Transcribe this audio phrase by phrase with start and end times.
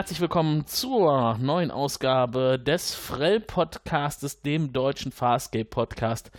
[0.00, 6.30] Herzlich willkommen zur neuen Ausgabe des Frell-Podcastes, dem deutschen Farscape-Podcast.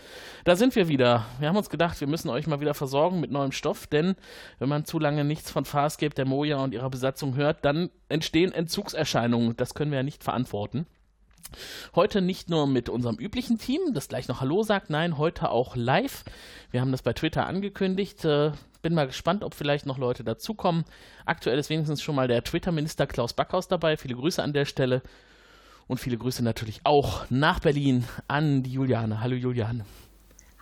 [0.44, 1.26] Da sind wir wieder.
[1.38, 4.16] Wir haben uns gedacht, wir müssen euch mal wieder versorgen mit neuem Stoff, denn
[4.58, 8.50] wenn man zu lange nichts von Farscape, der Moja und ihrer Besatzung hört, dann entstehen
[8.50, 9.56] Entzugserscheinungen.
[9.56, 10.88] Das können wir ja nicht verantworten.
[11.94, 15.76] Heute nicht nur mit unserem üblichen Team, das gleich noch Hallo sagt, nein, heute auch
[15.76, 16.24] live.
[16.72, 18.26] Wir haben das bei Twitter angekündigt.
[18.82, 20.84] Bin mal gespannt, ob vielleicht noch Leute dazukommen.
[21.24, 23.96] Aktuell ist wenigstens schon mal der Twitter-Minister Klaus Backhaus dabei.
[23.96, 25.02] Viele Grüße an der Stelle.
[25.86, 29.20] Und viele Grüße natürlich auch nach Berlin an die Juliane.
[29.20, 29.84] Hallo Juliane.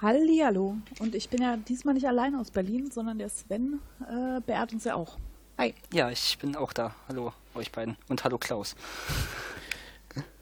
[0.03, 0.77] Hallo.
[0.99, 4.85] Und ich bin ja diesmal nicht allein aus Berlin, sondern der Sven äh, beehrt uns
[4.85, 5.17] ja auch.
[5.57, 5.75] Hi.
[5.93, 6.95] Ja, ich bin auch da.
[7.09, 7.97] Hallo euch beiden.
[8.09, 8.77] Und hallo Klaus.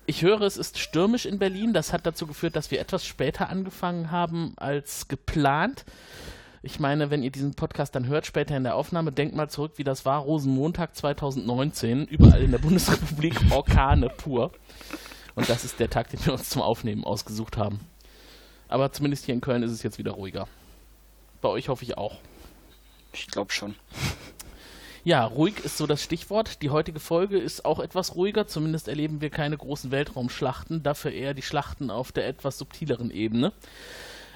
[0.07, 1.73] Ich höre, es ist stürmisch in Berlin.
[1.73, 5.85] Das hat dazu geführt, dass wir etwas später angefangen haben als geplant.
[6.63, 9.73] Ich meine, wenn ihr diesen Podcast dann hört, später in der Aufnahme, denkt mal zurück,
[9.77, 14.51] wie das war, Rosenmontag 2019, überall in der Bundesrepublik Orkane pur.
[15.37, 17.81] Und das ist der Tag, den wir uns zum Aufnehmen ausgesucht haben.
[18.67, 20.49] Aber zumindest hier in Köln ist es jetzt wieder ruhiger.
[21.41, 22.19] Bei euch hoffe ich auch.
[23.13, 23.77] Ich glaube schon.
[25.05, 26.61] Ja, ruhig ist so das Stichwort.
[26.61, 28.49] Die heutige Folge ist auch etwas ruhiger.
[28.49, 33.53] Zumindest erleben wir keine großen Weltraumschlachten, dafür eher die Schlachten auf der etwas subtileren Ebene.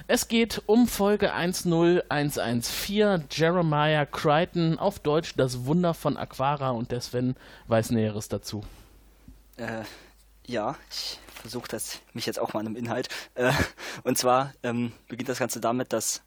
[0.05, 6.99] Es geht um Folge 10114 Jeremiah Crichton, auf Deutsch Das Wunder von Aquara und der
[6.99, 7.35] Sven
[7.67, 8.65] weiß Näheres dazu.
[9.55, 9.83] Äh,
[10.45, 13.07] ja, ich versuche das mich jetzt auch mal im Inhalt.
[13.35, 13.53] Äh,
[14.03, 16.21] und zwar ähm, beginnt das Ganze damit, dass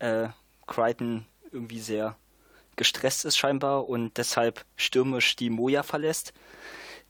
[0.00, 0.28] äh,
[0.66, 2.16] Crichton irgendwie sehr
[2.74, 6.32] gestresst ist scheinbar und deshalb stürmisch die Moja verlässt,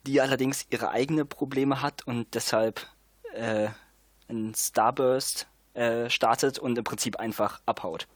[0.06, 2.86] die allerdings ihre eigenen Probleme hat und deshalb
[3.32, 3.68] äh,
[4.28, 8.06] ein Starburst äh, startet und im Prinzip einfach abhaut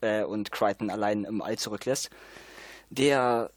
[0.00, 2.10] äh, und Crichton allein im All zurücklässt,
[2.90, 3.50] der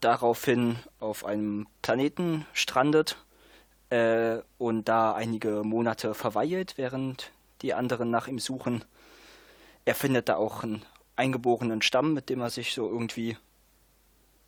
[0.00, 3.16] daraufhin auf einem Planeten strandet
[3.90, 7.32] äh, und da einige Monate verweilt, während
[7.62, 8.84] die anderen nach ihm suchen.
[9.84, 10.84] Er findet da auch einen
[11.16, 13.36] eingeborenen Stamm, mit dem er sich so irgendwie,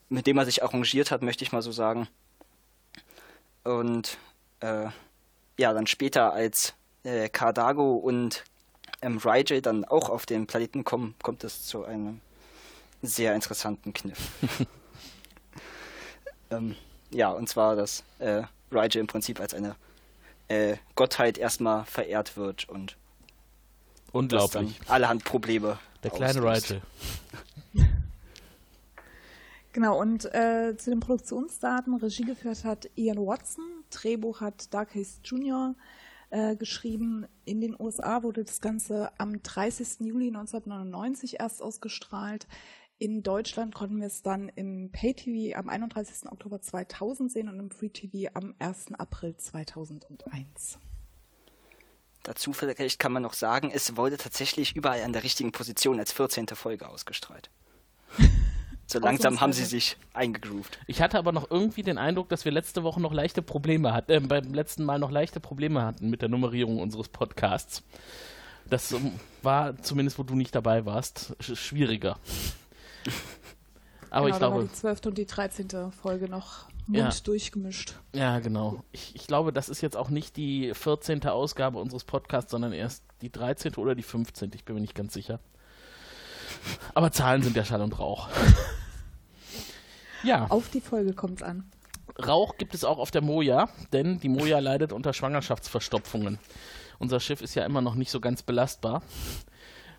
[0.09, 2.09] mit dem er sich arrangiert hat, möchte ich mal so sagen.
[3.64, 4.16] Und
[4.60, 4.87] äh,
[5.59, 8.44] ja, dann später, als äh, Cardago und
[9.00, 12.20] ähm, Ryjay dann auch auf den Planeten kommen, kommt es zu einem
[13.02, 14.18] sehr interessanten Kniff.
[16.50, 16.76] ähm,
[17.10, 19.76] ja, und zwar, dass äh, Ryjay im Prinzip als eine
[20.48, 22.96] äh, Gottheit erstmal verehrt wird und
[24.12, 24.78] Unglaublich.
[24.88, 25.78] allerhand Probleme.
[26.02, 26.80] Der kleine Ryjay.
[29.72, 35.19] Genau, und äh, zu den Produktionsdaten, Regie geführt hat Ian Watson, Drehbuch hat Dark Hayes
[35.24, 35.74] Jr.,
[36.32, 37.26] äh, geschrieben.
[37.44, 40.00] In den USA wurde das Ganze am 30.
[40.00, 42.48] Juli 1999 erst ausgestrahlt.
[42.98, 46.31] In Deutschland konnten wir es dann im Pay-TV am 31.
[46.31, 48.94] Oktober 2000 sehen und im Free-TV am 1.
[48.94, 50.78] April 2001.
[52.22, 56.12] Dazu vielleicht kann man noch sagen, es wurde tatsächlich überall an der richtigen Position als
[56.12, 56.47] 14.
[56.54, 57.50] Folge ausgestrahlt.
[58.92, 60.78] So langsam haben sie sich eingegroovt.
[60.86, 64.12] Ich hatte aber noch irgendwie den Eindruck, dass wir letzte Woche noch leichte Probleme hatten,
[64.12, 67.82] äh, beim letzten Mal noch leichte Probleme hatten mit der Nummerierung unseres Podcasts.
[68.69, 72.19] Das um, war zumindest, wo du nicht dabei warst, sch schwieriger.
[74.10, 74.56] Aber genau, ich glaube.
[74.56, 75.06] War die 12.
[75.06, 75.69] und die 13.
[75.91, 77.10] Folge noch Mund ja.
[77.25, 77.94] durchgemischt.
[78.14, 78.84] Ja, genau.
[78.92, 81.26] Ich, ich glaube, das ist jetzt auch nicht die 14.
[81.28, 83.76] Ausgabe unseres Podcasts, sondern erst die 13.
[83.76, 84.50] oder die 15.
[84.54, 85.41] Ich bin mir nicht ganz sicher.
[86.94, 88.28] Aber Zahlen sind ja Schall und Rauch.
[90.22, 90.47] Ja.
[90.49, 91.65] Auf die Folge kommt es an.
[92.27, 96.38] Rauch gibt es auch auf der Moja, denn die Moja leidet unter Schwangerschaftsverstopfungen.
[96.99, 99.02] Unser Schiff ist ja immer noch nicht so ganz belastbar,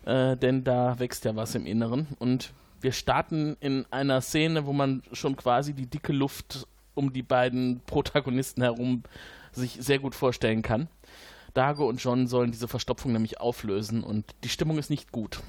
[0.04, 2.08] äh, denn da wächst ja was im Inneren.
[2.18, 7.22] Und wir starten in einer Szene, wo man schon quasi die dicke Luft um die
[7.22, 9.02] beiden Protagonisten herum
[9.52, 10.88] sich sehr gut vorstellen kann.
[11.52, 15.40] Dago und John sollen diese Verstopfung nämlich auflösen und die Stimmung ist nicht gut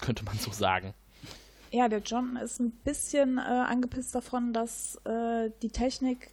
[0.00, 0.94] könnte man so sagen.
[1.74, 6.30] Ja, der John ist ein bisschen äh, angepisst davon, dass äh, die Technik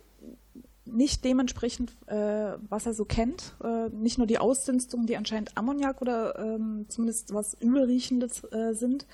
[0.86, 6.00] nicht dementsprechend, äh, was er so kennt, äh, nicht nur die Ausdünstungen, die anscheinend Ammoniak
[6.00, 9.08] oder ähm, zumindest was Übelriechendes äh, sind.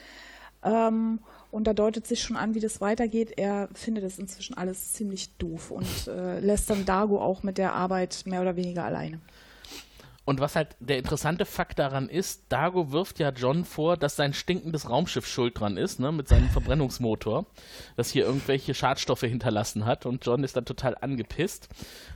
[0.63, 1.19] Ähm,
[1.49, 3.31] und da deutet sich schon an, wie das weitergeht.
[3.37, 7.71] Er findet es inzwischen alles ziemlich doof und äh, lässt dann Dago auch mit der
[7.71, 9.21] Arbeit mehr oder weniger alleine.
[10.27, 14.33] Und was halt der interessante Fakt daran ist, Dago wirft ja John vor, dass sein
[14.33, 17.45] stinkendes Raumschiff schuld dran ist, ne, mit seinem Verbrennungsmotor,
[17.95, 20.05] das hier irgendwelche Schadstoffe hinterlassen hat.
[20.05, 21.69] Und John ist dann total angepisst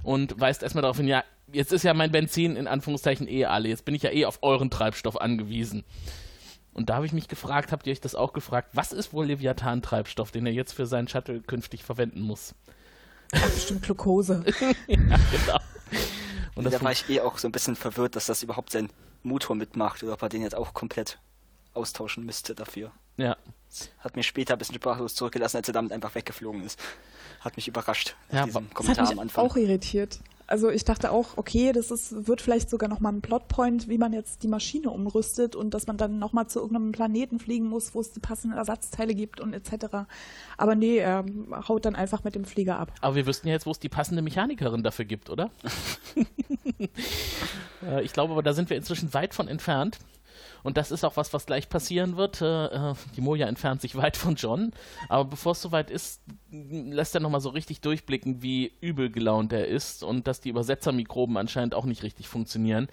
[0.03, 1.23] und weist erstmal darauf hin, ja,
[1.53, 4.39] jetzt ist ja mein Benzin in Anführungszeichen eh alle, jetzt bin ich ja eh auf
[4.41, 5.85] euren Treibstoff angewiesen.
[6.73, 9.27] Und da habe ich mich gefragt, habt ihr euch das auch gefragt, was ist wohl
[9.27, 12.55] Leviathan-Treibstoff, den er jetzt für seinen Shuttle künftig verwenden muss?
[13.31, 14.43] Bestimmt Glukose.
[14.87, 15.59] ja, genau.
[16.55, 18.89] Und da war ich eh auch so ein bisschen verwirrt, dass das überhaupt sein
[19.23, 21.19] Motor mitmacht oder ob er den jetzt auch komplett
[21.73, 22.91] austauschen müsste dafür.
[23.17, 23.37] Ja.
[23.99, 26.79] Hat mir später ein bisschen sprachlos zurückgelassen, als er damit einfach weggeflogen ist.
[27.39, 28.15] Hat mich überrascht.
[28.31, 29.45] Ja, diesem das Kommentar hat mich am Anfang.
[29.45, 30.19] auch irritiert.
[30.51, 34.11] Also ich dachte auch, okay, das ist, wird vielleicht sogar nochmal ein Plotpoint, wie man
[34.11, 38.01] jetzt die Maschine umrüstet und dass man dann nochmal zu irgendeinem Planeten fliegen muss, wo
[38.01, 40.05] es die passenden Ersatzteile gibt und etc.
[40.57, 41.23] Aber nee, er
[41.69, 42.91] haut dann einfach mit dem Flieger ab.
[42.99, 45.49] Aber wir wüssten ja jetzt, wo es die passende Mechanikerin dafür gibt, oder?
[47.83, 49.97] Äh, ich glaube aber, da sind wir inzwischen weit von entfernt.
[50.63, 52.41] Und das ist auch was, was gleich passieren wird.
[52.41, 54.71] Äh, äh, die Moja entfernt sich weit von John.
[55.09, 59.67] Aber bevor es soweit ist, lässt er nochmal so richtig durchblicken, wie übel gelaunt er
[59.67, 62.87] ist und dass die Übersetzermikroben anscheinend auch nicht richtig funktionieren.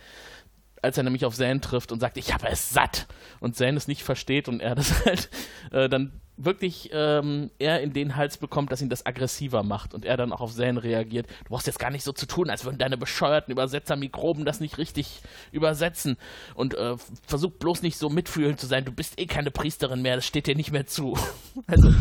[0.81, 3.07] Als er nämlich auf Zane trifft und sagt, ich habe es satt.
[3.41, 5.31] Und Zane es nicht versteht und er das halt
[5.73, 10.05] äh, dann wirklich ähm, er in den Hals bekommt, dass ihn das aggressiver macht und
[10.05, 11.27] er dann auch auf Zane reagiert.
[11.45, 14.79] Du brauchst jetzt gar nicht so zu tun, als würden deine bescheuerten Übersetzermikroben das nicht
[14.79, 15.21] richtig
[15.53, 16.17] übersetzen
[16.55, 16.97] und äh,
[17.27, 18.85] versuch bloß nicht so mitfühlend zu sein.
[18.85, 21.19] Du bist eh keine Priesterin mehr, das steht dir nicht mehr zu.
[21.67, 21.93] also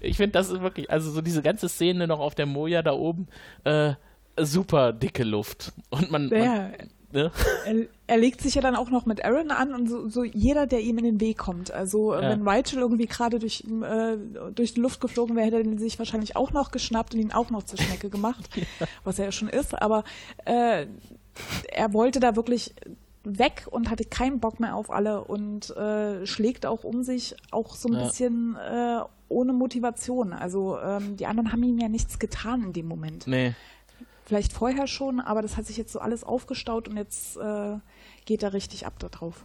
[0.00, 2.92] ich finde, das ist wirklich, also so diese ganze Szene noch auf der Moja da
[2.92, 3.28] oben,
[3.64, 3.94] äh,
[4.40, 6.72] super dicke Luft und man, Ja, man
[7.12, 7.30] ne?
[7.66, 7.74] er,
[8.06, 10.80] er legt sich ja dann auch noch mit Aaron an und so, so jeder, der
[10.80, 11.70] ihm in den Weg kommt.
[11.70, 12.22] Also Ja.
[12.30, 14.16] wenn Rachel irgendwie gerade durch, äh,
[14.54, 17.50] durch die Luft geflogen wäre, hätte er sich wahrscheinlich auch noch geschnappt und ihn auch
[17.50, 18.48] noch zur Schnecke gemacht,
[19.04, 19.80] was er ja schon ist.
[19.80, 20.04] Aber
[20.44, 20.86] äh,
[21.72, 22.74] er wollte da wirklich
[23.24, 27.76] weg und hatte keinen Bock mehr auf alle und äh, schlägt auch um sich auch
[27.76, 28.04] so ein Ja.
[28.06, 30.32] bisschen äh, ohne Motivation.
[30.32, 33.26] Also ähm, die anderen haben ihm ja nichts getan in dem Moment.
[33.26, 33.54] Nee.
[34.32, 37.76] Vielleicht vorher schon, aber das hat sich jetzt so alles aufgestaut und jetzt äh,
[38.24, 39.44] geht er richtig ab da drauf.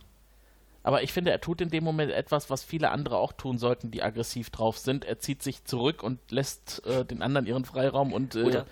[0.82, 3.92] Aber ich finde, er tut in dem Moment etwas, was viele andere auch tun sollten,
[3.92, 5.04] die aggressiv drauf sind.
[5.04, 8.66] Er zieht sich zurück und lässt äh, den anderen ihren Freiraum und äh, Oder,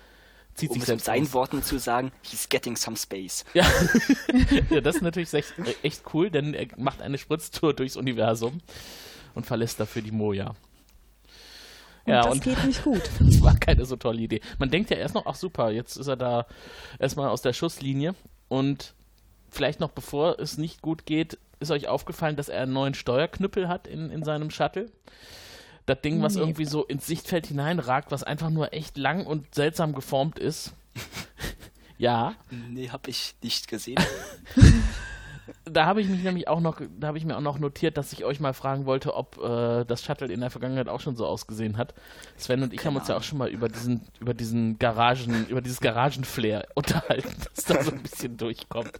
[0.54, 1.34] zieht Um sich selbst seinen aus.
[1.34, 3.44] Worten zu sagen, he's getting some space.
[3.52, 3.66] Ja.
[4.70, 5.52] ja, das ist natürlich echt,
[5.82, 8.62] echt cool, denn er macht eine Spritztour durchs Universum
[9.34, 10.54] und verlässt dafür die Moja.
[12.06, 13.02] Und Ja, das und- geht nicht gut.
[13.20, 14.40] Das war keine so tolle Idee.
[14.58, 16.46] Man denkt ja erst noch, ach super, jetzt ist er da
[16.98, 18.14] erstmal aus der Schusslinie.
[18.48, 18.94] Und
[19.50, 23.68] vielleicht noch bevor es nicht gut geht, ist euch aufgefallen, dass er einen neuen Steuerknüppel
[23.68, 24.90] hat in, in seinem Shuttle.
[25.86, 26.40] Das Ding, was Nee.
[26.40, 30.74] irgendwie so ins Sichtfeld hineinragt, was einfach nur echt lang und seltsam geformt ist.
[31.98, 32.34] ja,
[32.70, 34.02] Nee, hab ich nicht gesehen.
[35.70, 38.12] da habe ich mich nämlich auch noch, da habe ich mir auch noch notiert, dass
[38.12, 41.26] ich euch mal fragen wollte, ob äh, das Shuttle in der Vergangenheit auch schon so
[41.26, 41.94] ausgesehen hat.
[42.36, 45.60] Sven und ich haben uns ja auch schon mal über diesen, über diesen Garagen, über
[45.60, 48.92] dieses Garagenflair unterhalten, das da so ein bisschen durchkommt.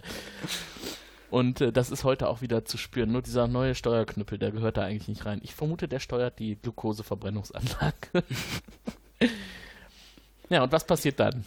[1.30, 3.12] Und äh, das ist heute auch wieder zu spüren.
[3.12, 5.40] Nur dieser neue Steuerknüppel, der gehört da eigentlich nicht rein.
[5.42, 8.24] Ich vermute, der steuert die Glukoseverbrennungsanlage.
[10.48, 11.44] ja, und was passiert dann?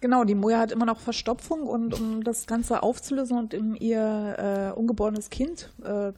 [0.00, 4.72] Genau, die Moja hat immer noch Verstopfung und um das Ganze aufzulösen und um ihr
[4.74, 6.12] äh, ungeborenes Kind äh,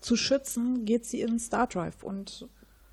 [0.00, 2.48] zu schützen, geht sie in Star Drive und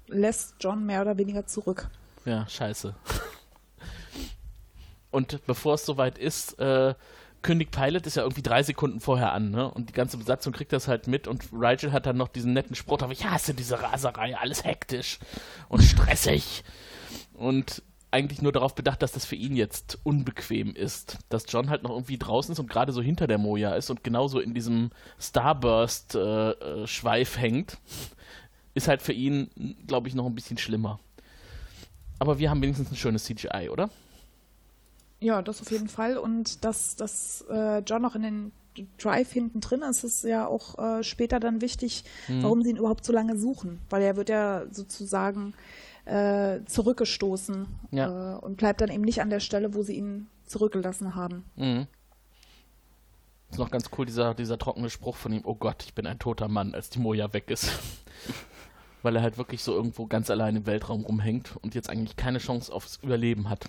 [0.07, 1.89] lässt John mehr oder weniger zurück.
[2.25, 2.93] Ja, scheiße.
[5.11, 6.95] Und bevor es soweit ist, äh,
[7.43, 9.69] kündigt Pilot ist ja irgendwie drei Sekunden vorher an, ne?
[9.69, 12.75] Und die ganze Besatzung kriegt das halt mit und Rigel hat dann noch diesen netten
[12.75, 15.19] Spruch, aber ich hasse diese Raserei, alles hektisch
[15.69, 16.63] und stressig.
[17.33, 21.17] Und eigentlich nur darauf bedacht, dass das für ihn jetzt unbequem ist.
[21.29, 24.03] Dass John halt noch irgendwie draußen ist und gerade so hinter der Moja ist und
[24.03, 27.79] genauso in diesem Starburst-Schweif hängt,
[28.75, 29.49] ist halt für ihn,
[29.87, 30.99] glaube ich, noch ein bisschen schlimmer.
[32.19, 33.89] Aber wir haben wenigstens ein schönes CGI, oder?
[35.19, 36.17] Ja, das auf jeden Fall.
[36.17, 38.51] Und dass, dass äh, John noch in den
[38.97, 43.05] Drive hinten drin ist, ist ja auch äh, später dann wichtig, warum sie ihn überhaupt
[43.05, 43.79] so lange suchen.
[43.89, 45.53] Weil er wird ja sozusagen
[46.05, 48.35] äh, zurückgestoßen Ja.
[48.35, 51.45] äh, und bleibt dann eben nicht an der Stelle, wo sie ihn zurückgelassen haben.
[51.55, 51.87] Mhm.
[53.51, 56.19] Ist noch ganz cool, dieser, dieser trockene Spruch von ihm, oh Gott, ich bin ein
[56.19, 57.69] toter Mann, als die Moja weg ist.
[59.03, 62.39] Weil er halt wirklich so irgendwo ganz allein im Weltraum rumhängt und jetzt eigentlich keine
[62.39, 63.65] Chance aufs Überleben hat.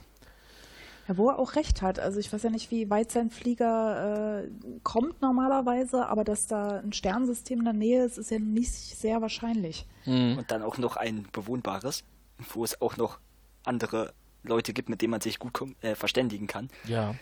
[1.08, 1.98] Ja, wo er auch recht hat.
[1.98, 4.48] Also ich weiß ja nicht, wie weit sein Flieger äh,
[4.84, 9.20] kommt normalerweise, aber dass da ein Sternsystem in der Nähe ist, ist ja nicht sehr
[9.20, 9.86] wahrscheinlich.
[10.06, 12.04] Und dann auch noch ein bewohnbares,
[12.38, 13.18] wo es auch noch
[13.64, 14.12] andere
[14.42, 16.68] Leute gibt, mit denen man sich gut äh, verständigen kann.
[16.86, 17.14] Ja.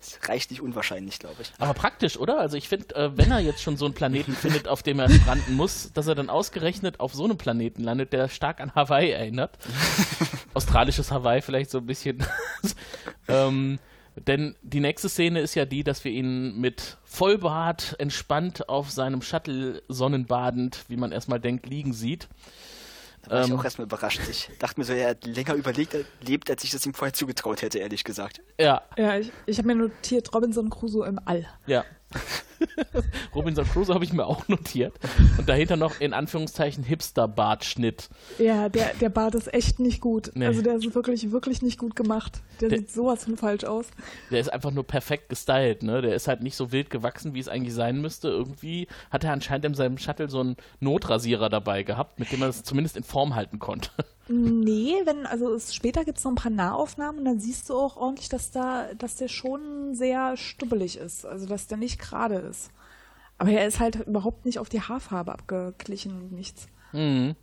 [0.00, 1.52] Das reicht nicht unwahrscheinlich, glaube ich.
[1.58, 2.40] Aber praktisch, oder?
[2.40, 5.10] Also ich finde, äh, wenn er jetzt schon so einen Planeten findet, auf dem er
[5.10, 9.10] stranden muss, dass er dann ausgerechnet auf so einem Planeten landet, der stark an Hawaii
[9.10, 9.58] erinnert.
[10.54, 12.24] Australisches Hawaii vielleicht so ein bisschen.
[13.28, 13.78] ähm,
[14.16, 19.20] Denn die nächste Szene ist ja die, dass wir ihn mit Vollbart entspannt auf seinem
[19.20, 22.28] Shuttle sonnenbadend, wie man erstmal denkt, liegen sieht.
[23.22, 24.20] Da war ähm, ich auch erstmal überrascht.
[24.30, 27.62] Ich dachte mir so, er hat länger überlegt, lebt, als ich das ihm vorher zugetraut
[27.62, 28.40] hätte, ehrlich gesagt.
[28.58, 28.82] Ja.
[28.96, 31.46] Ja, ich, ich habe mir notiert, Robinson Crusoe im All.
[31.66, 31.84] Ja.
[33.34, 34.94] Robinson Crusoe habe ich mir auch notiert.
[35.38, 38.08] Und dahinter noch in Anführungszeichen Hipster-Bartschnitt.
[38.38, 40.30] Ja, der, der Bart ist echt nicht gut.
[40.34, 40.46] Nee.
[40.46, 42.40] Also der ist wirklich, wirklich nicht gut gemacht.
[42.60, 43.86] Der, der, sieht sowas von falsch aus.
[44.30, 46.02] Der ist einfach nur perfekt gestylt, ne?
[46.02, 48.28] Der ist halt nicht so wild gewachsen, wie es eigentlich sein müsste.
[48.28, 52.48] Irgendwie hat er anscheinend in seinem Shuttle so einen Notrasierer dabei gehabt, mit dem er
[52.48, 53.90] es zumindest in Form halten konnte.
[54.32, 57.76] Nee, wenn, also es, später gibt es noch ein paar Nahaufnahmen und dann siehst du
[57.76, 61.26] auch ordentlich, dass da, dass der schon sehr stubbelig ist.
[61.26, 62.70] Also dass der nicht gerade ist.
[63.38, 66.68] Aber er ist halt überhaupt nicht auf die Haarfarbe abgeglichen und nichts.
[66.92, 67.34] Mhm.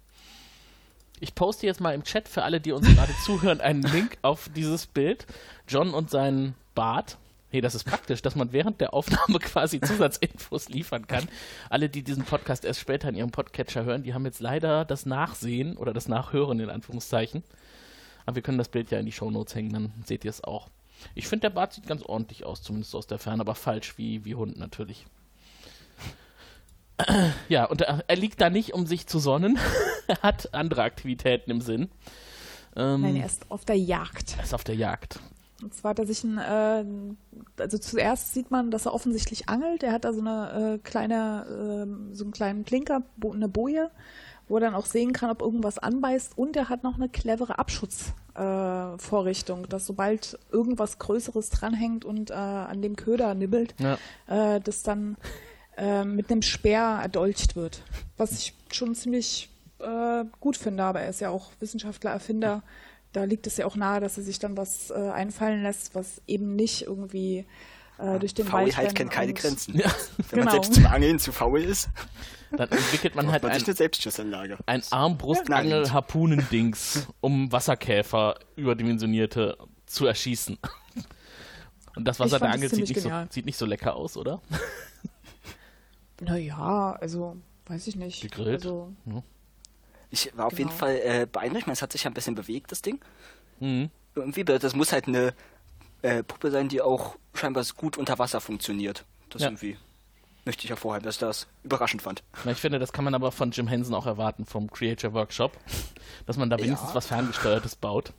[1.19, 4.49] Ich poste jetzt mal im Chat für alle, die uns gerade zuhören, einen Link auf
[4.55, 5.25] dieses Bild.
[5.67, 7.17] John und sein Bart.
[7.49, 11.29] Hey, das ist praktisch, dass man während der Aufnahme quasi Zusatzinfos liefern kann.
[11.69, 15.05] Alle, die diesen Podcast erst später in ihrem Podcatcher hören, die haben jetzt leider das
[15.05, 17.43] Nachsehen oder das Nachhören in Anführungszeichen.
[18.25, 20.69] Aber wir können das Bild ja in die Shownotes hängen, dann seht ihr es auch.
[21.15, 24.25] Ich finde, der Bart sieht ganz ordentlich aus, zumindest aus der Ferne, aber falsch wie,
[24.25, 25.05] wie Hund natürlich.
[27.47, 29.59] Ja, und er, er liegt da nicht, um sich zu sonnen.
[30.07, 31.89] er hat andere Aktivitäten im Sinn.
[32.75, 34.35] Ähm, Nein, er ist auf der Jagd.
[34.37, 35.19] Er ist auf der Jagd.
[35.61, 36.85] Und zwar hat er sich ein, äh,
[37.61, 39.83] also zuerst sieht man, dass er offensichtlich angelt.
[39.83, 43.89] Er hat da so eine äh, kleine, äh, so einen kleinen Klinker, bo eine Boje,
[44.47, 46.37] wo er dann auch sehen kann, ob irgendwas anbeißt.
[46.37, 52.33] Und er hat noch eine clevere Abschutzvorrichtung, äh, dass sobald irgendwas Größeres dranhängt und äh,
[52.33, 53.97] an dem Köder nibbelt, ja.
[54.27, 55.17] äh, das dann
[55.75, 57.81] äh, mit einem Speer erdolcht wird.
[58.15, 59.49] Was ich schon ziemlich
[59.79, 62.63] äh, gut finde, aber er ist ja auch Wissenschaftler, Erfinder
[63.17, 66.21] da liegt es ja auch nahe, dass er sich dann was äh, einfallen lässt, was
[66.27, 67.47] eben nicht irgendwie
[67.97, 69.75] äh, durch den Faulheit Wald kennt keine Grenzen.
[69.75, 69.91] Ja.
[70.29, 70.45] Wenn genau.
[70.45, 71.89] man selbst zum Angeln zu faul ist,
[72.55, 74.59] dann entwickelt man halt man ein, eine Selbstschussanlage.
[74.67, 79.57] ein Armbrustangel-Harpunendings, um Wasserkäfer überdimensionierte
[79.87, 80.59] zu erschießen.
[81.95, 84.43] Und das Wasser der Angel sieht nicht, so, sieht nicht so lecker aus, oder?
[86.21, 88.21] Naja, also weiß ich nicht.
[88.21, 88.63] Gegrillt.
[88.63, 89.23] Also, ja.
[90.09, 90.69] Ich war auf genau.
[90.69, 91.61] jeden Fall äh, beeindruckt.
[91.61, 92.99] Ich meine, es hat sich ja ein bisschen bewegt, das Ding.
[93.59, 93.89] Mhm.
[94.15, 95.33] Irgendwie, das muss halt eine
[96.01, 99.05] äh, Puppe sein, die auch scheinbar gut unter Wasser funktioniert.
[99.29, 99.49] Das ja.
[99.49, 99.77] irgendwie
[100.47, 102.23] möchte ich hervorheben, dass ich das überraschend fand.
[102.45, 105.51] Na, ich finde, das kann man aber von Jim Henson auch erwarten, vom Creature Workshop,
[106.25, 106.95] dass man da wenigstens ja.
[106.95, 108.13] was Ferngesteuertes baut.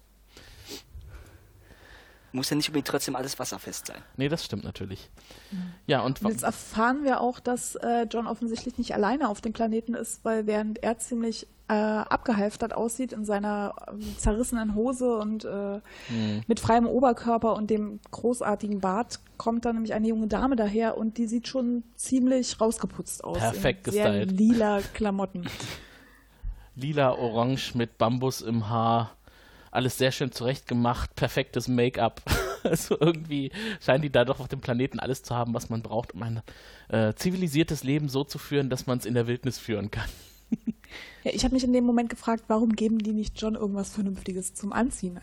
[2.30, 4.02] Muss ja nicht unbedingt trotzdem alles wasserfest sein.
[4.18, 5.08] Nee, das stimmt natürlich.
[5.50, 5.72] Mhm.
[5.86, 9.54] Ja, und, und jetzt erfahren wir auch, dass äh, John offensichtlich nicht alleine auf dem
[9.54, 15.44] Planeten ist, weil während er ziemlich äh, abgehalftert aussieht in seiner äh, zerrissenen Hose und
[15.44, 16.42] äh, mhm.
[16.46, 21.18] mit freiem Oberkörper und dem großartigen Bart kommt dann nämlich eine junge Dame daher und
[21.18, 23.38] die sieht schon ziemlich rausgeputzt aus.
[23.38, 24.32] Perfekt gestylt.
[24.32, 25.46] lila Klamotten.
[26.74, 29.16] Lila, orange mit Bambus im Haar.
[29.72, 32.22] Alles sehr schön zurechtgemacht, perfektes Make-up.
[32.62, 36.14] also irgendwie scheinen die da doch auf dem Planeten alles zu haben, was man braucht,
[36.14, 36.42] um ein
[36.88, 40.08] äh, zivilisiertes Leben so zu führen, dass man es in der Wildnis führen kann.
[41.24, 44.54] Ja, ich habe mich in dem Moment gefragt, warum geben die nicht John irgendwas Vernünftiges
[44.54, 45.20] zum Anziehen?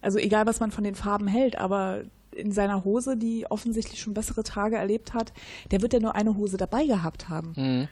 [0.00, 4.14] Also egal, was man von den Farben hält, aber in seiner Hose, die offensichtlich schon
[4.14, 5.32] bessere Tage erlebt hat,
[5.70, 7.52] der wird ja nur eine Hose dabei gehabt haben.
[7.56, 7.88] Mhm.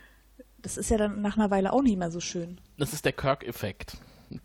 [0.62, 2.60] Das ist ja dann nach einer Weile auch nicht mehr so schön.
[2.78, 3.96] Das ist der Kirk-Effekt.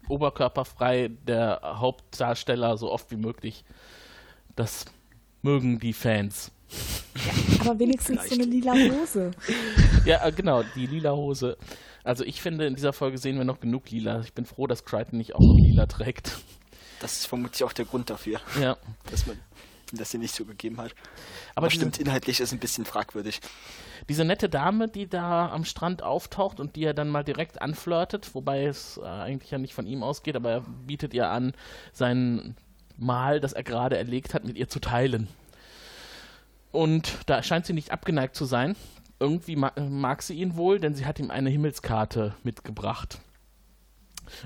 [0.08, 3.64] Oberkörperfrei, der Hauptdarsteller so oft wie möglich.
[4.56, 4.86] Das
[5.42, 6.52] mögen die Fans.
[7.16, 9.32] Ja, aber wenigstens so eine lila Hose.
[10.06, 11.58] ja, äh, genau, die lila Hose.
[12.10, 14.22] Also ich finde, in dieser Folge sehen wir noch genug Lila.
[14.22, 16.40] Ich bin froh, dass Crichton nicht auch Lila trägt.
[17.02, 18.42] Das ist vermutlich auch der Grund dafür.
[18.60, 18.78] Ja.
[19.12, 19.40] Dass man
[19.92, 20.96] das hier nicht so gegeben hat.
[21.54, 23.42] Aber, Aber stimmt, inhaltlich ist ein bisschen fragwürdig.
[24.10, 28.34] Diese nette Dame, die da am Strand auftaucht und die er dann mal direkt anflirtet,
[28.34, 31.54] wobei es äh, eigentlich ja nicht von ihm ausgeht, aber er bietet ihr an,
[31.94, 32.56] sein
[32.98, 35.28] Mal, das er gerade erlegt hat, mit ihr zu teilen.
[36.72, 38.76] Und da scheint sie nicht abgeneigt zu sein
[39.20, 43.20] irgendwie mag, mag sie ihn wohl, denn sie hat ihm eine Himmelskarte mitgebracht.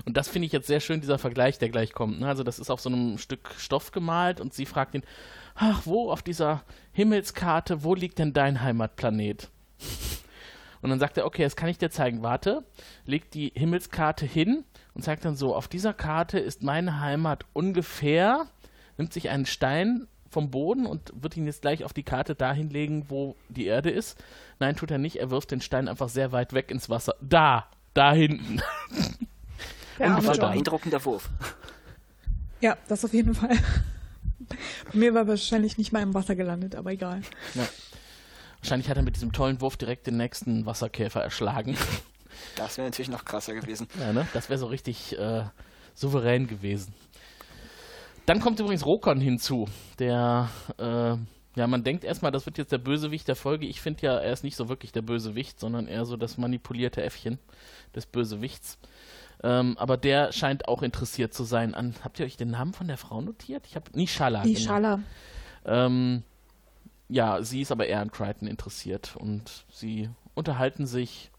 [0.04, 2.20] Und das finde ich jetzt sehr schön, dieser Vergleich, der gleich kommt.
[2.20, 2.26] Ne?
[2.26, 5.02] Also das ist auf so einem Stück Stoff gemalt und sie fragt ihn,
[5.54, 6.62] ach, wo auf dieser
[6.92, 9.50] Himmelskarte, wo liegt denn dein Heimatplanet?
[10.82, 12.22] Und dann sagt er, okay, das kann ich dir zeigen.
[12.22, 12.62] Warte,
[13.06, 18.48] legt die Himmelskarte hin und sagt dann so, auf dieser Karte ist meine Heimat ungefähr,
[18.98, 22.68] nimmt sich einen Stein vom Boden und wird ihn jetzt gleich auf die Karte dahin
[22.68, 24.22] legen, wo die Erde ist.
[24.58, 25.16] Nein, tut er nicht.
[25.16, 27.14] Er wirft den Stein einfach sehr weit weg ins Wasser.
[27.22, 28.60] Da, da hinten.
[29.96, 31.30] Ja, ein beeindruckender Wurf.
[32.60, 33.56] Ja, das auf jeden Fall.
[34.48, 37.22] Bei mir war wahrscheinlich nicht mal im Wasser gelandet, aber egal.
[37.54, 37.68] Ja.
[38.60, 41.76] Wahrscheinlich hat er mit diesem tollen Wurf direkt den nächsten Wasserkäfer erschlagen.
[42.56, 43.86] Das wäre natürlich noch krasser gewesen.
[44.00, 44.26] Ja, ne?
[44.32, 45.44] Das wäre so richtig äh,
[45.94, 46.92] souverän gewesen.
[48.26, 51.16] Dann kommt übrigens Rokon hinzu, der, äh,
[51.56, 53.66] ja, man denkt erstmal, das wird jetzt der Bösewicht der Folge.
[53.66, 57.02] Ich finde ja, er ist nicht so wirklich der Bösewicht, sondern eher so das manipulierte
[57.02, 57.38] Äffchen
[57.94, 58.78] des Bösewichts.
[59.42, 61.94] Ähm, aber der scheint auch interessiert zu sein an.
[62.02, 63.66] Habt ihr euch den Namen von der Frau notiert?
[63.66, 64.42] Ich habe Nishala.
[64.44, 65.00] Nishala.
[65.64, 65.86] Genau.
[65.86, 66.22] Ähm,
[67.08, 71.30] ja, sie ist aber eher an Crichton interessiert und sie unterhalten sich.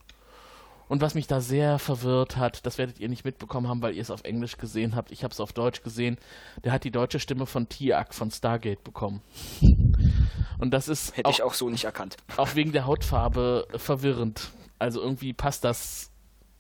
[0.88, 4.02] Und was mich da sehr verwirrt hat, das werdet ihr nicht mitbekommen haben, weil ihr
[4.02, 5.12] es auf Englisch gesehen habt.
[5.12, 6.18] Ich habe es auf Deutsch gesehen.
[6.64, 9.22] Der hat die deutsche Stimme von Tiak von Stargate bekommen.
[10.60, 11.18] Und das ist.
[11.18, 12.18] Hätte auch, ich auch so nicht erkannt.
[12.38, 14.52] Auch wegen der Hautfarbe verwirrend.
[14.80, 16.12] Also irgendwie passt das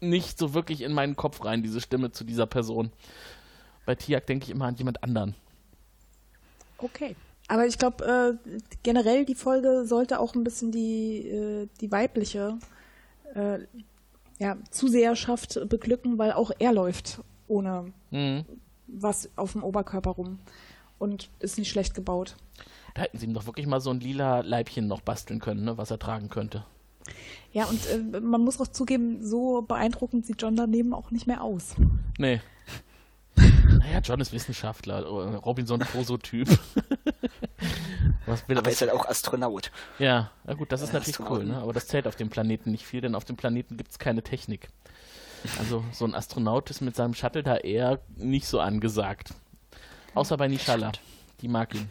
[0.01, 2.91] nicht so wirklich in meinen Kopf rein, diese Stimme zu dieser Person.
[3.85, 5.35] Bei Tiak denke ich immer an jemand anderen.
[6.77, 7.15] Okay.
[7.47, 8.51] Aber ich glaube, äh,
[8.83, 12.57] generell die Folge sollte auch ein bisschen die, äh, die weibliche
[13.35, 13.59] äh,
[14.39, 18.45] ja, Zuseherschaft beglücken, weil auch er läuft ohne mhm.
[18.87, 20.39] was auf dem Oberkörper rum
[20.97, 22.35] und ist nicht schlecht gebaut.
[22.93, 25.77] Da hätten sie ihm doch wirklich mal so ein lila Leibchen noch basteln können, ne,
[25.77, 26.65] was er tragen könnte.
[27.51, 31.41] Ja, und äh, man muss auch zugeben, so beeindruckend sieht John daneben auch nicht mehr
[31.43, 31.75] aus.
[32.17, 32.41] Nee.
[33.37, 36.47] Naja, John ist Wissenschaftler, äh, Robinson Crusoe-Typ.
[38.25, 38.73] was will, Aber was?
[38.73, 39.71] ist halt auch Astronaut.
[39.99, 41.57] Ja, na gut, das ist ja, natürlich cool, ne?
[41.57, 44.23] aber das zählt auf dem Planeten nicht viel, denn auf dem Planeten gibt es keine
[44.23, 44.69] Technik.
[45.59, 49.33] Also so ein Astronaut ist mit seinem Shuttle da eher nicht so angesagt.
[50.13, 50.91] Außer bei Nishala.
[51.41, 51.87] Die mag ihn.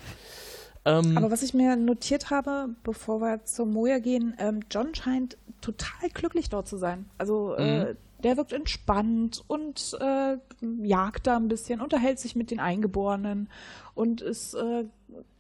[0.85, 5.37] Ähm, Aber was ich mir notiert habe, bevor wir zur Moja gehen, ähm, John scheint
[5.61, 7.09] total glücklich dort zu sein.
[7.17, 7.97] Also äh, mhm.
[8.25, 10.37] Der wirkt entspannt und äh,
[10.83, 13.49] jagt da ein bisschen, unterhält sich mit den Eingeborenen
[13.95, 14.85] und ist äh,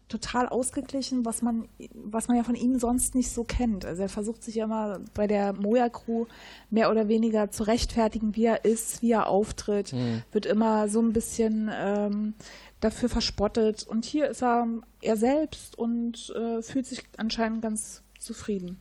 [0.08, 3.84] total ausgeglichen, was man, was man ja von ihm sonst nicht so kennt.
[3.84, 6.26] Also er versucht sich ja immer bei der Moja-Crew
[6.70, 10.22] mehr oder weniger zu rechtfertigen, wie er ist, wie er auftritt, mhm.
[10.30, 12.34] wird immer so ein bisschen ähm,
[12.80, 13.82] dafür verspottet.
[13.84, 14.68] Und hier ist er
[15.00, 18.78] er selbst und äh, fühlt sich anscheinend ganz zufrieden.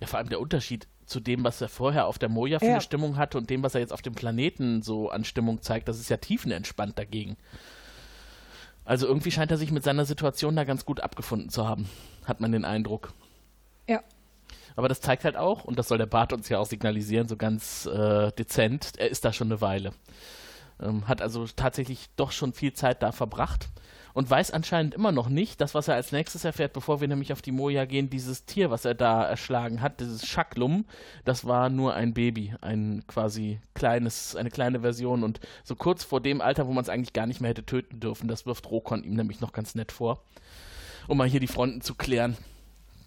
[0.00, 2.72] Ja, vor allem der Unterschied zu dem, was er vorher auf der Moja für ja.
[2.72, 5.88] eine Stimmung hatte und dem, was er jetzt auf dem Planeten so an Stimmung zeigt,
[5.88, 7.36] das ist ja tiefenentspannt dagegen.
[8.84, 11.88] Also irgendwie scheint er sich mit seiner Situation da ganz gut abgefunden zu haben,
[12.24, 13.12] hat man den Eindruck.
[13.88, 14.00] Ja.
[14.76, 17.36] Aber das zeigt halt auch, und das soll der Bart uns ja auch signalisieren, so
[17.36, 19.92] ganz äh, dezent, er ist da schon eine Weile.
[20.80, 23.70] Ähm, hat also tatsächlich doch schon viel Zeit da verbracht
[24.16, 27.34] und weiß anscheinend immer noch nicht, das, was er als nächstes erfährt, bevor wir nämlich
[27.34, 30.86] auf die Moja gehen, dieses Tier, was er da erschlagen hat, dieses Schaklum,
[31.26, 36.22] das war nur ein Baby, ein quasi kleines, eine kleine Version und so kurz vor
[36.22, 39.04] dem Alter, wo man es eigentlich gar nicht mehr hätte töten dürfen, das wirft Rokon
[39.04, 40.22] ihm nämlich noch ganz nett vor,
[41.08, 42.38] um mal hier die Fronten zu klären.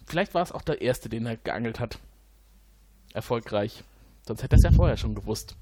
[0.06, 1.98] Vielleicht war es auch der erste, den er geangelt hat.
[3.16, 3.84] Erfolgreich.
[4.28, 5.56] Sonst hätte er es ja vorher schon gewusst.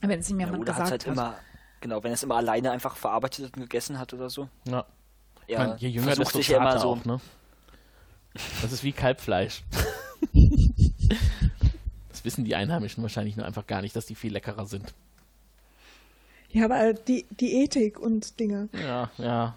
[0.00, 1.12] Wenn es ihm jemand ja, gesagt halt hat.
[1.12, 1.36] Immer,
[1.82, 4.48] genau, wenn er es immer alleine einfach verarbeitet und gegessen hat oder so.
[4.66, 4.86] Ja.
[5.46, 6.92] ja meine, je jünger, desto sich immer so.
[6.92, 7.20] Auch, ne?
[8.62, 9.62] Das ist wie Kalbfleisch.
[12.08, 14.94] das wissen die Einheimischen wahrscheinlich nur einfach gar nicht, dass die viel leckerer sind.
[16.48, 18.70] Ja, aber die, die Ethik und Dinge.
[18.72, 19.54] Ja, ja.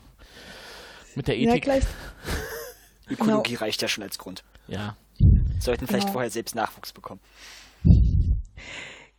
[1.16, 1.54] Mit der Ethik.
[1.54, 1.84] Ja, gleich.
[3.10, 3.62] Ökologie genau.
[3.62, 4.44] reicht ja schon als Grund.
[4.68, 4.98] Ja.
[5.60, 6.14] Sollten vielleicht ja.
[6.14, 7.22] vorher selbst Nachwuchs bekommen.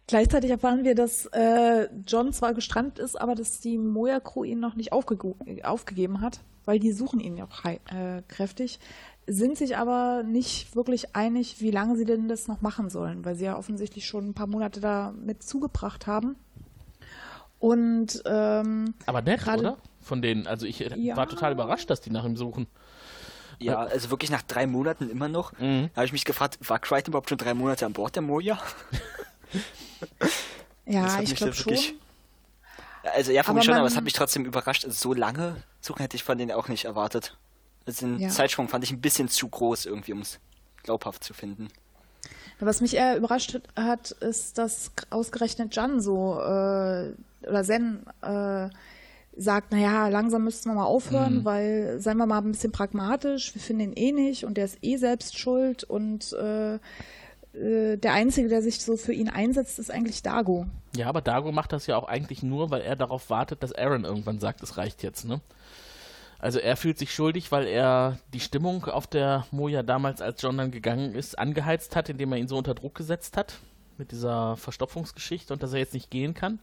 [0.08, 4.60] Gleichzeitig erfahren wir, dass äh, John zwar gestrandet ist, aber dass die Moja Crew ihn
[4.60, 5.18] noch nicht aufge
[5.64, 8.78] aufgegeben hat, weil die suchen ihn ja auch äh, kräftig,
[9.26, 13.34] sind sich aber nicht wirklich einig, wie lange sie denn das noch machen sollen, weil
[13.34, 16.36] sie ja offensichtlich schon ein paar Monate da mit zugebracht haben.
[17.58, 19.78] Und ähm, aber nett, oder?
[20.00, 21.16] Von denen, also ich ja.
[21.16, 22.68] war total überrascht, dass die nach ihm suchen.
[23.58, 25.52] Ja, also wirklich nach drei Monaten immer noch.
[25.58, 25.88] Mhm.
[25.94, 28.58] Da habe ich mich gefragt, war Crichton überhaupt schon drei Monate an Bord der Moja?
[30.86, 31.74] ja, ich glaube schon.
[33.14, 34.84] Also ja, von mir schon, aber es hat mich trotzdem überrascht.
[34.84, 37.36] Also, so lange suchen hätte ich von denen auch nicht erwartet.
[37.86, 38.28] Also den ja.
[38.28, 40.40] Zeitsprung fand ich ein bisschen zu groß irgendwie, um es
[40.82, 41.68] glaubhaft zu finden.
[42.58, 47.12] Was mich eher überrascht hat, ist, dass ausgerechnet Jan so äh,
[47.46, 48.70] oder Zen äh,
[49.36, 51.44] sagt, naja, langsam müssten wir mal aufhören, mhm.
[51.44, 54.78] weil, seien wir mal ein bisschen pragmatisch, wir finden ihn eh nicht und der ist
[54.82, 56.78] eh selbst schuld und äh,
[57.56, 60.66] äh, der Einzige, der sich so für ihn einsetzt, ist eigentlich Dago.
[60.96, 64.04] Ja, aber Dago macht das ja auch eigentlich nur, weil er darauf wartet, dass Aaron
[64.04, 65.40] irgendwann sagt, es reicht jetzt, ne?
[66.38, 70.58] Also er fühlt sich schuldig, weil er die Stimmung auf der Moja damals, als John
[70.58, 73.58] dann gegangen ist, angeheizt hat, indem er ihn so unter Druck gesetzt hat
[73.96, 76.58] mit dieser Verstopfungsgeschichte und dass er jetzt nicht gehen kann.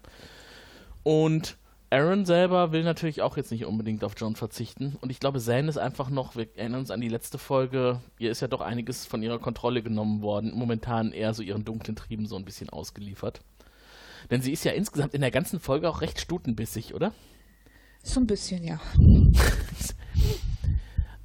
[1.02, 1.58] Und
[1.94, 4.98] Aaron selber will natürlich auch jetzt nicht unbedingt auf John verzichten.
[5.02, 8.32] Und ich glaube, Zane ist einfach noch, wir erinnern uns an die letzte Folge, ihr
[8.32, 10.54] ist ja doch einiges von ihrer Kontrolle genommen worden.
[10.56, 13.42] Momentan eher so ihren dunklen Trieben so ein bisschen ausgeliefert.
[14.32, 17.14] Denn sie ist ja insgesamt in der ganzen Folge auch recht stutenbissig, oder?
[18.02, 18.80] So ein bisschen, ja.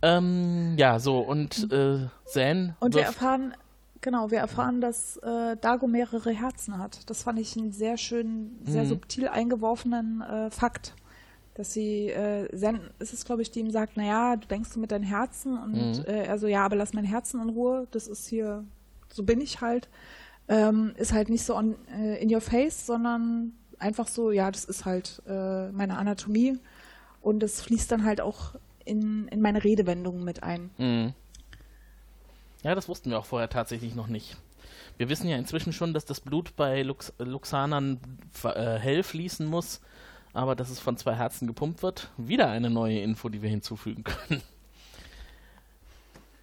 [0.02, 2.76] ähm, ja, so, und äh, Zane.
[2.81, 3.54] Und wir erfahren,
[4.01, 7.09] genau, wir erfahren, dass äh, Dago mehrere Herzen hat.
[7.11, 8.89] Das fand ich einen sehr schönen, sehr mhm.
[8.89, 10.95] subtil eingeworfenen äh, Fakt.
[11.55, 14.79] Dass sie, äh, Zen ist es, glaube ich, die ihm sagt, naja, du denkst du
[14.81, 16.05] mit deinem Herzen und mhm.
[16.05, 18.65] äh, er so, ja, aber lass mein Herzen in Ruhe, das ist hier,
[19.09, 19.89] so bin ich halt.
[20.47, 24.65] Ähm, ist halt nicht so on, äh, in your face, sondern einfach so, ja, das
[24.65, 26.59] ist halt äh, meine Anatomie
[27.21, 30.71] und es fließt dann halt auch in, in meine Redewendungen mit ein.
[30.79, 31.13] Mhm.
[32.62, 34.37] Ja, das wussten wir auch vorher tatsächlich noch nicht.
[34.97, 38.01] Wir wissen ja inzwischen schon, dass das Blut bei Lux Luxanern
[38.42, 39.81] äh, hell fließen muss,
[40.33, 42.11] aber dass es von zwei Herzen gepumpt wird.
[42.16, 44.42] Wieder eine neue Info, die wir hinzufügen können.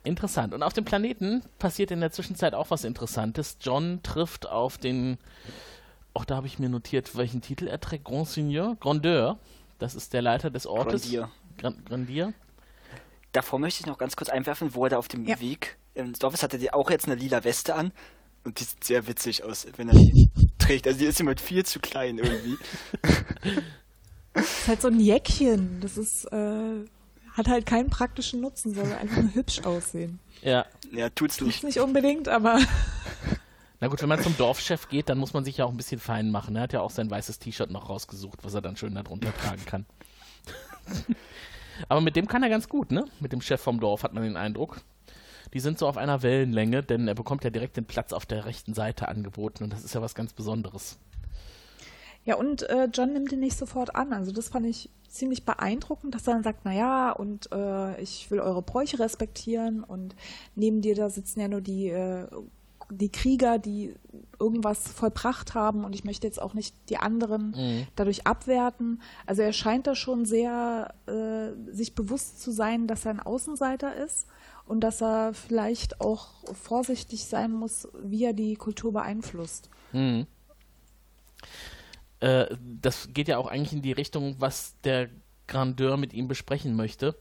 [0.05, 0.53] Interessant.
[0.53, 3.57] Und auf dem Planeten passiert in der Zwischenzeit auch was Interessantes.
[3.59, 5.17] John trifft auf den,
[6.13, 8.05] auch da habe ich mir notiert, welchen Titel er trägt.
[8.05, 9.37] Grand Seigneur, Grandeur.
[9.79, 11.11] Das ist der Leiter des Ortes.
[11.11, 11.29] Grandier.
[11.85, 12.33] Grandier.
[13.33, 15.39] Davor möchte ich noch ganz kurz einwerfen, wo er da auf dem ja.
[15.41, 17.91] Weg ins Dorf ist, hat er auch jetzt eine lila Weste an.
[18.43, 20.29] Und die sieht sehr witzig aus, wenn er die
[20.59, 20.87] trägt.
[20.87, 22.57] Also die ist immer viel zu klein irgendwie.
[24.33, 25.79] Das ist halt so ein Jäckchen.
[25.81, 26.85] Das ist, äh,
[27.33, 30.19] hat halt keinen praktischen Nutzen, soll einfach nur hübsch aussehen.
[30.41, 30.65] Ja.
[30.91, 31.61] Ja, tut's nicht.
[31.61, 32.59] Tut's nicht unbedingt, aber.
[33.79, 35.99] Na gut, wenn man zum Dorfchef geht, dann muss man sich ja auch ein bisschen
[35.99, 36.55] fein machen.
[36.55, 39.65] Er hat ja auch sein weißes T-Shirt noch rausgesucht, was er dann schön darunter tragen
[39.65, 39.85] kann.
[41.89, 43.05] Aber mit dem kann er ganz gut, ne?
[43.19, 44.81] Mit dem Chef vom Dorf hat man den Eindruck.
[45.55, 48.43] Die sind so auf einer Wellenlänge, denn er bekommt ja direkt den Platz auf der
[48.45, 50.99] rechten Seite angeboten und das ist ja was ganz Besonderes.
[52.25, 54.11] Ja, und äh, John nimmt ihn nicht sofort an.
[54.11, 58.41] Also das fand ich ziemlich beeindruckend, dass er dann sagt, naja, und äh, ich will
[58.41, 60.13] eure Bräuche respektieren und
[60.55, 62.27] neben dir da sitzen ja nur die äh,
[62.91, 63.95] die Krieger, die
[64.45, 67.87] irgendwas vollbracht haben und ich möchte jetzt auch nicht die anderen mhm.
[67.95, 69.01] dadurch abwerten.
[69.25, 73.95] Also er scheint da schon sehr äh, sich bewusst zu sein, dass er ein Außenseiter
[73.95, 74.27] ist
[74.65, 79.69] und dass er vielleicht auch vorsichtig sein muss, wie er die Kultur beeinflusst.
[79.91, 80.27] Mhm.
[82.19, 85.09] Äh, das geht ja auch eigentlich in die Richtung, was der
[85.47, 87.15] Grandeur mit ihm besprechen möchte.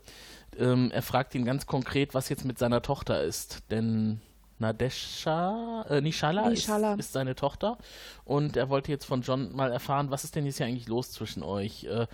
[0.59, 4.21] Ähm, er fragt ihn ganz konkret, was jetzt mit seiner Tochter ist, denn
[4.65, 6.95] Nadesha, äh, Nishala, Nishala.
[6.95, 7.77] Ist, ist, seine Tochter
[8.25, 11.13] und er wollte jetzt von John mal erfahren, was ist denn jetzt hier eigentlich los
[11.13, 11.85] zwischen euch?
[11.85, 12.07] Äh,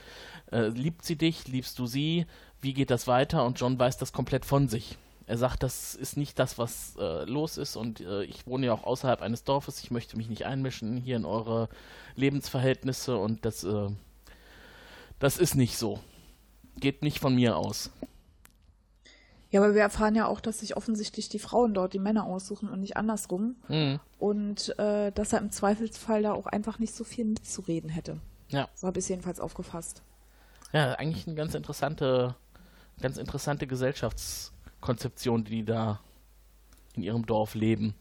[0.50, 1.46] äh, liebt sie dich?
[1.46, 2.26] Liebst du sie?
[2.60, 3.44] Wie geht das weiter?
[3.44, 4.98] Und John weiß das komplett von sich.
[5.26, 8.72] Er sagt, das ist nicht das, was äh, los ist und äh, ich wohne ja
[8.72, 11.68] auch außerhalb eines Dorfes, ich möchte mich nicht einmischen hier in eure
[12.16, 13.90] Lebensverhältnisse und das, äh,
[15.20, 16.00] das ist nicht so.
[16.80, 17.90] Geht nicht von mir aus.
[19.50, 22.68] Ja, aber wir erfahren ja auch, dass sich offensichtlich die Frauen dort die Männer aussuchen
[22.68, 23.56] und nicht andersrum.
[23.68, 23.98] Mhm.
[24.18, 28.20] Und äh, dass er im Zweifelsfall da auch einfach nicht so viel mitzureden hätte.
[28.48, 28.68] Ja.
[28.74, 30.02] So habe ich es jedenfalls aufgefasst.
[30.72, 32.36] Ja, eigentlich eine ganz interessante,
[33.00, 36.00] ganz interessante Gesellschaftskonzeption, die da
[36.94, 37.94] in ihrem Dorf leben.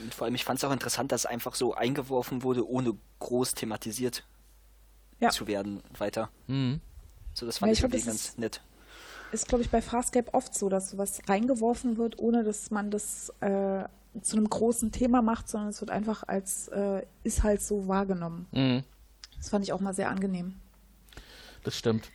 [0.00, 2.94] Und vor allem, ich fand es auch interessant, dass es einfach so eingeworfen wurde, ohne
[3.18, 4.24] groß thematisiert
[5.18, 5.30] ja.
[5.30, 6.30] zu werden weiter.
[6.46, 6.80] Mhm.
[7.34, 8.62] So, das fand ja, ich, ich wirklich ganz nett
[9.32, 13.30] ist, glaube ich, bei Farscape oft so, dass sowas reingeworfen wird, ohne dass man das
[13.40, 13.84] äh,
[14.20, 18.46] zu einem großen Thema macht, sondern es wird einfach als äh, ist halt so wahrgenommen.
[18.52, 18.84] Mhm.
[19.38, 20.54] Das fand ich auch mal sehr angenehm.
[21.64, 22.10] Das stimmt.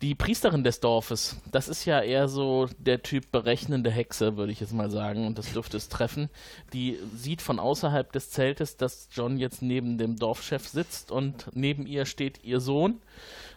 [0.00, 4.60] Die Priesterin des Dorfes, das ist ja eher so der Typ berechnende Hexe, würde ich
[4.60, 6.28] jetzt mal sagen, und das dürfte es treffen.
[6.72, 11.84] Die sieht von außerhalb des Zeltes, dass John jetzt neben dem Dorfchef sitzt und neben
[11.86, 13.00] ihr steht ihr Sohn.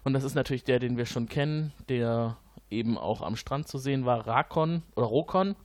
[0.03, 2.37] Und das ist natürlich der, den wir schon kennen, der
[2.71, 5.55] eben auch am Strand zu sehen war, Rakon oder Rokon.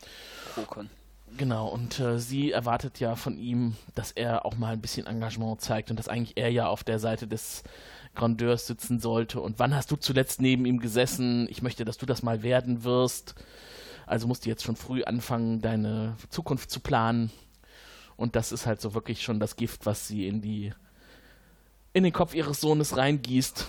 [0.57, 0.91] Rokon.
[1.37, 5.61] Genau, und äh, sie erwartet ja von ihm, dass er auch mal ein bisschen Engagement
[5.61, 7.63] zeigt und dass eigentlich er ja auf der Seite des
[8.15, 9.41] Grandeurs sitzen sollte.
[9.41, 11.47] Und wann hast du zuletzt neben ihm gesessen?
[11.51, 13.35] Ich möchte, dass du das mal werden wirst.
[14.07, 17.31] Also musst du jetzt schon früh anfangen, deine Zukunft zu planen.
[18.17, 20.73] Und das ist halt so wirklich schon das Gift, was sie in die
[21.93, 23.67] in den Kopf ihres Sohnes reingießt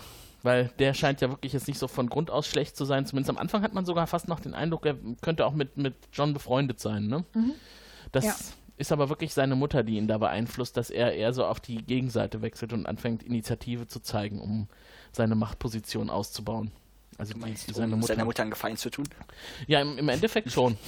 [0.48, 3.06] weil der scheint ja wirklich jetzt nicht so von Grund aus schlecht zu sein.
[3.06, 5.94] Zumindest am Anfang hat man sogar fast noch den Eindruck, er könnte auch mit, mit
[6.14, 7.08] John befreundet sein.
[7.08, 7.26] Ne?
[7.34, 7.52] Mhm.
[8.14, 8.36] Das ja.
[8.78, 11.84] ist aber wirklich seine Mutter, die ihn da beeinflusst, dass er eher so auf die
[11.84, 14.70] Gegenseite wechselt und anfängt, Initiative zu zeigen, um
[15.12, 16.72] seine Machtposition auszubauen.
[17.18, 18.14] Also die, meinst, seine um Mutter.
[18.14, 19.10] seiner Mutter einen Gefallen zu tun?
[19.68, 20.78] Ja, im, im Endeffekt schon.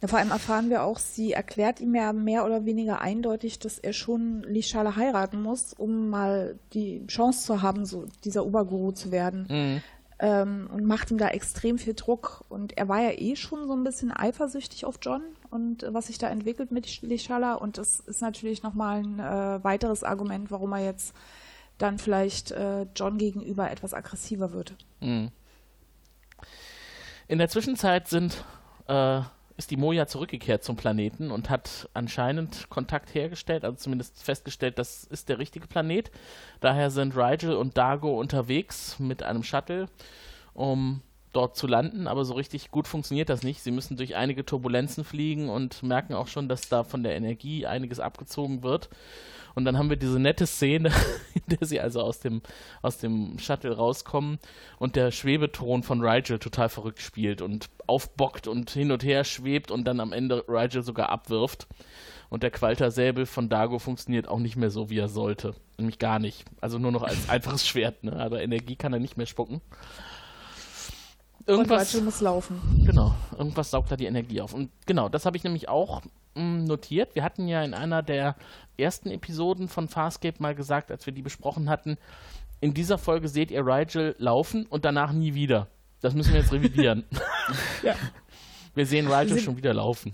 [0.00, 3.78] Ja, vor allem erfahren wir auch, sie erklärt ihm ja mehr oder weniger eindeutig, dass
[3.78, 9.12] er schon Lishala heiraten muss, um mal die Chance zu haben, so dieser Oberguru zu
[9.12, 9.46] werden.
[9.48, 9.82] Mhm.
[10.20, 12.44] Ähm, und macht ihm da extrem viel Druck.
[12.48, 16.06] Und er war ja eh schon so ein bisschen eifersüchtig auf John und äh, was
[16.06, 17.54] sich da entwickelt mit Lishala.
[17.54, 21.14] Und das ist natürlich nochmal ein äh, weiteres Argument, warum er jetzt
[21.78, 24.76] dann vielleicht äh, John gegenüber etwas aggressiver wird.
[25.00, 25.30] Mhm.
[27.26, 28.44] In der Zwischenzeit sind
[28.86, 29.22] äh,
[29.56, 35.04] ist die Moja zurückgekehrt zum Planeten und hat anscheinend Kontakt hergestellt, also zumindest festgestellt, das
[35.04, 36.10] ist der richtige Planet.
[36.60, 39.88] Daher sind Rigel und Dago unterwegs mit einem Shuttle,
[40.54, 41.02] um
[41.36, 43.62] dort zu landen, aber so richtig gut funktioniert das nicht.
[43.62, 47.66] Sie müssen durch einige Turbulenzen fliegen und merken auch schon, dass da von der Energie
[47.66, 48.88] einiges abgezogen wird.
[49.54, 50.90] Und dann haben wir diese nette Szene,
[51.34, 52.42] in der sie also aus dem,
[52.82, 54.38] aus dem Shuttle rauskommen
[54.78, 59.70] und der Schwebeton von Rigel total verrückt spielt und aufbockt und hin und her schwebt
[59.70, 61.66] und dann am Ende Rigel sogar abwirft.
[62.30, 65.54] Und der Qualtersäbel von Dago funktioniert auch nicht mehr so, wie er sollte.
[65.78, 66.44] Nämlich gar nicht.
[66.60, 68.16] Also nur noch als einfaches Schwert, ne?
[68.16, 69.60] Aber Energie kann er nicht mehr spucken.
[71.46, 72.60] Irgendwas muss laufen.
[72.86, 74.54] Genau, irgendwas saugt da die Energie auf.
[74.54, 76.02] Und genau, das habe ich nämlich auch
[76.34, 77.14] mh, hm, notiert.
[77.14, 78.36] Wir hatten ja in einer der
[78.78, 81.98] ersten Episoden von Farscape mal gesagt, als wir die besprochen hatten,
[82.60, 85.68] in dieser Folge seht ihr Rigel laufen und danach nie wieder.
[86.00, 87.04] Das müssen wir jetzt revidieren.
[87.82, 87.94] ja.
[88.74, 90.12] Wir sehen Rigel schon wieder laufen.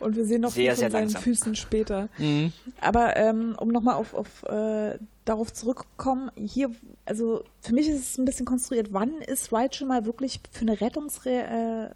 [0.00, 1.22] Und wir sehen noch sehr, von seinen langsam.
[1.22, 2.08] Füßen später.
[2.18, 2.52] Mhm.
[2.80, 6.70] Aber ähm, um nochmal auf, auf äh, darauf zurückzukommen, hier,
[7.04, 10.80] also für mich ist es ein bisschen konstruiert, wann ist Rachel mal wirklich für eine
[10.80, 11.90] Rettungsaktion äh,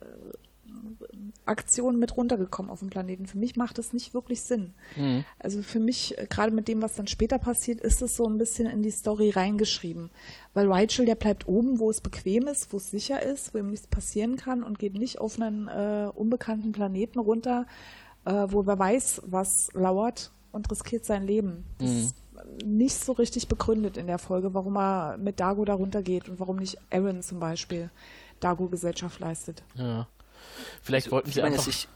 [1.98, 3.26] mit runtergekommen auf dem Planeten?
[3.26, 4.74] Für mich macht das nicht wirklich Sinn.
[4.96, 5.24] Mhm.
[5.38, 8.38] Also für mich, äh, gerade mit dem, was dann später passiert, ist es so ein
[8.38, 10.11] bisschen in die Story reingeschrieben.
[10.55, 13.70] Weil Rachel, der bleibt oben, wo es bequem ist, wo es sicher ist, wo ihm
[13.70, 17.66] nichts passieren kann und geht nicht auf einen äh, unbekannten Planeten runter,
[18.24, 21.64] äh, wo wer weiß, was lauert und riskiert sein Leben.
[21.78, 21.98] Das mhm.
[21.98, 22.16] ist
[22.64, 26.57] nicht so richtig begründet in der Folge, warum er mit Dago darunter geht und warum
[26.57, 27.90] nicht Aaron zum Beispiel
[28.40, 29.62] Dago Gesellschaft leistet.
[29.74, 30.07] Ja.
[30.83, 31.67] Vielleicht also, wollten sie einfach...
[31.67, 31.88] Ich,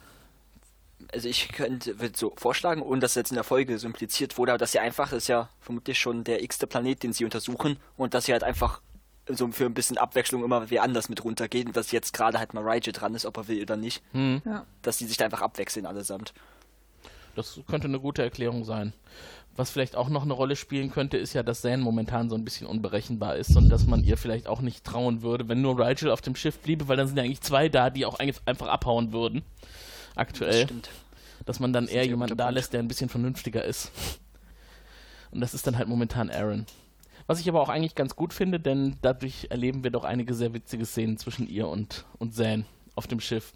[1.12, 4.52] also ich könnte würde so vorschlagen, ohne dass jetzt in der Folge so impliziert wurde,
[4.52, 7.78] aber dass sie einfach, das ist ja vermutlich schon der x-te Planet, den sie untersuchen
[7.96, 8.80] und dass sie halt einfach
[9.28, 12.54] so für ein bisschen Abwechslung immer wie anders mit runtergehen und dass jetzt gerade halt
[12.54, 14.02] mal Raiju dran ist, ob er will oder nicht.
[14.12, 14.42] Hm.
[14.44, 14.66] Ja.
[14.82, 16.32] Dass die sich da einfach abwechseln allesamt.
[17.34, 18.92] Das könnte eine gute Erklärung sein.
[19.56, 22.44] Was vielleicht auch noch eine Rolle spielen könnte, ist ja, dass Zane momentan so ein
[22.44, 26.10] bisschen unberechenbar ist und dass man ihr vielleicht auch nicht trauen würde, wenn nur Rigel
[26.10, 29.12] auf dem Schiff bliebe, weil dann sind ja eigentlich zwei da, die auch einfach abhauen
[29.12, 29.42] würden.
[30.14, 30.52] Aktuell.
[30.52, 30.90] Das stimmt.
[31.46, 33.92] Dass man dann das eher jemanden da lässt, der ein bisschen vernünftiger ist.
[35.30, 36.66] Und das ist dann halt momentan Aaron.
[37.26, 40.54] Was ich aber auch eigentlich ganz gut finde, denn dadurch erleben wir doch einige sehr
[40.54, 43.52] witzige Szenen zwischen ihr und, und Zane auf dem Schiff.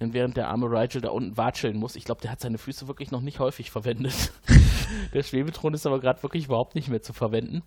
[0.00, 2.86] Denn während der arme Rigel da unten watscheln muss, ich glaube, der hat seine Füße
[2.86, 4.32] wirklich noch nicht häufig verwendet.
[5.14, 7.62] der Schwebethron ist aber gerade wirklich überhaupt nicht mehr zu verwenden.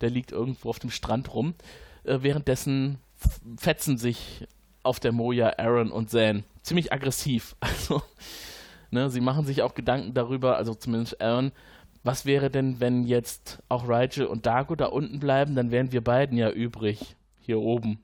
[0.00, 1.54] Der liegt irgendwo auf dem Strand rum.
[2.04, 2.98] Äh, währenddessen
[3.56, 4.46] fetzen sich
[4.82, 6.44] auf der Moja Aaron und Zan.
[6.62, 7.56] Ziemlich aggressiv.
[7.68, 8.02] Also,
[8.90, 11.52] ne, sie machen sich auch Gedanken darüber, also zumindest Aaron,
[12.02, 16.02] was wäre denn, wenn jetzt auch Rigel und Dago da unten bleiben, dann wären wir
[16.02, 17.16] beiden ja übrig.
[17.40, 18.00] Hier oben.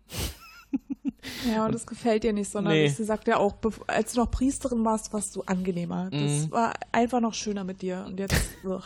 [1.49, 2.89] Ja, und das gefällt dir nicht sondern Nee.
[2.89, 3.55] Sie sagt ja auch,
[3.87, 6.11] als du noch Priesterin warst, warst du angenehmer.
[6.11, 6.51] Das mhm.
[6.51, 8.05] war einfach noch schöner mit dir.
[8.07, 8.35] Und jetzt
[8.65, 8.83] ugh,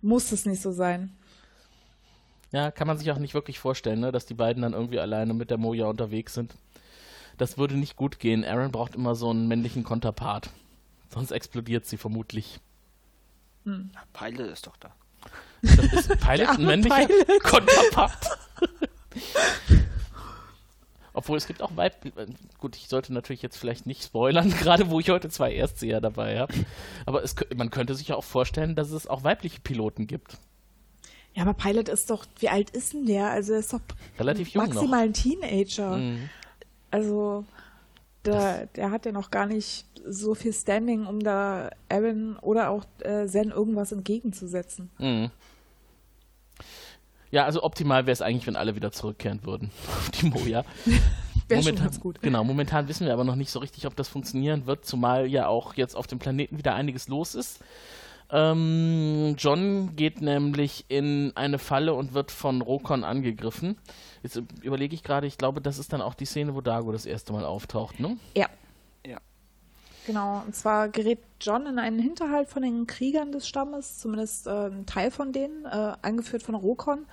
[0.00, 1.16] muss es nicht so sein.
[2.52, 5.32] Ja, kann man sich auch nicht wirklich vorstellen, ne, dass die beiden dann irgendwie alleine
[5.32, 6.54] mit der Moja unterwegs sind.
[7.38, 8.44] Das würde nicht gut gehen.
[8.44, 10.50] Aaron braucht immer so einen männlichen Konterpart.
[11.08, 12.60] Sonst explodiert sie vermutlich.
[13.64, 13.90] Hm.
[14.12, 14.94] Pilot ist doch da.
[15.62, 17.42] Das ist Pilot ein männlicher Pilot.
[17.42, 18.38] Konterpart.
[21.14, 21.96] Obwohl es gibt auch Weib.
[22.58, 26.38] Gut, ich sollte natürlich jetzt vielleicht nicht spoilern, gerade wo ich heute zwei Erstseher dabei
[26.38, 26.54] habe.
[27.06, 30.38] Aber es, man könnte sich ja auch vorstellen, dass es auch weibliche Piloten gibt.
[31.34, 33.30] Ja, aber Pilot ist doch, wie alt ist denn der?
[33.30, 33.80] Also er ist doch
[34.18, 35.06] relativ jung maximal noch.
[35.06, 35.96] ein Teenager.
[35.96, 36.28] Mhm.
[36.90, 37.44] Also
[38.24, 42.84] der, der hat ja noch gar nicht so viel Standing, um da Aaron oder auch
[43.00, 44.90] äh, Zen irgendwas entgegenzusetzen.
[44.98, 45.30] Mhm.
[47.32, 50.64] Ja, also optimal wäre es eigentlich, wenn alle wieder zurückkehren würden auf die Moja.
[51.48, 52.22] Wäre schon ganz gut.
[52.22, 55.48] Genau, momentan wissen wir aber noch nicht so richtig, ob das funktionieren wird, zumal ja
[55.48, 57.60] auch jetzt auf dem Planeten wieder einiges los ist.
[58.30, 63.76] Ähm, John geht nämlich in eine Falle und wird von Rokon angegriffen.
[64.22, 67.04] Jetzt überlege ich gerade, ich glaube, das ist dann auch die Szene, wo Dago das
[67.04, 68.16] erste Mal auftaucht, ne?
[68.36, 68.46] Ja.
[70.06, 74.66] Genau, und zwar gerät John in einen Hinterhalt von den Kriegern des Stammes, zumindest äh,
[74.66, 77.06] ein Teil von denen, äh, angeführt von Rokon.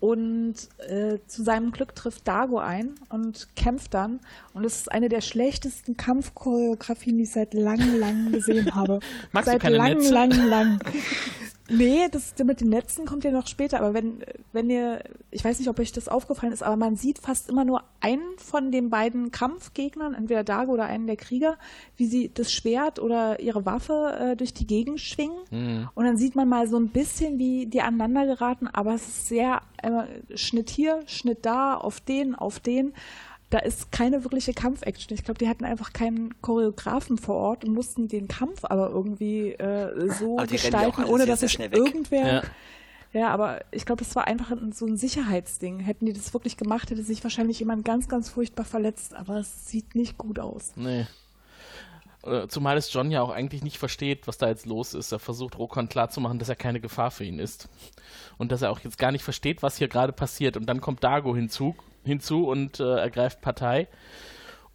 [0.00, 0.54] Und
[0.88, 4.20] äh, zu seinem Glück trifft Dago ein und kämpft dann.
[4.54, 9.00] Und es ist eine der schlechtesten Kampfchoreografien, die ich seit langem, langem gesehen habe.
[9.32, 10.78] Magst seit du keine langem, langem, langem.
[11.70, 15.58] Nee, das mit den Netzen kommt ja noch später, aber wenn, wenn ihr, ich weiß
[15.58, 18.88] nicht, ob euch das aufgefallen ist, aber man sieht fast immer nur einen von den
[18.88, 21.58] beiden Kampfgegnern, entweder Dago oder einen der Krieger,
[21.96, 25.38] wie sie das Schwert oder ihre Waffe äh, durch die Gegend schwingen.
[25.50, 25.88] Mhm.
[25.94, 29.28] Und dann sieht man mal so ein bisschen, wie die aneinander geraten, aber es ist
[29.28, 32.94] sehr äh, Schnitt hier, Schnitt da, auf den, auf den.
[33.50, 35.16] Da ist keine wirkliche Kampfaction.
[35.16, 39.52] Ich glaube, die hatten einfach keinen Choreografen vor Ort und mussten den Kampf aber irgendwie
[39.52, 41.74] äh, so Aber gestalten, ohne dass weg.
[41.74, 42.26] irgendwer.
[42.34, 42.42] Ja.
[43.14, 43.28] Ja.
[43.30, 45.80] aber ich glaube, das war einfach ein- so ein Sicherheitsding.
[45.80, 49.14] Hätten die das wirklich gemacht, hätte sich wahrscheinlich jemand ganz, ganz furchtbar verletzt.
[49.14, 50.72] Aber es sieht nicht gut aus.
[50.76, 51.06] Nee.
[52.24, 55.12] Äh, Zumal es John ja auch eigentlich nicht versteht, was da jetzt los ist.
[55.12, 57.68] Er versucht Rokon klarzumachen, dass er keine Gefahr für ihn ist.
[58.36, 60.56] Und dass er auch jetzt gar nicht versteht, was hier gerade passiert.
[60.58, 61.74] Und dann kommt Dago hinzu,
[62.08, 63.88] hinzu und äh, ergreift Partei.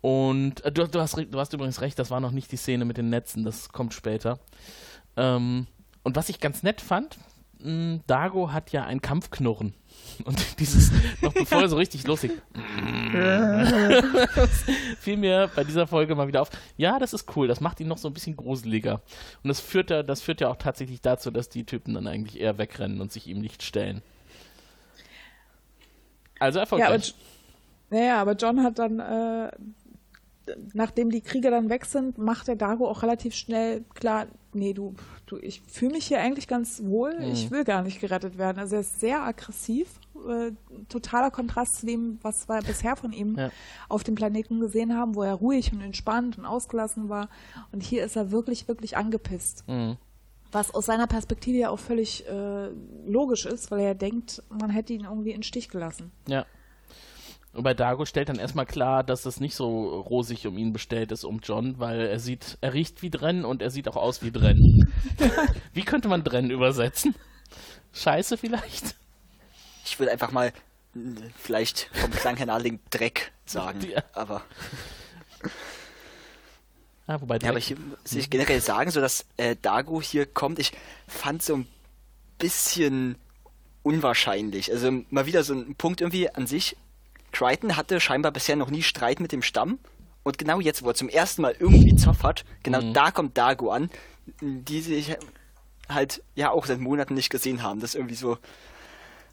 [0.01, 2.85] Und äh, du, du, hast, du hast übrigens recht, das war noch nicht die Szene
[2.85, 4.39] mit den Netzen, das kommt später.
[5.15, 5.67] Ähm,
[6.03, 7.17] und was ich ganz nett fand,
[7.59, 9.73] mh, Dago hat ja ein Kampfknurren.
[10.25, 10.91] Und dieses,
[11.21, 12.41] noch bevor er so richtig loslegt,
[14.99, 16.49] fiel mir bei dieser Folge mal wieder auf.
[16.77, 19.01] Ja, das ist cool, das macht ihn noch so ein bisschen gruseliger.
[19.43, 22.41] Und das führt ja, das führt ja auch tatsächlich dazu, dass die Typen dann eigentlich
[22.41, 24.01] eher wegrennen und sich ihm nicht stellen.
[26.43, 27.15] Also Ja, aber, erfolgreich.
[27.89, 29.51] naja, aber John hat dann, äh,
[30.73, 34.93] nachdem die Krieger dann weg sind, macht der Dago auch relativ schnell klar, nee, du,
[35.25, 37.32] du ich fühle mich hier eigentlich ganz wohl, Mhm.
[37.32, 38.60] ich will gar nicht gerettet werden.
[38.60, 39.88] Also er ist sehr aggressiv,
[40.29, 40.51] äh,
[40.89, 43.51] totaler Kontrast zu dem, was wir bisher von ihm Ja.
[43.89, 47.29] auf dem Planeten gesehen haben, wo er ruhig und entspannt und ausgelassen war.
[47.71, 49.63] Und hier ist er wirklich, wirklich angepisst.
[49.67, 49.97] Mhm.
[50.53, 52.69] Was aus seiner Perspektive ja auch völlig äh,
[53.05, 56.11] logisch ist, weil er denkt, man hätte ihn irgendwie in den Stich gelassen.
[56.27, 56.45] Ja.
[57.53, 61.11] Und bei Dago stellt dann erstmal klar, dass es nicht so rosig um ihn bestellt
[61.11, 64.23] ist, um John, weil er sieht, er riecht wie Drenn und er sieht auch aus
[64.23, 64.91] wie Drenn.
[65.73, 67.13] wie könnte man Drenn übersetzen?
[67.93, 68.95] Scheiße vielleicht?
[69.85, 70.99] Ich würde einfach mal äh,
[71.35, 73.81] vielleicht vom Klang her naheliegend Dreck sagen.
[73.87, 74.03] Ja.
[74.13, 74.41] Aber,
[77.07, 80.59] Ja, wobei ja, aber ich muss ich generell sagen, so dass äh, Dago hier kommt,
[80.59, 80.71] ich
[81.07, 81.67] fand so ein
[82.37, 83.17] bisschen
[83.83, 84.71] unwahrscheinlich.
[84.71, 86.77] Also mal wieder so ein Punkt irgendwie an sich.
[87.33, 89.79] Crichton hatte scheinbar bisher noch nie Streit mit dem Stamm.
[90.23, 92.93] Und genau jetzt, wo er zum ersten Mal irgendwie Zoff hat, genau Mhm.
[92.93, 93.89] da kommt Dago an,
[94.41, 95.17] die sich
[95.89, 97.81] halt ja auch seit Monaten nicht gesehen haben.
[97.81, 98.37] Das irgendwie so,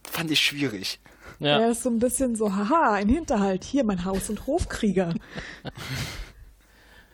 [0.02, 0.98] fand ich schwierig.
[1.38, 1.61] ja.
[1.61, 5.14] Er ist so ein bisschen so, haha, ein Hinterhalt, hier mein Haus- und Hofkrieger.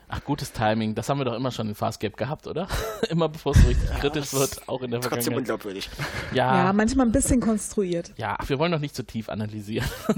[0.09, 0.95] Ach, gutes Timing.
[0.95, 2.69] Das haben wir doch immer schon in Farscape gehabt, oder?
[3.11, 5.39] immer bevor es so richtig kritisch das wird, auch in der Trotzdem Vergangenheit.
[5.41, 5.91] unglaubwürdig.
[6.33, 8.13] Ja, Ja, manchmal ein bisschen konstruiert.
[8.17, 9.89] ja, ach, wir wollen doch nicht zu tief analysieren.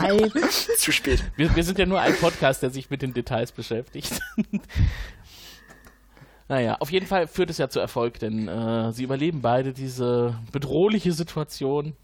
[0.00, 0.30] Nein.
[0.76, 1.24] Zu spät.
[1.36, 4.20] wir, wir sind ja nur ein Podcast, der sich mit den Details beschäftigt.
[6.48, 10.38] naja, auf jeden Fall führt es ja zu Erfolg, denn äh, sie überleben beide diese
[10.52, 11.94] bedrohliche Situation.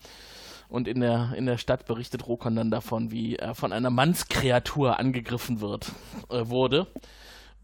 [0.73, 4.99] Und in der, in der Stadt berichtet Rokon dann davon, wie er von einer Mannskreatur
[4.99, 5.93] angegriffen wird,
[6.31, 6.87] äh, wurde.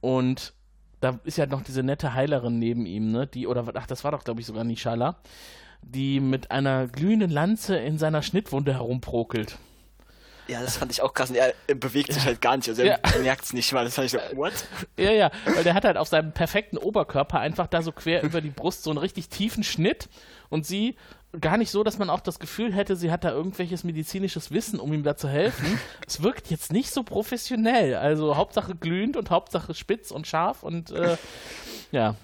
[0.03, 0.53] Und
[1.01, 3.27] da ist ja noch diese nette Heilerin neben ihm, ne?
[3.27, 5.17] Die, oder ach, das war doch, glaube ich, sogar Nishala,
[5.81, 9.57] die mit einer glühenden Lanze in seiner Schnittwunde herumprokelt.
[10.47, 11.31] Ja, das fand ich auch krass.
[11.31, 12.69] Und er bewegt sich halt gar nicht.
[12.69, 13.85] Also er merkt es nicht mal.
[13.85, 14.53] Das fand ich so, what?
[14.99, 18.43] Ja, ja, weil der hat halt auf seinem perfekten Oberkörper einfach da so quer über
[18.43, 20.09] die Brust so einen richtig tiefen Schnitt
[20.49, 20.97] und sie
[21.41, 24.81] gar nicht so, dass man auch das Gefühl hätte, sie hat da irgendwelches medizinisches Wissen,
[24.81, 25.79] um ihm da zu helfen.
[26.07, 27.95] Es wirkt jetzt nicht so professionell.
[27.97, 31.17] Also Hauptsache glühend und Hauptsache spitz und scharf und äh,
[31.93, 32.15] ja.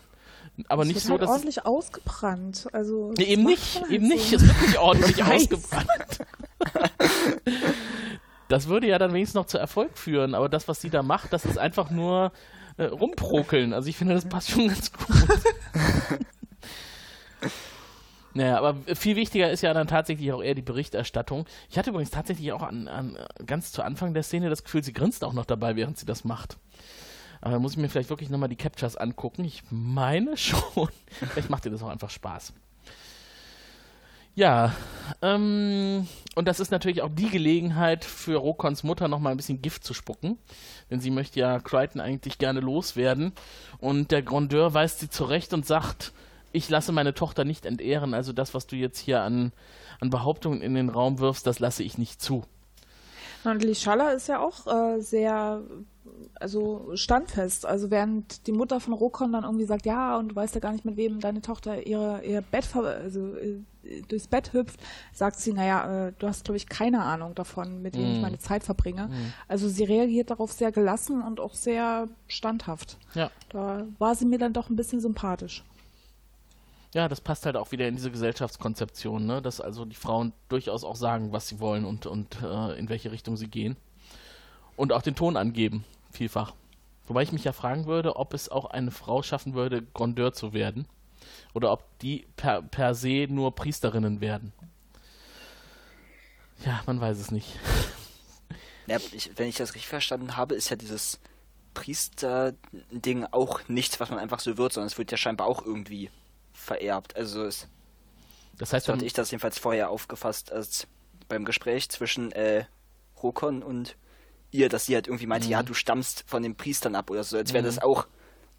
[0.68, 1.29] Aber Es nicht wird so, halt dass.
[1.31, 2.66] es- ordentlich ausgebrannt.
[2.72, 4.31] Also Nee, eben nicht, eben halt nicht.
[4.31, 4.37] so.
[4.37, 6.18] Es wird nicht ordentlich ausgebrannt.
[8.48, 11.33] Das würde ja dann wenigstens noch zu Erfolg führen, aber das, was sie da macht,
[11.33, 12.31] das ist einfach nur
[12.77, 13.72] äh, rumprokeln.
[13.72, 15.09] Also ich finde, das passt schon ganz gut.
[18.35, 21.47] Naja, aber viel wichtiger ist ja dann tatsächlich auch eher die Berichterstattung.
[21.70, 23.16] Ich hatte übrigens tatsächlich auch an, an
[23.47, 26.24] ganz zu Anfang der Szene das Gefühl, sie grinst auch noch dabei, während sie das
[26.24, 26.59] macht.
[27.41, 29.45] Aber da muss ich mir vielleicht wirklich nochmal die Captures angucken.
[29.45, 30.89] Ich meine schon.
[31.11, 32.53] vielleicht macht ihr das auch einfach Spaß.
[34.37, 34.74] Ja,
[35.22, 39.85] ähm, und das ist natürlich auch die Gelegenheit für Rokons Mutter nochmal ein bisschen Gift
[39.85, 40.39] zu spucken.
[40.91, 43.32] Denn sie möchte ja Crichton eigentlich gerne loswerden.
[43.78, 46.12] Und der Grandeur weist sie zurecht und sagt,
[46.55, 48.14] ich lasse meine Tochter nicht entehren.
[48.14, 49.52] Also das, was du jetzt hier an,
[50.00, 52.44] an Behauptungen in den Raum wirfst, das lasse ich nicht zu.
[53.42, 55.62] Und Lishala ist ja auch äh, sehr
[56.34, 57.66] also standfest.
[57.66, 60.72] Also während die Mutter von Rokon dann irgendwie sagt, ja, und du weißt ja gar
[60.72, 63.61] nicht, mit wem deine Tochter ihre, ihr Bett also äh,
[64.09, 64.78] durchs Bett hüpft,
[65.12, 68.14] sagt sie, naja, äh, du hast, glaube ich, keine Ahnung davon, mit wem mm.
[68.14, 69.09] ich meine Zeit verbringe.
[69.09, 69.32] Mm.
[69.48, 72.98] Also sie reagiert darauf sehr gelassen und auch sehr standhaft.
[73.14, 73.30] Ja.
[73.50, 75.64] Da war sie mir dann doch ein bisschen sympathisch.
[76.95, 79.42] Ja, das passt halt auch wieder in diese Gesellschaftskonzeption, ne?
[79.42, 83.11] dass also die Frauen durchaus auch sagen, was sie wollen und, und äh, in welche
[83.11, 83.76] Richtung sie gehen.
[84.76, 86.55] Und auch den Ton angeben, vielfach.
[87.09, 90.53] Wobei ich mich ja fragen würde, ob es auch eine Frau schaffen würde, Grandeur zu
[90.53, 90.86] werden.
[91.53, 94.53] Oder ob die per, per se nur Priesterinnen werden.
[96.64, 97.59] Ja, man weiß es nicht.
[98.86, 101.18] Ja, ich, wenn ich das richtig verstanden habe, ist ja dieses
[101.72, 106.11] Priester-Ding auch nichts, was man einfach so wird, sondern es wird ja scheinbar auch irgendwie
[106.64, 107.16] vererbt.
[107.16, 107.68] Also es,
[108.58, 110.86] das heißt, so hatte ich das jedenfalls vorher aufgefasst, als
[111.28, 112.64] beim Gespräch zwischen äh,
[113.22, 113.96] Rokon und
[114.50, 115.52] ihr, dass sie halt irgendwie meinte, mhm.
[115.52, 117.66] ja, du stammst von den Priestern ab oder so, als wäre mhm.
[117.66, 118.06] das auch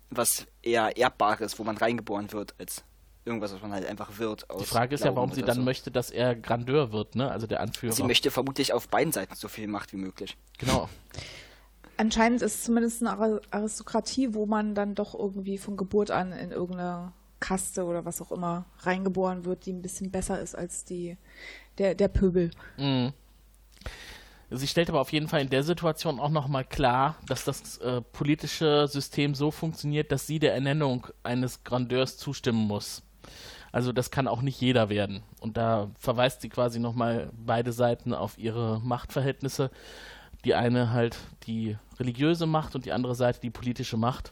[0.09, 2.83] was eher Erbbares, wo man reingeboren wird, als
[3.25, 4.45] irgendwas, was man halt einfach wird.
[4.59, 5.61] Die Frage ist Glauben ja, warum sie dann so.
[5.63, 7.31] möchte, dass er Grandeur wird, ne?
[7.31, 7.93] Also der Anführer.
[7.93, 10.37] Sie möchte vermutlich auf beiden Seiten so viel Macht wie möglich.
[10.59, 10.89] Genau.
[11.97, 16.51] Anscheinend ist es zumindest eine Aristokratie, wo man dann doch irgendwie von Geburt an in
[16.51, 21.17] irgendeine Kaste oder was auch immer reingeboren wird, die ein bisschen besser ist als die
[21.77, 22.51] der, der Pöbel.
[22.77, 23.13] Mhm.
[24.51, 28.01] Sie stellt aber auf jeden Fall in der Situation auch nochmal klar, dass das äh,
[28.01, 33.01] politische System so funktioniert, dass sie der Ernennung eines Grandeurs zustimmen muss.
[33.71, 35.23] Also das kann auch nicht jeder werden.
[35.41, 39.71] Und da verweist sie quasi nochmal beide Seiten auf ihre Machtverhältnisse.
[40.45, 41.17] Die eine halt
[41.47, 44.31] die religiöse Macht und die andere Seite die politische Macht.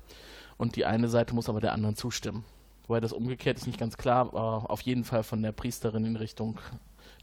[0.57, 2.45] Und die eine Seite muss aber der anderen zustimmen.
[2.87, 6.15] Wobei das umgekehrt ist nicht ganz klar, aber auf jeden Fall von der Priesterin in
[6.15, 6.59] Richtung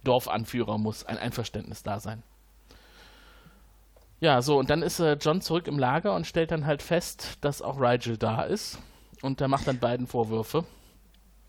[0.05, 2.23] Dorfanführer muss ein Einverständnis da sein.
[4.21, 7.39] Ja, so, und dann ist äh, John zurück im Lager und stellt dann halt fest,
[7.41, 8.79] dass auch Rigel da ist.
[9.23, 10.65] Und er macht dann beiden Vorwürfe.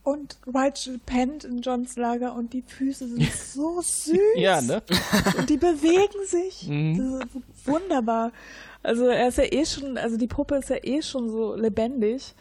[0.04, 4.18] Und Rigel pennt in Johns Lager und die Füße sind so süß.
[4.36, 4.82] ja, ne?
[5.38, 6.68] Und die bewegen sich.
[6.68, 7.22] Mhm.
[7.66, 8.32] Wunderbar.
[8.84, 12.34] Also er ist ja eh schon, also die Puppe ist ja eh schon so lebendig.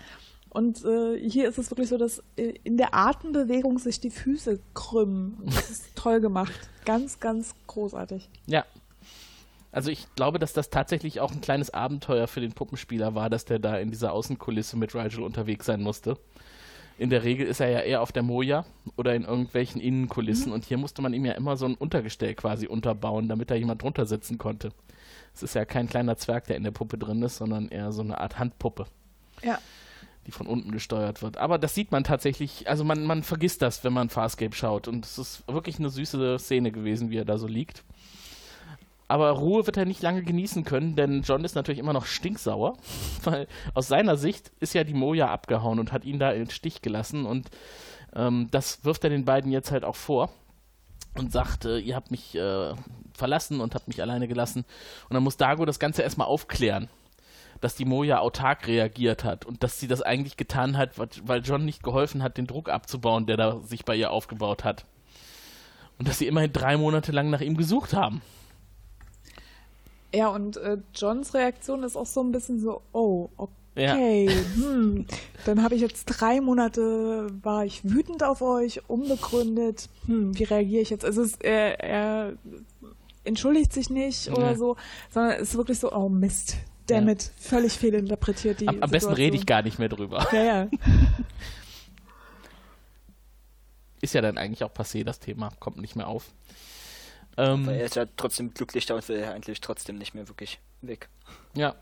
[0.50, 4.60] Und äh, hier ist es wirklich so, dass äh, in der Atembewegung sich die Füße
[4.74, 5.38] krümmen.
[5.46, 6.52] Das ist toll gemacht.
[6.84, 8.28] Ganz, ganz großartig.
[8.46, 8.64] Ja,
[9.72, 13.44] also ich glaube, dass das tatsächlich auch ein kleines Abenteuer für den Puppenspieler war, dass
[13.44, 16.18] der da in dieser Außenkulisse mit Rigel unterwegs sein musste.
[16.98, 20.54] In der Regel ist er ja eher auf der Moja oder in irgendwelchen Innenkulissen mhm.
[20.54, 23.82] und hier musste man ihm ja immer so ein Untergestell quasi unterbauen, damit da jemand
[23.82, 24.70] drunter sitzen konnte.
[25.34, 28.02] Es ist ja kein kleiner Zwerg, der in der Puppe drin ist, sondern eher so
[28.02, 28.86] eine Art Handpuppe.
[29.42, 29.58] Ja.
[30.30, 31.38] Die von unten gesteuert wird.
[31.38, 34.86] Aber das sieht man tatsächlich, also man, man vergisst das, wenn man Farscape schaut.
[34.86, 37.82] Und es ist wirklich eine süße Szene gewesen, wie er da so liegt.
[39.08, 42.76] Aber Ruhe wird er nicht lange genießen können, denn John ist natürlich immer noch stinksauer,
[43.24, 46.80] weil aus seiner Sicht ist ja die Moja abgehauen und hat ihn da im Stich
[46.80, 47.50] gelassen und
[48.14, 50.30] ähm, das wirft er den beiden jetzt halt auch vor
[51.16, 52.72] und sagt, äh, ihr habt mich äh,
[53.12, 54.64] verlassen und habt mich alleine gelassen.
[55.08, 56.88] Und dann muss Dago das Ganze erstmal aufklären,
[57.60, 61.64] dass die Moja autark reagiert hat und dass sie das eigentlich getan hat, weil John
[61.64, 64.86] nicht geholfen hat, den Druck abzubauen, der da sich bei ihr aufgebaut hat.
[65.98, 68.22] Und dass sie immerhin drei Monate lang nach ihm gesucht haben.
[70.14, 73.94] Ja, und äh, Johns Reaktion ist auch so ein bisschen so, oh, okay, ja.
[74.54, 75.06] hm,
[75.44, 80.82] dann habe ich jetzt drei Monate, war ich wütend auf euch, unbegründet, hm, wie reagiere
[80.82, 81.04] ich jetzt?
[81.04, 82.32] Also es, er, er
[83.24, 84.32] entschuldigt sich nicht ja.
[84.32, 84.76] oder so,
[85.10, 86.56] sondern es ist wirklich so, oh Mist,
[86.90, 87.30] damit ja.
[87.38, 90.26] völlig fehlinterpretiert die Am, am besten rede ich gar nicht mehr drüber.
[90.32, 90.68] Ja, ja.
[94.00, 96.32] ist ja dann eigentlich auch passé, das Thema, kommt nicht mehr auf.
[97.36, 100.58] Ähm, er ist ja trotzdem glücklich da und will ja eigentlich trotzdem nicht mehr wirklich
[100.82, 101.08] weg.
[101.54, 101.74] Ja.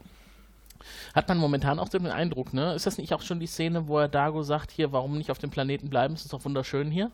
[1.14, 2.74] Hat man momentan auch den Eindruck, ne?
[2.74, 5.38] Ist das nicht auch schon die Szene, wo er Dago sagt, hier, warum nicht auf
[5.38, 6.14] dem Planeten bleiben?
[6.14, 7.11] Es ist doch wunderschön hier.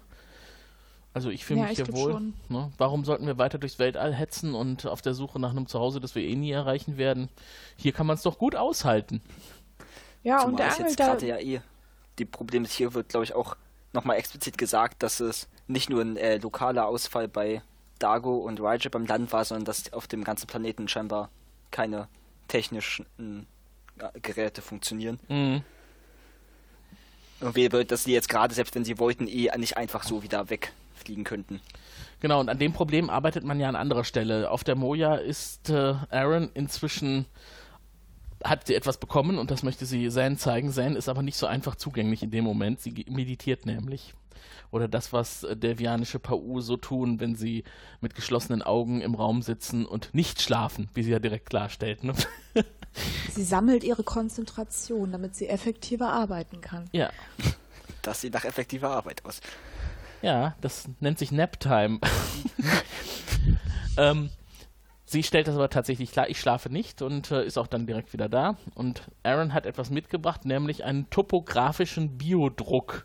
[1.15, 2.33] Also ich fühle ja, mich hier wohl.
[2.49, 2.73] Ne?
[2.77, 6.17] Warum sollten wir weiter durchs Weltall hetzen und auf der Suche nach einem Zuhause, das
[6.17, 7.29] wir eh nie erreichen werden?
[7.77, 9.23] Hier kann man es doch gut aushalten.
[10.25, 11.61] Ja, Zumal und der jetzt gerade ja eh.
[12.19, 13.57] Die Problem ist, hier wird, glaube ich, auch
[13.93, 17.63] nochmal explizit gesagt, dass es nicht nur ein äh, lokaler Ausfall bei
[18.01, 21.31] Dago und Raja beim Land war, sondern dass auf dem ganzen Planeten scheinbar
[21.71, 22.09] keine
[22.49, 23.07] technischen
[23.99, 25.21] äh, Geräte funktionieren.
[25.29, 25.63] Mhm.
[27.41, 30.49] Irgendwie, dass sie jetzt gerade, selbst wenn sie wollten, eh nicht einfach so wieder
[31.05, 31.61] wegfliegen könnten.
[32.21, 34.51] Genau, und an dem Problem arbeitet man ja an anderer Stelle.
[34.51, 37.27] Auf der Moja ist äh, Aaron inzwischen
[38.43, 40.71] hat sie etwas bekommen und das möchte sie Zan zeigen.
[40.71, 42.81] Zan ist aber nicht so einfach zugänglich in dem Moment.
[42.81, 44.13] Sie meditiert nämlich.
[44.71, 47.65] Oder das, was äh, delvianische Pau so tun, wenn sie
[48.01, 52.05] mit geschlossenen Augen im Raum sitzen und nicht schlafen, wie sie ja direkt klarstellt.
[52.05, 52.15] Ne?
[53.33, 56.85] Sie sammelt ihre Konzentration, damit sie effektiver arbeiten kann.
[56.93, 57.11] Ja.
[58.03, 59.41] Das sieht nach effektiver Arbeit aus.
[60.25, 61.99] Ja, das nennt sich Naptime.
[63.99, 64.31] ähm,
[65.05, 68.15] sie stellt das aber tatsächlich klar, ich schlafe nicht und äh, ist auch dann direkt
[68.15, 68.57] wieder da.
[68.75, 73.05] Und Aaron hat etwas mitgebracht, nämlich einen topografischen Biodruck,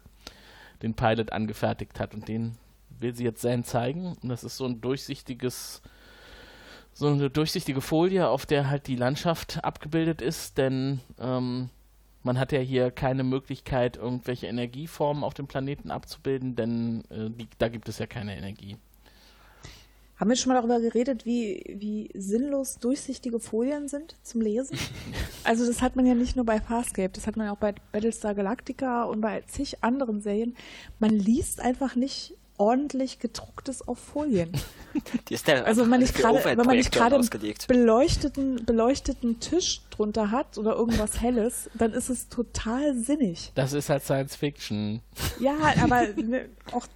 [0.81, 2.13] den Pilot angefertigt hat.
[2.13, 2.57] Und den
[2.87, 4.15] will sie jetzt Zane zeigen.
[4.23, 5.81] Und das ist so ein durchsichtiges,
[6.93, 11.69] so eine durchsichtige Folie, auf der halt die Landschaft abgebildet ist, denn ähm,
[12.29, 17.47] man hat ja hier keine Möglichkeit, irgendwelche Energieformen auf dem Planeten abzubilden, denn äh, die,
[17.57, 18.77] da gibt es ja keine Energie.
[20.15, 24.77] Haben wir schon mal darüber geredet, wie, wie sinnlos durchsichtige Folien sind zum Lesen?
[25.43, 27.73] also das hat man ja nicht nur bei Farscape, das hat man ja auch bei
[27.91, 30.55] Battlestar Galactica und bei zig anderen Serien.
[30.99, 34.51] Man liest einfach nicht ordentlich gedrucktes auf Folien.
[35.65, 37.29] also wenn man nicht gerade, wenn man nicht gerade einen
[37.67, 43.51] beleuchteten, beleuchteten Tisch drunter hat oder irgendwas Helles, dann ist es total sinnig.
[43.55, 45.01] Das ist halt Science Fiction.
[45.39, 46.87] Ja, aber ne, auch,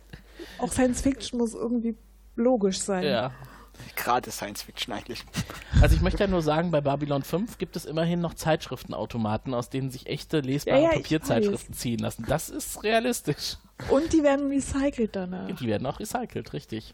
[0.59, 1.95] auch Science Fiction muss irgendwie
[2.35, 3.05] logisch sein.
[3.05, 3.31] Ja.
[3.95, 5.23] Gerade Science Fiction eigentlich.
[5.81, 9.69] Also ich möchte ja nur sagen, bei Babylon 5 gibt es immerhin noch Zeitschriftenautomaten, aus
[9.69, 12.25] denen sich echte lesbare ja, ja, Papierzeitschriften ziehen lassen.
[12.27, 13.57] Das ist realistisch.
[13.89, 15.47] Und die werden recycelt danach.
[15.47, 16.93] Die werden auch recycelt, richtig.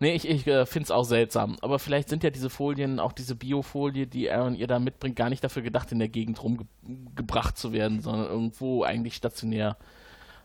[0.00, 1.56] Nee, ich, ich äh, finde es auch seltsam.
[1.60, 5.28] Aber vielleicht sind ja diese Folien, auch diese Biofolie, die Aaron ihr da mitbringt, gar
[5.28, 9.76] nicht dafür gedacht, in der Gegend rumgebracht zu werden, sondern irgendwo eigentlich stationär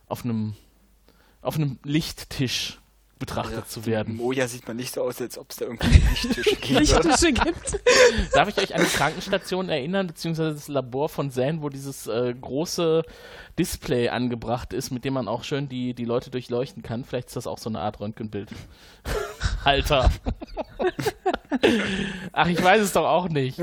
[0.08, 0.56] auf einem
[1.41, 2.80] auf einem Lichttisch
[3.24, 4.17] betrachtet ja, zu werden.
[4.17, 6.80] Moja sieht man nicht so aus, als ob es da irgendwie Lichttische gibt.
[6.80, 7.80] Lichttische gibt.
[8.34, 12.34] Darf ich euch an die Krankenstation erinnern, beziehungsweise das Labor von Zan, wo dieses äh,
[12.34, 13.03] große
[13.57, 17.05] Display angebracht ist, mit dem man auch schön die, die Leute durchleuchten kann?
[17.05, 18.49] Vielleicht ist das auch so eine Art Röntgenbild.
[19.63, 20.11] Alter.
[22.34, 23.57] Ach, ich weiß es doch auch nicht.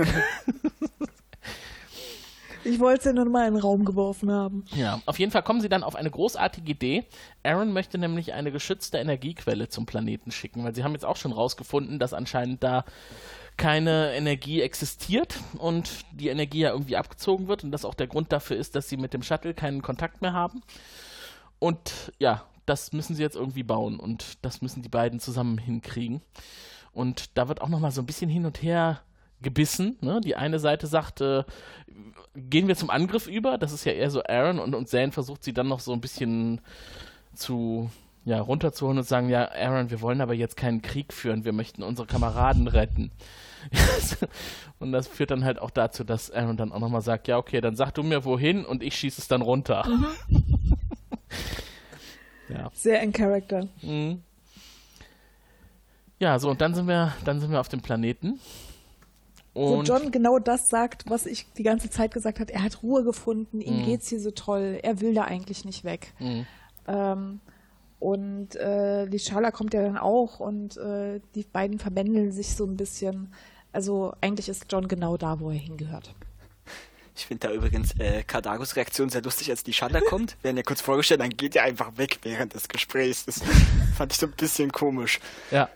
[2.64, 4.64] Ich wollte ja nur mal in den Raum geworfen haben.
[4.74, 7.04] Ja, auf jeden Fall kommen sie dann auf eine großartige Idee.
[7.42, 11.32] Aaron möchte nämlich eine geschützte Energiequelle zum Planeten schicken, weil sie haben jetzt auch schon
[11.32, 12.84] rausgefunden, dass anscheinend da
[13.56, 18.32] keine Energie existiert und die Energie ja irgendwie abgezogen wird und das auch der Grund
[18.32, 20.62] dafür ist, dass sie mit dem Shuttle keinen Kontakt mehr haben.
[21.58, 26.22] Und ja, das müssen sie jetzt irgendwie bauen und das müssen die beiden zusammen hinkriegen.
[26.92, 29.02] Und da wird auch noch mal so ein bisschen hin und her
[29.42, 29.96] gebissen.
[30.00, 30.20] Ne?
[30.24, 31.44] Die eine Seite sagt, äh,
[32.34, 33.58] gehen wir zum Angriff über.
[33.58, 36.00] Das ist ja eher so Aaron und, und Zane versucht sie dann noch so ein
[36.00, 36.60] bisschen
[37.34, 37.90] zu
[38.24, 41.82] ja, runterzuholen und sagen, ja, Aaron, wir wollen aber jetzt keinen Krieg führen, wir möchten
[41.82, 43.10] unsere Kameraden retten.
[44.78, 47.60] und das führt dann halt auch dazu, dass Aaron dann auch nochmal sagt, ja, okay,
[47.60, 49.86] dann sag du mir wohin und ich schieße es dann runter.
[49.88, 50.06] Mhm.
[52.54, 52.70] ja.
[52.72, 53.68] Sehr in Character.
[53.82, 54.22] Mhm.
[56.18, 58.38] Ja, so, und dann sind wir, dann sind wir auf dem Planeten.
[59.52, 62.52] Und Wo John genau das sagt, was ich die ganze Zeit gesagt habe.
[62.52, 63.84] Er hat Ruhe gefunden, ihm mhm.
[63.84, 66.12] geht's hier so toll, er will da eigentlich nicht weg.
[66.20, 66.46] Mhm.
[66.86, 67.40] Ähm,
[67.98, 72.64] und äh, die Schala kommt ja dann auch und äh, die beiden verbändeln sich so
[72.64, 73.34] ein bisschen.
[73.72, 76.14] Also eigentlich ist John genau da, wo er hingehört.
[77.16, 80.36] Ich finde da übrigens äh, Kardagos Reaktion sehr lustig, als die Schanda kommt.
[80.42, 83.26] Werden ja kurz vorgestellt, dann geht er einfach weg während des Gesprächs.
[83.26, 83.42] Das
[83.96, 85.20] fand ich so ein bisschen komisch.
[85.50, 85.68] Ja,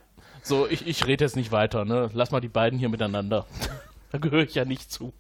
[0.45, 2.11] so, ich, ich rede jetzt nicht weiter, ne?
[2.13, 3.47] Lass mal die beiden hier miteinander.
[4.13, 5.15] da gehöre ich ja nicht zu.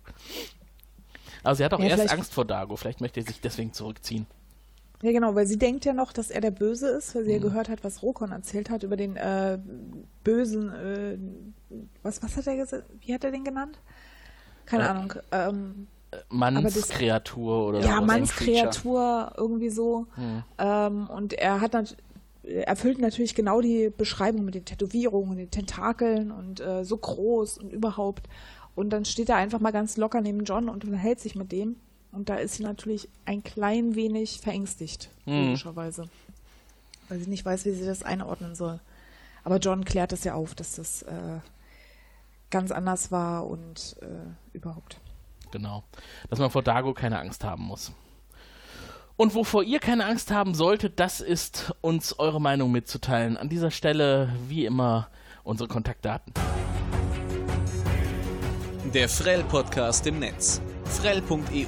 [1.42, 2.76] Aber sie hat auch ja, erst Angst vor Dago.
[2.76, 4.26] Vielleicht möchte er sich deswegen zurückziehen.
[5.00, 7.36] Ja, genau, weil sie denkt ja noch, dass er der Böse ist, weil sie mhm.
[7.36, 9.58] ja gehört hat, was Rokon erzählt hat über den äh,
[10.22, 11.18] bösen, äh,
[12.02, 12.84] was, was hat er gesagt?
[13.00, 13.78] Wie hat er den genannt?
[14.66, 15.12] Keine äh, Ahnung.
[15.32, 15.86] Ähm,
[16.28, 17.88] Mannskreatur oder so.
[17.88, 20.06] Ja, Mannskreatur, irgendwie so.
[20.16, 20.44] Mhm.
[20.58, 22.02] Ähm, und er hat natürlich
[22.46, 27.72] erfüllt natürlich genau die Beschreibung mit den Tätowierungen, den Tentakeln und äh, so groß und
[27.72, 28.28] überhaupt.
[28.74, 31.76] Und dann steht er einfach mal ganz locker neben John und unterhält sich mit dem.
[32.12, 35.46] Und da ist sie natürlich ein klein wenig verängstigt, mhm.
[35.46, 36.08] logischerweise.
[37.08, 38.80] Weil sie nicht weiß, wie sie das einordnen soll.
[39.42, 41.38] Aber John klärt es ja auf, dass das äh,
[42.50, 45.00] ganz anders war und äh, überhaupt.
[45.50, 45.84] Genau.
[46.30, 47.92] Dass man vor Dago keine Angst haben muss.
[49.16, 53.36] Und wovor ihr keine Angst haben solltet, das ist uns eure Meinung mitzuteilen.
[53.36, 55.08] An dieser Stelle, wie immer,
[55.44, 56.32] unsere Kontaktdaten.
[58.92, 60.60] Der Frell-Podcast im Netz.
[60.84, 61.66] Frell.eu.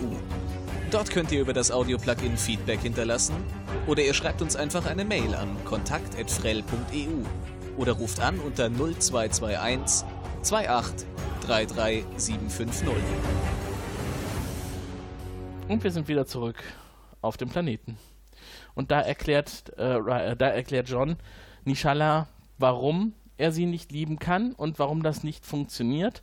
[0.91, 3.37] Dort könnt ihr über das Audio-Plugin Feedback hinterlassen
[3.87, 7.25] oder ihr schreibt uns einfach eine Mail an kontakt.frell.eu
[7.77, 10.05] oder ruft an unter 0221
[10.43, 11.07] 28
[11.47, 12.89] 33 750.
[15.69, 16.57] Und wir sind wieder zurück
[17.27, 17.99] auf dem Planeten.
[18.75, 21.17] Und da erklärt, äh, da erklärt John
[21.65, 26.23] Nishala, warum er sie nicht lieben kann und warum das nicht funktioniert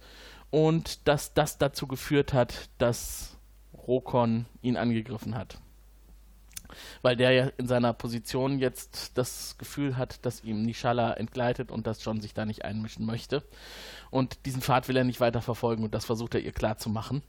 [0.49, 3.37] und dass das dazu geführt hat, dass
[3.87, 5.57] Rokon ihn angegriffen hat.
[7.01, 11.85] Weil der ja in seiner Position jetzt das Gefühl hat, dass ihm Nishala entgleitet und
[11.85, 13.43] dass John sich da nicht einmischen möchte.
[14.09, 17.21] Und diesen Pfad will er nicht weiter verfolgen und das versucht er ihr klarzumachen.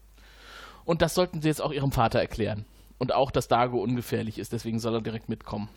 [0.84, 2.64] Und das sollten sie jetzt auch ihrem Vater erklären.
[2.98, 5.68] Und auch, dass Dago ungefährlich ist, deswegen soll er direkt mitkommen.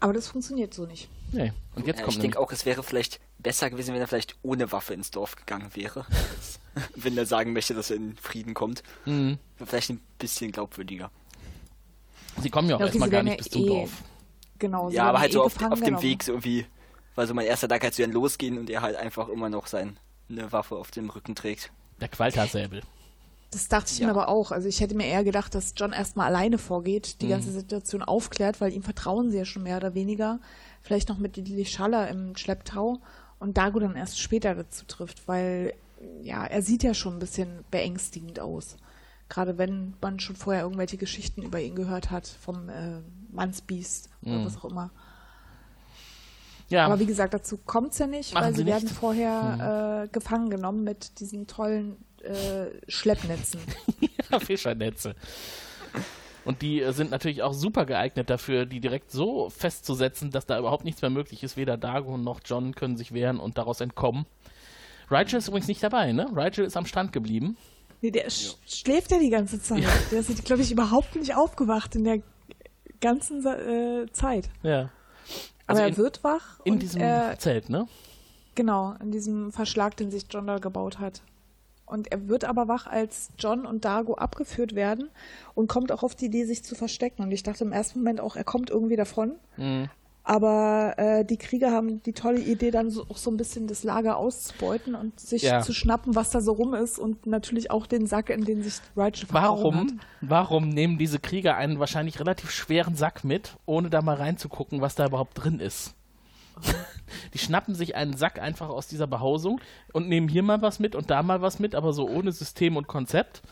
[0.00, 1.08] Aber das funktioniert so nicht.
[1.32, 1.52] Nee.
[1.74, 4.36] Und jetzt ja, kommt ich denke auch, es wäre vielleicht besser gewesen, wenn er vielleicht
[4.42, 6.06] ohne Waffe ins Dorf gegangen wäre.
[6.94, 8.82] wenn er sagen möchte, dass er in Frieden kommt.
[9.04, 9.38] Mhm.
[9.64, 11.10] Vielleicht ein bisschen glaubwürdiger.
[12.42, 13.90] Sie kommen ja auch ja, erstmal gar nicht bis zum eh, Dorf.
[14.58, 14.90] Genau.
[14.90, 16.66] Ja, aber halt so auf, auf dem Weg so irgendwie,
[17.14, 19.66] weil so mein erster Tag, als wir dann losgehen und er halt einfach immer noch
[19.66, 19.96] seine
[20.28, 21.72] Waffe auf dem Rücken trägt.
[22.00, 22.82] Der Qualta-Säbel.
[23.56, 24.06] Das dachte ich ja.
[24.06, 24.52] mir aber auch.
[24.52, 27.30] Also ich hätte mir eher gedacht, dass John erstmal alleine vorgeht, die mhm.
[27.30, 30.40] ganze Situation aufklärt, weil ihm vertrauen sie ja schon mehr oder weniger.
[30.82, 32.98] Vielleicht noch mit Lili Schaller im Schlepptau
[33.38, 35.72] und Dago dann erst später dazu trifft, weil
[36.20, 38.76] ja, er sieht ja schon ein bisschen beängstigend aus.
[39.30, 43.00] Gerade wenn man schon vorher irgendwelche Geschichten über ihn gehört hat, vom äh,
[43.32, 44.34] Mannsbiest mhm.
[44.34, 44.90] oder was auch immer.
[46.68, 46.84] Ja.
[46.84, 50.04] Aber wie gesagt, dazu kommt es ja nicht, Machen weil sie, sie werden vorher mhm.
[50.04, 51.96] äh, gefangen genommen mit diesen tollen
[52.26, 53.60] äh, Schleppnetzen.
[54.30, 55.14] ja, Fischernetze.
[56.44, 60.58] Und die äh, sind natürlich auch super geeignet dafür, die direkt so festzusetzen, dass da
[60.58, 61.56] überhaupt nichts mehr möglich ist.
[61.56, 64.26] Weder Dago noch John können sich wehren und daraus entkommen.
[65.10, 66.26] Rigel ist übrigens nicht dabei, ne?
[66.34, 67.56] Rigel ist am Strand geblieben.
[68.00, 68.30] Nee, der ja.
[68.66, 69.82] schläft ja die ganze Zeit.
[69.82, 69.90] Ja.
[70.10, 72.18] Der ist, glaube ich, überhaupt nicht aufgewacht in der
[73.00, 74.48] ganzen äh, Zeit.
[74.62, 74.90] Ja.
[75.66, 76.60] Also Aber er in, wird wach.
[76.64, 77.86] In diesem er, Zelt, ne?
[78.54, 81.22] Genau, in diesem Verschlag, den sich John da gebaut hat.
[81.86, 85.08] Und er wird aber wach, als John und Dago abgeführt werden
[85.54, 87.22] und kommt auch auf die Idee, sich zu verstecken.
[87.22, 89.36] Und ich dachte im ersten Moment auch, er kommt irgendwie davon.
[89.56, 89.88] Mhm.
[90.28, 93.84] Aber äh, die Krieger haben die tolle Idee, dann so, auch so ein bisschen das
[93.84, 95.60] Lager auszubeuten und sich ja.
[95.60, 98.80] zu schnappen, was da so rum ist und natürlich auch den Sack, in den sich
[98.96, 99.86] Rachel warum, hat.
[100.22, 104.96] Warum nehmen diese Krieger einen wahrscheinlich relativ schweren Sack mit, ohne da mal reinzugucken, was
[104.96, 105.94] da überhaupt drin ist?
[107.34, 109.60] Die schnappen sich einen Sack einfach aus dieser Behausung
[109.92, 112.76] und nehmen hier mal was mit und da mal was mit, aber so ohne System
[112.76, 113.42] und Konzept.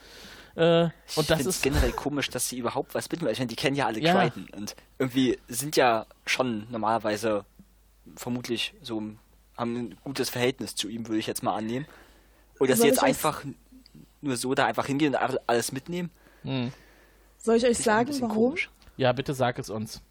[0.57, 3.32] Äh, und das ist generell komisch, dass sie überhaupt was mitnehmen.
[3.32, 4.14] Ich meine, die kennen ja alle ja.
[4.14, 7.44] Crichton und irgendwie sind ja schon normalerweise
[8.16, 9.02] vermutlich so
[9.57, 11.86] haben ein gutes Verhältnis zu ihm, würde ich jetzt mal annehmen.
[12.59, 13.44] Und dass sie jetzt einfach
[14.20, 16.11] nur so da einfach hingehen und alles mitnehmen.
[16.42, 16.72] Hm.
[17.38, 18.34] Soll ich euch sagen, warum?
[18.34, 18.70] Komisch.
[18.96, 20.02] Ja, bitte sag es uns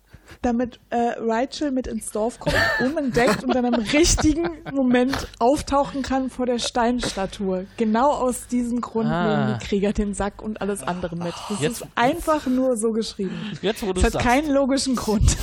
[0.41, 6.29] damit äh, Rachel mit ins Dorf kommt, unentdeckt und dann im richtigen Moment auftauchen kann
[6.29, 7.65] vor der Steinstatue.
[7.77, 9.27] Genau aus diesem Grund ah.
[9.27, 11.33] nehmen die Krieger den Sack und alles andere mit.
[11.49, 13.57] Das jetzt, ist einfach nur so geschrieben.
[13.61, 14.27] Jetzt, wo du es hat sagst.
[14.27, 15.37] keinen logischen Grund.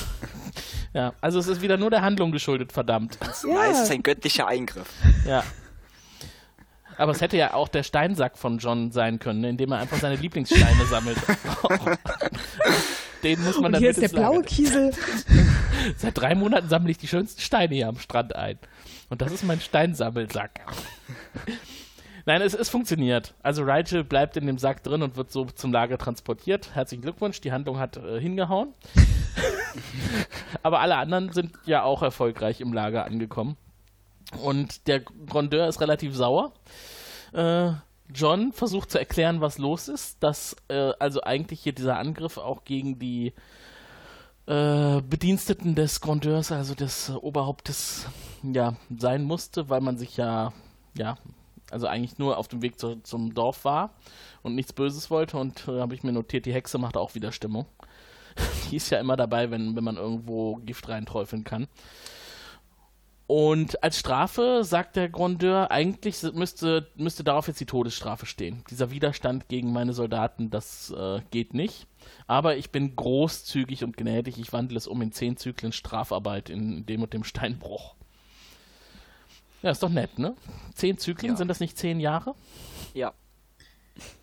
[0.93, 3.19] Ja, also es ist wieder nur der Handlung geschuldet, verdammt.
[3.47, 3.71] Ja.
[3.71, 4.89] Es ist ein göttlicher Eingriff.
[5.27, 5.45] Ja.
[6.97, 9.99] Aber es hätte ja auch der Steinsack von John sein können, ne, indem er einfach
[9.99, 11.17] seine Lieblingssteine sammelt.
[13.23, 14.93] Den muss man Und dann hier ist der blaue Kiesel.
[15.97, 18.59] Seit drei Monaten sammle ich die schönsten Steine hier am Strand ein.
[19.09, 20.61] Und das ist mein Steinsammelsack.
[22.27, 23.35] Nein, es, es funktioniert.
[23.43, 26.75] Also Rigel bleibt in dem Sack drin und wird so zum Lager transportiert.
[26.75, 28.75] Herzlichen Glückwunsch, die Handlung hat äh, hingehauen.
[30.63, 33.57] Aber alle anderen sind ja auch erfolgreich im Lager angekommen.
[34.43, 36.53] Und der Grandeur ist relativ sauer.
[37.33, 37.73] Äh,
[38.15, 42.65] John versucht zu erklären, was los ist, dass äh, also eigentlich hier dieser Angriff auch
[42.65, 43.33] gegen die
[44.47, 48.07] äh, Bediensteten des Grandeurs, also des Oberhauptes,
[48.43, 50.53] ja, sein musste, weil man sich ja,
[50.97, 51.17] ja,
[51.71, 53.95] also eigentlich nur auf dem Weg zu, zum Dorf war
[54.43, 57.33] und nichts Böses wollte und äh, habe ich mir notiert, die Hexe macht auch wieder
[57.33, 57.67] Stimmung.
[58.71, 61.69] die ist ja immer dabei, wenn, wenn man irgendwo Gift reinträufeln kann.
[63.31, 68.65] Und als Strafe sagt der Grandeur, eigentlich müsste, müsste darauf jetzt die Todesstrafe stehen.
[68.71, 71.87] Dieser Widerstand gegen meine Soldaten, das äh, geht nicht.
[72.27, 74.37] Aber ich bin großzügig und gnädig.
[74.39, 77.95] Ich wandle es um in zehn Zyklen Strafarbeit in dem und dem Steinbruch.
[79.63, 80.35] Ja, ist doch nett, ne?
[80.75, 81.37] Zehn Zyklen, ja.
[81.37, 82.35] sind das nicht zehn Jahre?
[82.95, 83.13] Ja.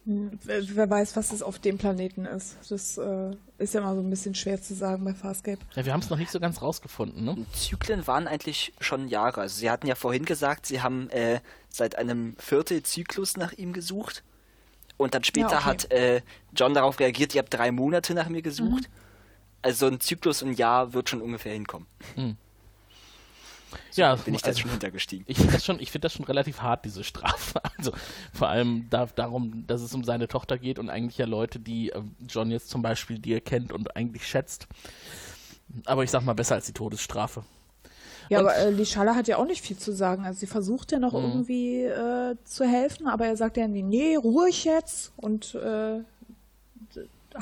[0.06, 2.56] Wer weiß, was es auf dem Planeten ist.
[2.70, 5.60] Das äh, ist ja mal so ein bisschen schwer zu sagen bei Farscape.
[5.76, 7.38] Ja, wir haben es noch nicht so ganz rausgefunden, ne?
[7.54, 9.42] Zyklen waren eigentlich schon Jahre.
[9.42, 14.24] Also sie hatten ja vorhin gesagt, sie haben äh, seit einem Viertelzyklus nach ihm gesucht.
[14.98, 15.66] Und dann später ja, okay.
[15.66, 16.22] hat äh,
[16.56, 18.84] John darauf reagiert, ihr habt drei Monate nach mir gesucht.
[18.90, 19.62] Mhm.
[19.62, 21.88] Also so ein Zyklus ein Jahr wird schon ungefähr hinkommen.
[22.16, 22.38] Mhm.
[23.92, 25.26] So Ja, bin ich also- schon hintergestiegen.
[25.28, 27.62] Ich finde das, schon- ich find das schon relativ hart, diese Strafe.
[27.78, 27.92] Also
[28.34, 31.92] vor allem da, darum, dass es um seine Tochter geht und eigentlich ja Leute, die
[31.92, 34.68] äh, John jetzt zum Beispiel, die er kennt und eigentlich schätzt.
[35.86, 37.44] Aber ich sag mal, besser als die Todesstrafe.
[38.30, 40.26] Ja, Und- aber äh, Lishala hat ja auch nicht viel zu sagen.
[40.26, 41.20] Also sie versucht ja noch Mhm.
[41.26, 46.00] irgendwie äh, zu helfen, aber er sagt ja irgendwie, nee, ruhig jetzt und äh,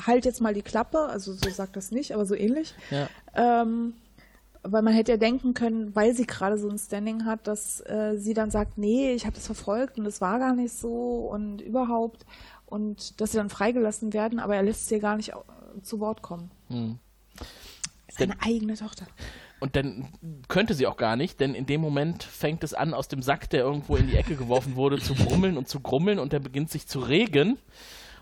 [0.06, 0.98] halt jetzt mal die Klappe.
[0.98, 2.74] Also so sagt das nicht, aber so ähnlich.
[2.90, 3.08] Ja.
[3.62, 3.94] Ähm,
[4.68, 8.16] weil man hätte ja denken können, weil sie gerade so ein Standing hat, dass äh,
[8.16, 11.60] sie dann sagt, nee, ich habe das verfolgt und es war gar nicht so und
[11.60, 12.24] überhaupt
[12.66, 16.00] und dass sie dann freigelassen werden, aber er lässt sie ja gar nicht äh, zu
[16.00, 16.50] Wort kommen.
[16.68, 16.98] Hm.
[18.08, 19.06] Seine eigene Tochter.
[19.58, 20.08] Und dann
[20.48, 23.48] könnte sie auch gar nicht, denn in dem Moment fängt es an, aus dem Sack,
[23.50, 26.70] der irgendwo in die Ecke geworfen wurde, zu brummeln und zu grummeln und der beginnt
[26.70, 27.58] sich zu regen.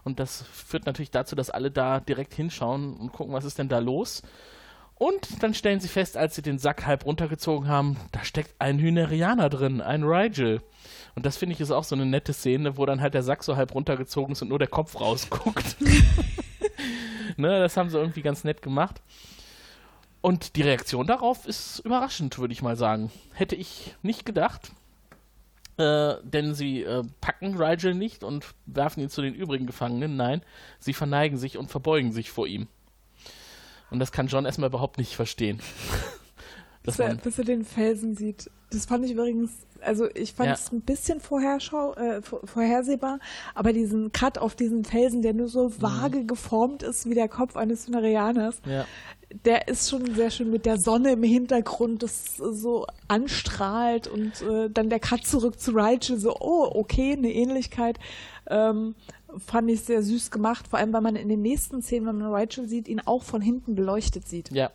[0.05, 3.69] Und das führt natürlich dazu, dass alle da direkt hinschauen und gucken, was ist denn
[3.69, 4.23] da los.
[5.05, 8.79] Und dann stellen sie fest, als sie den Sack halb runtergezogen haben, da steckt ein
[8.79, 10.63] Hynerianer drin, ein Rigel.
[11.15, 13.45] Und das finde ich ist auch so eine nette Szene, wo dann halt der Sack
[13.45, 15.77] so halb runtergezogen ist und nur der Kopf rausguckt.
[17.37, 19.03] ne, das haben sie irgendwie ganz nett gemacht.
[20.23, 23.11] Und die Reaktion darauf ist überraschend, würde ich mal sagen.
[23.35, 24.73] Hätte ich nicht gedacht.
[25.77, 30.17] Äh, denn sie äh, packen Rigel nicht und werfen ihn zu den übrigen Gefangenen.
[30.17, 30.41] Nein,
[30.79, 32.69] sie verneigen sich und verbeugen sich vor ihm.
[33.91, 35.61] Und das kann John erstmal überhaupt nicht verstehen.
[36.83, 38.51] Dass bis, er, bis er den Felsen sieht.
[38.71, 40.55] Das fand ich übrigens, also ich fand Ja.
[40.55, 43.21] es ein bisschen vorherschau, äh, vor- vorhersehbar,
[43.55, 47.57] aber diesen Cut auf diesen Felsen, der nur so vage geformt ist wie der Kopf
[47.57, 48.85] eines Hynerianers, ja.
[49.47, 54.69] der ist schon sehr schön mit der Sonne im Hintergrund, das so anstrahlt und äh,
[54.69, 57.99] dann der Cut zurück zu Rachel, so, oh, okay, eine Ähnlichkeit.
[58.47, 58.95] Ähm,
[59.39, 62.33] fand ich sehr süß gemacht, vor allem weil man in den nächsten Szenen, wenn man
[62.33, 64.51] Rachel sieht, ihn auch von hinten beleuchtet sieht.
[64.51, 64.71] ja.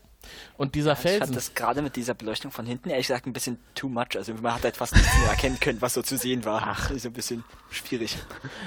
[0.57, 1.33] Und dieser Ich fand Felsen.
[1.33, 4.17] das gerade mit dieser Beleuchtung von hinten ehrlich gesagt ein bisschen too much.
[4.17, 6.61] Also man hat halt fast nichts mehr erkennen können, was so zu sehen war.
[6.65, 8.17] Ach, ist ein bisschen schwierig.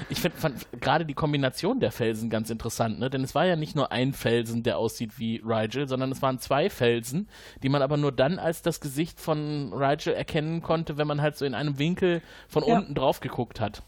[0.09, 3.11] Ich find, fand gerade die Kombination der Felsen ganz interessant, ne?
[3.11, 6.39] denn es war ja nicht nur ein Felsen, der aussieht wie Rigel, sondern es waren
[6.39, 7.29] zwei Felsen,
[7.61, 11.37] die man aber nur dann als das Gesicht von Rigel erkennen konnte, wenn man halt
[11.37, 12.77] so in einem Winkel von Ja.
[12.79, 13.83] unten drauf geguckt hat.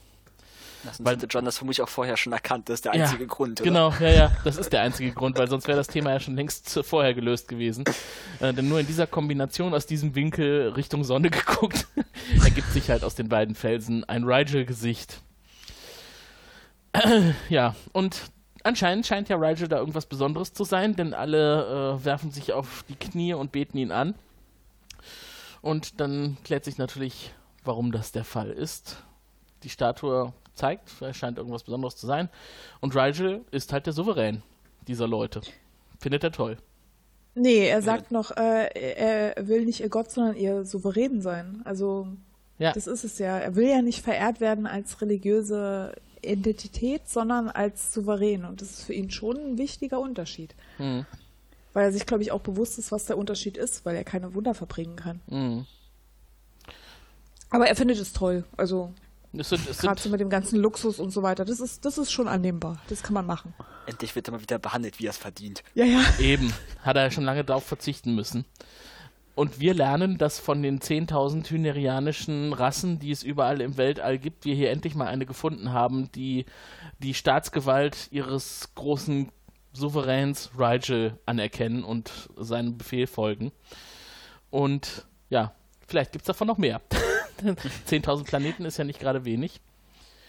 [1.00, 2.70] Weil- John das vermutlich auch vorher schon erkannt.
[2.70, 3.62] Das ist der Ja, einzige Grund.
[3.62, 3.70] Oder?
[3.70, 6.36] Genau, ja, ja, das ist der einzige Grund, weil sonst wäre das Thema ja schon
[6.36, 7.86] längst vorher gelöst gewesen.
[8.40, 11.88] Äh, denn nur in dieser Kombination aus diesem Winkel Richtung Sonne geguckt,
[12.44, 15.22] ergibt sich halt aus den beiden Felsen ein Rigel-Gesicht.
[17.50, 18.22] ja, und
[18.64, 22.84] anscheinend scheint ja Rigel da irgendwas Besonderes zu sein, denn alle äh, werfen sich auf
[22.90, 24.16] die Knie und beten ihn an.
[25.62, 27.34] Und dann klärt sich natürlich,
[27.64, 29.04] warum das der Fall ist.
[29.66, 32.30] Die Statue zeigt, er scheint irgendwas Besonderes zu sein.
[32.82, 34.44] Und Rigel ist halt der Souverän
[34.88, 35.42] dieser Leute.
[36.00, 36.58] Findet er toll.
[37.34, 38.68] Nee, er sagt noch, äh,
[39.34, 41.62] er will nicht ihr Gott, sondern ihr Souverän sein.
[41.66, 42.08] Also
[42.60, 42.72] Ja.
[42.74, 43.38] das ist es ja.
[43.40, 48.46] Er will ja nicht verehrt werden als religiöse Identität, sondern als Souverän.
[48.46, 50.56] Und das ist für ihn schon ein wichtiger Unterschied.
[50.78, 51.06] Mhm.
[51.74, 54.34] Weil er sich, glaube ich, auch bewusst ist, was der Unterschied ist, weil er keine
[54.36, 55.22] Wunder verbringen kann.
[55.28, 55.66] Mhm.
[57.50, 58.46] Aber er findet es toll.
[58.58, 58.94] Also
[59.40, 61.46] Es sind, es gerade so mit dem ganzen Luxus und so weiter.
[61.46, 62.82] Das ist, das ist schon annehmbar.
[62.90, 63.54] Das kann man machen.
[63.86, 65.64] Endlich wird er mal wieder behandelt, wie er es verdient.
[65.74, 66.02] Ja, ja.
[66.20, 68.46] eben, hat er ja schon lange darauf verzichten müssen.
[69.36, 74.46] Und wir lernen, dass von den 10.000 hynerianischen Rassen, die es überall im Weltall gibt,
[74.46, 76.46] wir hier endlich mal eine gefunden haben, die
[77.00, 79.30] die Staatsgewalt ihres großen
[79.74, 83.52] Souveräns Rigel anerkennen und seinem Befehl folgen.
[84.50, 85.54] Und ja,
[85.86, 86.82] vielleicht gibt es davon noch mehr.
[87.90, 89.62] 10.000 Planeten ist ja nicht gerade wenig.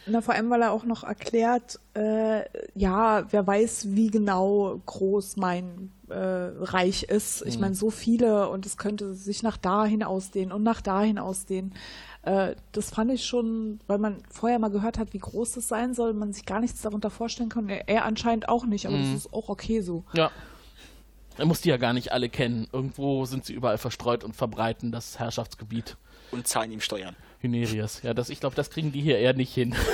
[0.08, 2.42] Na, vor allem, weil er auch noch erklärt, äh,
[2.74, 7.44] ja, wer weiß, wie genau groß mein äh, Reich ist.
[7.44, 11.74] Ich meine, so viele und es könnte sich nach dahin ausdehnen und nach dahin ausdehnen.
[12.22, 15.92] Äh, das fand ich schon, weil man vorher mal gehört hat, wie groß es sein
[15.92, 17.68] soll, man sich gar nichts darunter vorstellen kann.
[17.68, 20.04] Er, er anscheinend auch nicht, aber das ist auch okay so.
[20.14, 20.30] Ja.
[21.36, 22.68] Er muss die ja gar nicht alle kennen.
[22.72, 25.96] Irgendwo sind sie überall verstreut und verbreiten das Herrschaftsgebiet
[26.30, 27.16] Und zahlen ihm Steuern.
[27.40, 28.02] Hynerias.
[28.02, 29.74] Ja, das, ich glaube, das kriegen die hier eher nicht hin.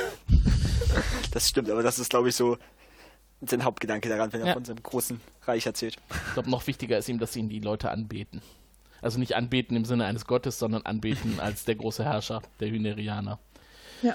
[1.30, 2.58] Das stimmt, aber das ist, glaube ich, so
[3.40, 4.52] sein Hauptgedanke daran, wenn er Ja.
[4.52, 5.96] von seinem großen Reich erzählt.
[6.28, 8.42] Ich glaube, noch wichtiger ist ihm, dass ihn die Leute anbeten.
[9.00, 13.38] Also nicht anbeten im Sinne eines Gottes, sondern anbeten als der große Herrscher der Hynerianer.
[14.02, 14.14] Ja.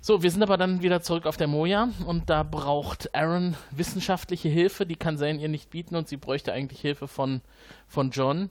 [0.00, 4.48] So, wir sind aber dann wieder zurück auf der Moja und da braucht Aaron wissenschaftliche
[4.48, 7.40] Hilfe, die kann Zane ihr nicht bieten und sie bräuchte eigentlich Hilfe von,
[7.86, 8.50] von John.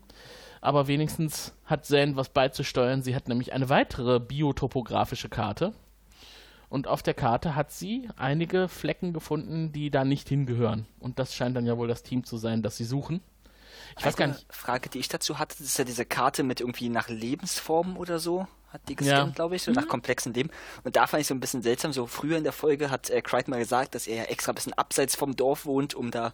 [0.68, 3.02] Aber wenigstens hat Zane was beizusteuern.
[3.02, 5.74] Sie hat nämlich eine weitere biotopografische Karte.
[6.68, 10.86] Und auf der Karte hat sie einige Flecken gefunden, die da nicht hingehören.
[11.00, 13.22] Und das scheint dann ja wohl das Team zu sein, das sie suchen.
[13.98, 14.46] Ich weiß gar nicht.
[14.50, 18.46] Frage, die ich dazu hatte, ist ja diese Karte mit irgendwie nach Lebensformen oder so.
[18.68, 19.36] Hat die gescannt, ja.
[19.36, 19.76] glaube ich, so mhm.
[19.76, 20.50] nach komplexen Leben.
[20.84, 21.94] Und da fand ich so ein bisschen seltsam.
[21.94, 24.56] So früher in der Folge hat äh, Crichton mal gesagt, dass er ja extra ein
[24.56, 26.34] bisschen abseits vom Dorf wohnt, um da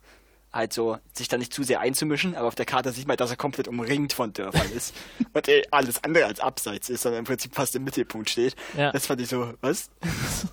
[0.54, 3.32] halt so sich da nicht zu sehr einzumischen, aber auf der Karte sieht man, dass
[3.32, 4.94] er komplett umringt von Dörfern ist
[5.34, 8.56] und er alles andere als abseits ist, sondern im Prinzip fast im Mittelpunkt steht.
[8.78, 8.92] Ja.
[8.92, 9.90] Das fand ich so, was?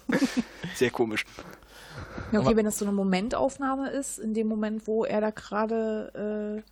[0.74, 1.26] sehr komisch.
[2.32, 6.62] Ja, okay, wenn das so eine Momentaufnahme ist, in dem Moment, wo er da gerade
[6.66, 6.70] äh,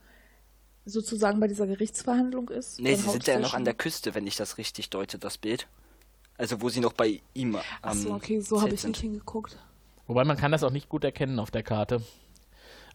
[0.89, 2.81] sozusagen bei dieser Gerichtsverhandlung ist.
[2.81, 5.69] Nee, sie sind ja noch an der Küste, wenn ich das richtig deute, das Bild.
[6.37, 7.57] Also wo sie noch bei ihm.
[7.57, 9.59] Ähm, Achso, okay, so habe ich nicht hingeguckt.
[10.07, 12.01] Wobei man kann das auch nicht gut erkennen auf der Karte.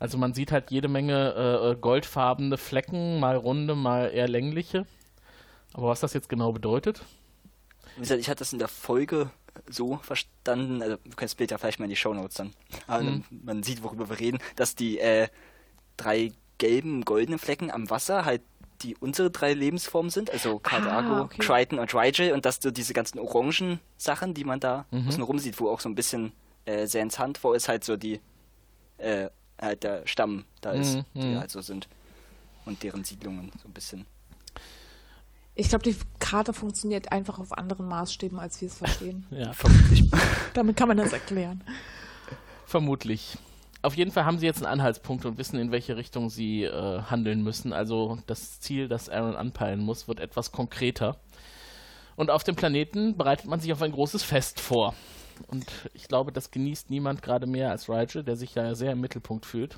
[0.04, 4.86] Also man sieht halt jede Menge äh, äh, goldfarbene Flecken, mal runde, mal eher längliche.
[5.72, 7.06] Aber was das jetzt genau bedeutet?
[7.96, 9.30] Wie gesagt, ich hatte das in der Folge
[9.70, 12.52] so verstanden, also wir können das Bild ja vielleicht mal in die Shownotes dann,
[12.86, 13.24] aber mhm.
[13.46, 15.30] man sieht, worüber wir reden, dass die äh,
[15.96, 18.42] drei gelben, goldenen Flecken am Wasser halt
[18.82, 21.42] die unsere drei Lebensformen sind, also Cardago, ah, okay.
[21.42, 25.08] Triton und Rigel und dass du diese ganzen orangen Sachen, die man da mhm.
[25.08, 26.34] außen rum sieht, wo auch so ein bisschen
[26.66, 28.20] äh, sehr ins Hand vor ist, halt so die
[28.98, 29.30] äh,
[29.64, 31.04] halt der Stamm da ist, mhm.
[31.14, 31.40] die mhm.
[31.40, 31.88] halt so sind.
[32.66, 34.06] Und deren Siedlungen so ein bisschen.
[35.56, 39.26] Ich glaube, die Karte funktioniert einfach auf anderen Maßstäben, als wir es verstehen.
[39.32, 40.10] ja, vermutlich.
[40.54, 41.64] Damit kann man das erklären.
[42.66, 43.38] Vermutlich.
[43.84, 47.02] Auf jeden Fall haben sie jetzt einen Anhaltspunkt und wissen, in welche Richtung sie äh,
[47.02, 47.74] handeln müssen.
[47.74, 51.18] Also das Ziel, das Aaron anpeilen muss, wird etwas konkreter.
[52.16, 54.96] Und auf dem Planeten bereitet man sich auf ein großes Fest vor.
[55.48, 59.02] Und ich glaube, das genießt niemand gerade mehr als Rigel, der sich ja sehr im
[59.02, 59.78] Mittelpunkt fühlt.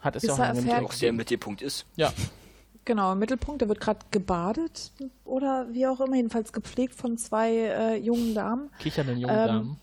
[0.00, 1.86] Hat es Bis ja auch, erfährt, auch sehr im Mittelpunkt ist.
[1.96, 2.12] Ja.
[2.84, 3.60] Genau, im Mittelpunkt.
[3.60, 4.92] Der wird gerade gebadet
[5.24, 8.70] oder wie auch immer, jedenfalls gepflegt von zwei äh, jungen Damen.
[8.78, 9.80] Kichernden jungen ähm, Damen.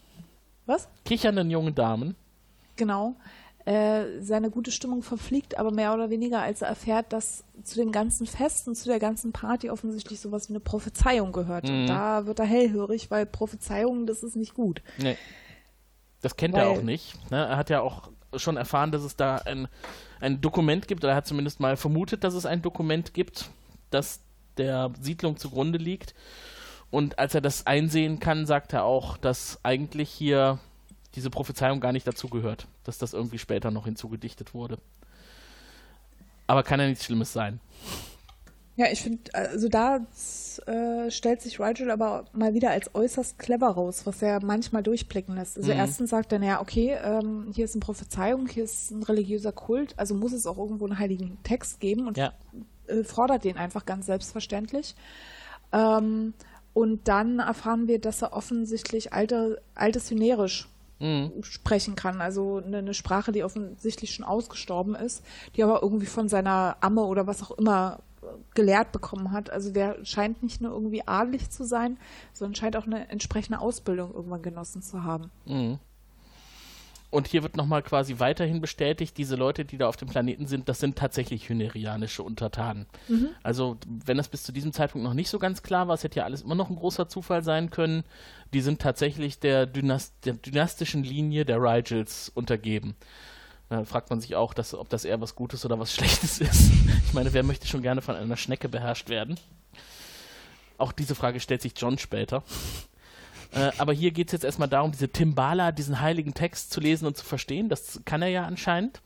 [0.66, 0.90] Was?
[1.06, 2.16] Kichernden jungen Damen.
[2.76, 3.16] Genau.
[3.68, 7.92] Äh, seine gute Stimmung verfliegt, aber mehr oder weniger, als er erfährt, dass zu dem
[7.92, 11.68] ganzen Fest und zu der ganzen Party offensichtlich sowas wie eine Prophezeiung gehört.
[11.68, 11.82] Mhm.
[11.82, 14.82] Und da wird er hellhörig, weil Prophezeiungen, das ist nicht gut.
[14.98, 15.18] Nee.
[16.22, 17.18] Das kennt weil, er auch nicht.
[17.30, 17.46] Ne?
[17.46, 19.68] Er hat ja auch schon erfahren, dass es da ein,
[20.22, 23.50] ein Dokument gibt, oder er hat zumindest mal vermutet, dass es ein Dokument gibt,
[23.90, 24.22] das
[24.58, 26.16] der Siedlung zugrunde liegt.
[26.90, 30.60] Und als er das einsehen kann, sagt er auch, dass eigentlich hier
[31.18, 34.78] diese Prophezeiung gar nicht dazugehört, dass das irgendwie später noch hinzugedichtet wurde.
[36.46, 37.60] Aber kann ja nichts Schlimmes sein.
[38.76, 40.06] Ja, ich finde, also da
[40.68, 45.34] äh, stellt sich Rigel aber mal wieder als äußerst clever raus, was er manchmal durchblicken
[45.34, 45.58] lässt.
[45.58, 45.80] Also mhm.
[45.80, 49.96] erstens sagt er, naja, okay, ähm, hier ist eine Prophezeiung, hier ist ein religiöser Kult,
[49.98, 52.34] also muss es auch irgendwo einen heiligen Text geben und ja.
[52.86, 54.96] äh, fordert den einfach ganz selbstverständlich.
[55.74, 56.36] Ähm,
[56.76, 60.70] und dann erfahren wir, dass er offensichtlich alte, altes Hynerisch
[61.00, 61.32] mhm.
[61.44, 62.22] sprechen kann.
[62.22, 65.24] Also eine, eine, Sprache, die offensichtlich schon ausgestorben ist,
[65.56, 68.00] die aber irgendwie von seiner Amme oder was auch immer
[68.56, 69.50] gelehrt bekommen hat.
[69.50, 71.98] Also der scheint nicht nur irgendwie adelig zu sein,
[72.34, 75.32] sondern scheint auch eine entsprechende Ausbildung irgendwann genossen zu haben.
[75.46, 75.80] Mhm.
[77.10, 80.68] Und hier wird nochmal quasi weiterhin bestätigt, diese Leute, die da auf dem Planeten sind,
[80.68, 82.86] das sind tatsächlich hynerianische Untertanen.
[83.08, 83.30] Mhm.
[83.44, 86.20] Also, wenn das bis zu diesem Zeitpunkt noch nicht so ganz klar war, es hätte
[86.20, 88.04] ja alles immer noch ein großer Zufall sein können,
[88.54, 92.96] die sind tatsächlich der, Dynast der dynastischen Linie der Rigels untergeben.
[93.70, 96.72] Da fragt man sich auch, dass, ob das eher was Gutes oder was Schlechtes ist.
[97.06, 99.40] Ich meine, wer möchte schon gerne von einer Schnecke beherrscht werden?
[100.78, 102.44] Auch diese Frage stellt sich John später.
[103.52, 107.06] Äh, aber hier geht es jetzt erstmal darum, diese Timbala, diesen heiligen Text zu lesen
[107.06, 107.70] und zu verstehen.
[107.70, 109.02] Das kann er ja anscheinend.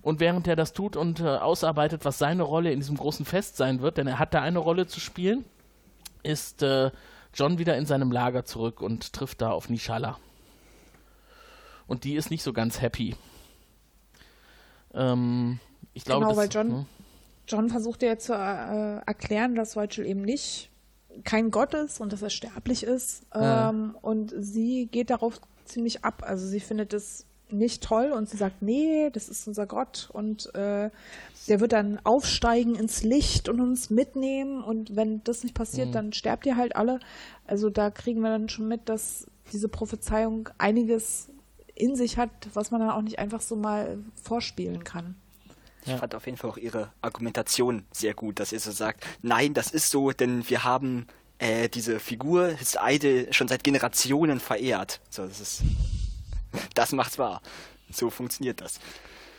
[0.00, 3.56] Und während er das tut und äh, ausarbeitet, was seine Rolle in diesem großen Fest
[3.56, 5.44] sein wird, denn er hat da eine Rolle zu spielen,
[6.22, 6.90] ist äh,
[7.34, 10.18] John wieder in seinem Lager zurück und trifft da auf Nishala.
[11.86, 13.16] Und die ist nicht so ganz happy.
[14.94, 15.58] Ähm,
[15.94, 16.86] ich glaube, genau, das, weil John, ne?
[17.46, 20.70] John versucht ja zu äh, erklären, dass Rachel eben nicht
[21.24, 23.22] kein Gott ist und dass er sterblich ist.
[23.34, 23.70] Ja.
[23.70, 26.22] Ähm, und sie geht darauf ziemlich ab.
[26.26, 30.54] Also sie findet es nicht toll und sie sagt, nee, das ist unser Gott und
[30.54, 30.90] äh,
[31.48, 35.92] der wird dann aufsteigen ins Licht und uns mitnehmen und wenn das nicht passiert, mhm.
[35.92, 37.00] dann sterbt ihr halt alle.
[37.46, 41.30] Also da kriegen wir dann schon mit, dass diese Prophezeiung einiges
[41.74, 45.14] in sich hat, was man dann auch nicht einfach so mal vorspielen kann.
[45.82, 45.98] Ich ja.
[45.98, 49.70] fand auf jeden Fall auch ihre Argumentation sehr gut, dass ihr so sagt, nein, das
[49.70, 51.06] ist so, denn wir haben
[51.38, 55.00] äh, diese Figur His Idol schon seit Generationen verehrt.
[55.08, 55.62] So, das ist,
[56.74, 57.40] das macht's wahr.
[57.90, 58.80] So funktioniert das.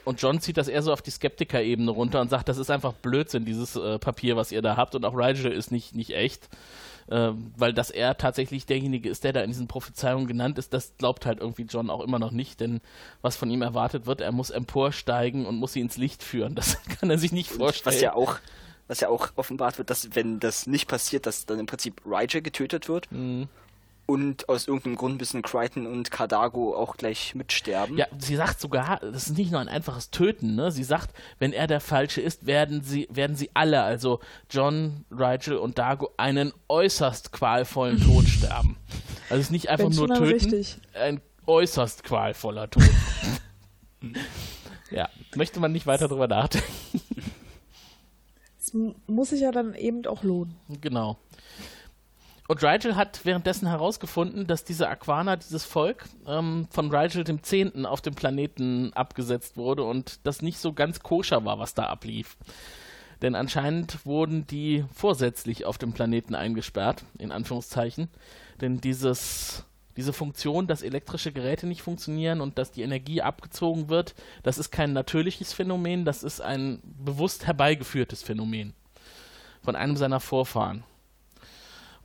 [0.06, 2.94] Und John zieht das eher so auf die Skeptiker-Ebene runter und sagt, das ist einfach
[2.94, 4.96] Blödsinn, dieses äh, Papier, was ihr da habt.
[4.96, 6.50] Und auch Rigel ist nicht, nicht echt.
[7.10, 10.96] Äh, weil dass er tatsächlich derjenige ist, der da in diesen Prophezeiungen genannt ist, das
[10.98, 12.60] glaubt halt irgendwie John auch immer noch nicht.
[12.60, 12.82] Denn
[13.22, 16.56] was von ihm erwartet wird, er muss emporsteigen und muss sie ins Licht führen.
[16.56, 17.96] Das kann er sich nicht vorstellen.
[17.96, 18.38] Was ja auch
[18.88, 22.42] was ja auch offenbart wird, dass wenn das nicht passiert, dass dann im Prinzip Ryger
[22.42, 23.12] getötet wird.
[23.12, 23.48] Mhm
[24.10, 27.96] und aus irgendeinem Grund müssen Crichton und Cardago auch gleich mitsterben.
[27.96, 30.72] Ja, sie sagt sogar, das ist nicht nur ein einfaches Töten, ne?
[30.72, 35.58] Sie sagt, wenn er der Falsche ist, werden sie, werden sie alle, also John, Rigel
[35.58, 38.78] und Dago, einen äußerst qualvollen Tod sterben.
[39.30, 40.78] Also es ist nicht einfach nur töten, richtig.
[40.96, 42.90] ein äußerst qualvoller Tod.
[44.90, 46.68] ja, möchte man nicht weiter drüber nachdenken.
[48.60, 48.74] Es
[49.06, 50.56] muss sich ja dann eben auch lohnen.
[50.82, 51.20] Genau.
[52.50, 57.86] Und Rigel hat währenddessen herausgefunden, dass diese Aquana, dieses Volk, ähm, von Rigel dem Zehnten
[57.86, 62.38] auf dem Planeten abgesetzt wurde und das nicht so ganz koscher war, was da ablief.
[63.22, 68.10] Denn anscheinend wurden die vorsätzlich auf dem Planeten eingesperrt, in Anführungszeichen.
[68.62, 69.64] Denn dieses,
[69.96, 74.72] diese Funktion, dass elektrische Geräte nicht funktionieren und dass die Energie abgezogen wird, das ist
[74.72, 78.74] kein natürliches Phänomen, das ist ein bewusst herbeigeführtes Phänomen
[79.62, 80.84] von einem seiner Vorfahren.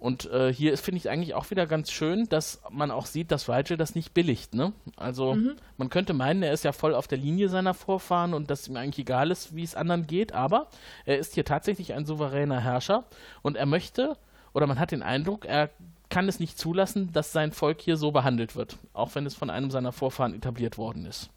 [0.05, 3.49] Und äh, hier finde ich eigentlich auch wieder ganz schön, dass man auch sieht, dass
[3.49, 4.55] Rigel das nicht billigt.
[4.55, 4.75] Ne?
[4.97, 5.57] Also mhm.
[5.79, 8.77] man könnte meinen, er ist ja voll auf der Linie seiner Vorfahren und dass ihm
[8.77, 10.69] eigentlich egal ist, wie es anderen geht, aber
[11.07, 13.05] er ist hier tatsächlich ein souveräner Herrscher
[13.41, 14.19] und er möchte,
[14.53, 15.71] oder man hat den Eindruck, er
[16.11, 19.49] kann es nicht zulassen, dass sein Volk hier so behandelt wird, auch wenn es von
[19.49, 21.31] einem seiner Vorfahren etabliert worden ist.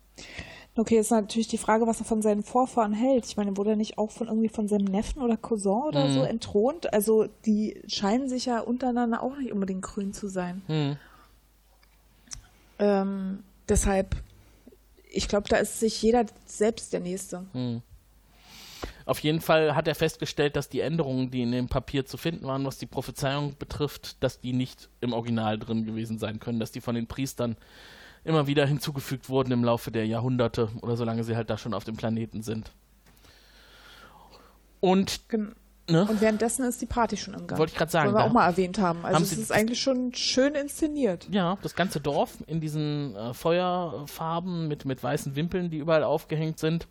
[0.78, 3.26] Okay, jetzt natürlich die Frage, was er von seinen Vorfahren hält.
[3.26, 6.14] Ich meine, wurde er nicht auch von irgendwie von seinem Neffen oder Cousin oder mhm.
[6.14, 6.94] so entthront?
[6.94, 10.62] Also die scheinen sich ja untereinander auch nicht unbedingt grün zu sein.
[10.68, 10.98] Mhm.
[12.78, 14.16] Ähm, deshalb,
[15.10, 17.46] ich glaube, da ist sich jeder selbst der Nächste.
[17.54, 17.82] Mhm.
[19.08, 22.46] Auf jeden Fall hat er festgestellt, dass die Änderungen, die in dem Papier zu finden
[22.46, 26.72] waren, was die Prophezeiung betrifft, dass die nicht im Original drin gewesen sein können, dass
[26.72, 27.56] die von den Priestern
[28.28, 31.84] immer wieder hinzugefügt wurden im Laufe der Jahrhunderte oder solange sie halt da schon auf
[31.84, 32.72] dem Planeten sind.
[34.80, 35.22] Und,
[35.90, 36.08] ne?
[36.08, 37.58] und währenddessen ist die Party schon im Gang.
[37.58, 38.14] Wollte ich gerade sagen.
[38.14, 39.04] Wollen wir auch mal erwähnt haben.
[39.04, 41.28] Also haben es ist eigentlich schon schön inszeniert.
[41.32, 46.60] Ja, das ganze Dorf in diesen äh, Feuerfarben mit, mit weißen Wimpeln, die überall aufgehängt
[46.60, 46.88] sind.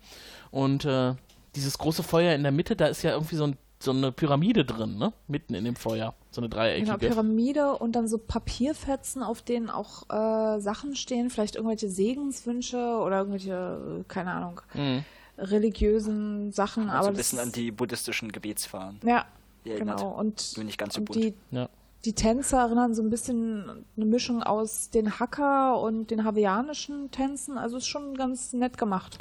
[0.51, 1.13] Und äh,
[1.55, 4.65] dieses große Feuer in der Mitte, da ist ja irgendwie so ein so eine Pyramide
[4.65, 5.13] drin, ne?
[5.27, 6.15] Mitten in dem Feuer.
[6.31, 6.85] So eine dreieckige.
[6.85, 12.77] Genau, Pyramide und dann so Papierfetzen, auf denen auch äh, Sachen stehen, vielleicht irgendwelche Segenswünsche
[12.77, 15.03] oder irgendwelche, äh, keine Ahnung, mhm.
[15.37, 16.89] religiösen Sachen.
[16.89, 18.99] Also aber ein bisschen an die buddhistischen Gebetsfahren.
[19.03, 19.25] Ja,
[19.63, 20.09] genau.
[20.17, 21.23] Und, Nur nicht ganz so bunt.
[21.23, 21.69] Die, ja.
[22.03, 27.59] die Tänze erinnern so ein bisschen eine Mischung aus den Hacker und den hawaiianischen Tänzen.
[27.59, 29.19] Also ist schon ganz nett gemacht.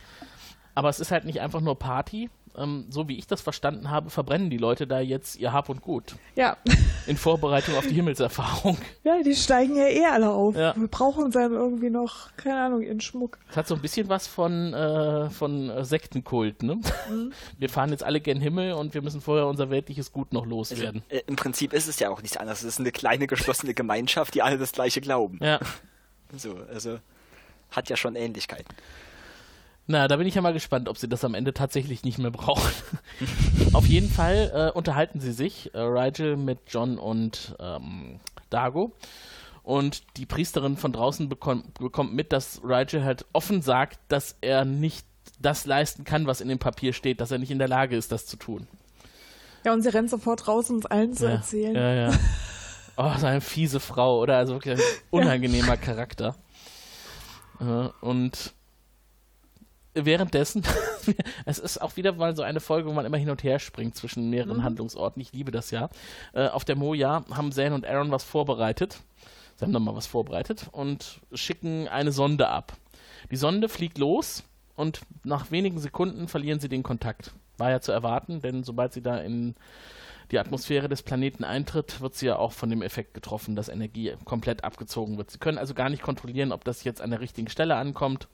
[0.74, 4.10] Aber es ist halt nicht einfach nur Party, ähm, so wie ich das verstanden habe,
[4.10, 6.16] verbrennen die Leute da jetzt ihr Hab und Gut.
[6.34, 6.56] Ja.
[7.06, 8.76] In Vorbereitung auf die Himmelserfahrung.
[9.04, 10.56] Ja, die steigen ja eh alle auf.
[10.56, 10.74] Ja.
[10.76, 13.38] Wir brauchen dann irgendwie noch, keine Ahnung, ihren Schmuck.
[13.48, 16.76] Das hat so ein bisschen was von, äh, von Sektenkult, ne?
[17.08, 17.32] Mhm.
[17.58, 21.02] Wir fahren jetzt alle gen Himmel und wir müssen vorher unser weltliches Gut noch loswerden.
[21.08, 22.62] Also, äh, Im Prinzip ist es ja auch nichts anderes.
[22.62, 25.38] Es ist eine kleine geschlossene Gemeinschaft, die alle das gleiche glauben.
[25.42, 25.60] Ja.
[26.36, 26.98] So, also
[27.70, 28.74] hat ja schon Ähnlichkeiten.
[29.88, 32.32] Na, da bin ich ja mal gespannt, ob sie das am Ende tatsächlich nicht mehr
[32.32, 32.72] brauchen.
[33.72, 38.18] Auf jeden Fall äh, unterhalten sie sich, äh, Rigel mit John und ähm,
[38.50, 38.92] Dago.
[39.62, 44.64] Und die Priesterin von draußen bekommt, bekommt mit, dass Rigel halt offen sagt, dass er
[44.64, 45.06] nicht
[45.40, 48.10] das leisten kann, was in dem Papier steht, dass er nicht in der Lage ist,
[48.10, 48.66] das zu tun.
[49.64, 51.74] Ja, und sie rennt sofort raus, um es allen zu ja, erzählen.
[51.74, 52.18] Ja, ja.
[52.98, 54.38] Oh, so eine fiese Frau, oder?
[54.38, 55.76] Also wirklich ein unangenehmer ja.
[55.76, 56.34] Charakter.
[57.60, 58.54] Äh, und
[60.04, 60.62] währenddessen,
[61.44, 63.96] es ist auch wieder mal so eine Folge, wo man immer hin und her springt
[63.96, 64.62] zwischen mehreren mhm.
[64.64, 65.20] Handlungsorten.
[65.22, 65.88] Ich liebe das ja.
[66.34, 69.00] Äh, auf der Moja haben Zane und Aaron was vorbereitet.
[69.56, 72.74] Sie haben nochmal was vorbereitet und schicken eine Sonde ab.
[73.30, 74.44] Die Sonde fliegt los
[74.74, 77.32] und nach wenigen Sekunden verlieren sie den Kontakt.
[77.56, 79.54] War ja zu erwarten, denn sobald sie da in
[80.30, 84.14] die Atmosphäre des Planeten eintritt, wird sie ja auch von dem Effekt getroffen, dass Energie
[84.24, 85.30] komplett abgezogen wird.
[85.30, 88.28] Sie können also gar nicht kontrollieren, ob das jetzt an der richtigen Stelle ankommt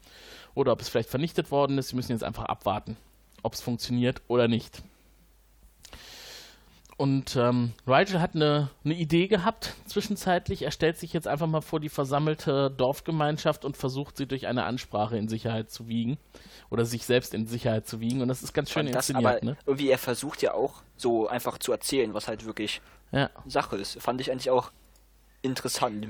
[0.55, 1.89] oder ob es vielleicht vernichtet worden ist.
[1.89, 2.97] Sie müssen jetzt einfach abwarten,
[3.43, 4.83] ob es funktioniert oder nicht.
[7.03, 10.63] Und ähm, Rigel hat eine, eine Idee gehabt zwischenzeitlich.
[10.63, 14.65] Er stellt sich jetzt einfach mal vor die versammelte Dorfgemeinschaft und versucht sie durch eine
[14.65, 16.17] Ansprache in Sicherheit zu wiegen
[16.71, 18.21] oder sich selbst in Sicherheit zu wiegen.
[18.21, 19.43] Und das ist ganz schön das, inszeniert.
[19.43, 19.57] Aber ne?
[19.67, 22.81] irgendwie er versucht ja auch so einfach zu erzählen, was halt wirklich
[23.11, 23.31] ja.
[23.47, 24.01] Sache ist.
[24.01, 24.71] Fand ich eigentlich auch
[25.43, 26.07] interessant.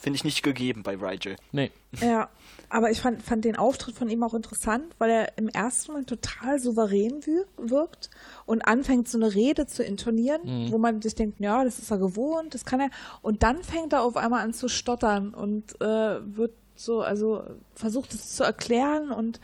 [0.00, 1.36] Finde ich nicht gegeben bei Rigel.
[1.50, 1.72] Nee.
[2.00, 2.28] Ja,
[2.68, 6.08] aber ich fand, fand den Auftritt von ihm auch interessant, weil er im ersten Moment
[6.08, 7.20] total souverän
[7.56, 8.10] wirkt
[8.44, 10.72] und anfängt, so eine Rede zu intonieren, mhm.
[10.72, 12.90] wo man sich denkt, ja, das ist er gewohnt, das kann er.
[13.22, 17.42] Und dann fängt er auf einmal an zu stottern und äh, wird so, also
[17.74, 19.40] versucht es zu erklären und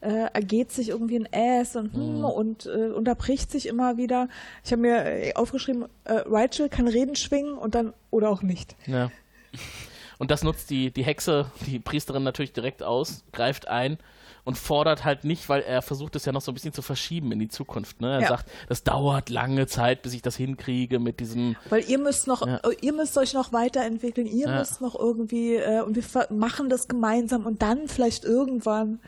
[0.00, 2.24] äh, ergeht sich irgendwie ein Ass und, hm, mhm.
[2.24, 4.28] und äh, unterbricht sich immer wieder.
[4.64, 8.76] Ich habe mir äh, aufgeschrieben, äh, Rachel kann Reden schwingen und dann oder auch nicht.
[8.86, 9.10] Ja.
[10.22, 13.98] Und das nutzt die, die Hexe, die Priesterin natürlich direkt aus, greift ein
[14.44, 17.32] und fordert halt nicht, weil er versucht es ja noch so ein bisschen zu verschieben
[17.32, 18.00] in die Zukunft.
[18.00, 18.12] Ne?
[18.12, 18.28] Er ja.
[18.28, 21.56] sagt, das dauert lange Zeit, bis ich das hinkriege mit diesem.
[21.70, 22.60] Weil ihr müsst noch, ja.
[22.82, 24.58] ihr müsst euch noch weiterentwickeln, ihr ja.
[24.60, 29.00] müsst noch irgendwie äh, und wir machen das gemeinsam und dann vielleicht irgendwann.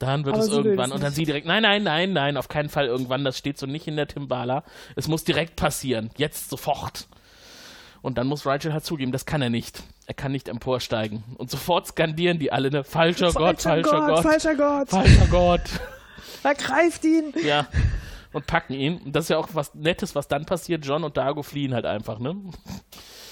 [0.00, 0.90] Dann wird Aber es irgendwann.
[0.90, 3.24] Und dann sie direkt, nein, nein, nein, nein, auf keinen Fall irgendwann.
[3.24, 4.64] Das steht so nicht in der Timbala.
[4.96, 6.10] Es muss direkt passieren.
[6.16, 7.06] Jetzt sofort.
[8.02, 9.82] Und dann muss Rigel halt zugeben, das kann er nicht.
[10.06, 11.24] Er kann nicht emporsteigen.
[11.36, 12.84] Und sofort skandieren die alle, ne?
[12.84, 14.88] Falscher, Gott, falscher Gott, Gott, falscher Gott.
[14.88, 15.60] Falscher Gott.
[16.42, 17.34] Ergreift ihn.
[17.44, 17.66] Ja.
[18.32, 18.98] Und packen ihn.
[18.98, 20.84] Und das ist ja auch was Nettes, was dann passiert.
[20.86, 22.36] John und Dago fliehen halt einfach, ne?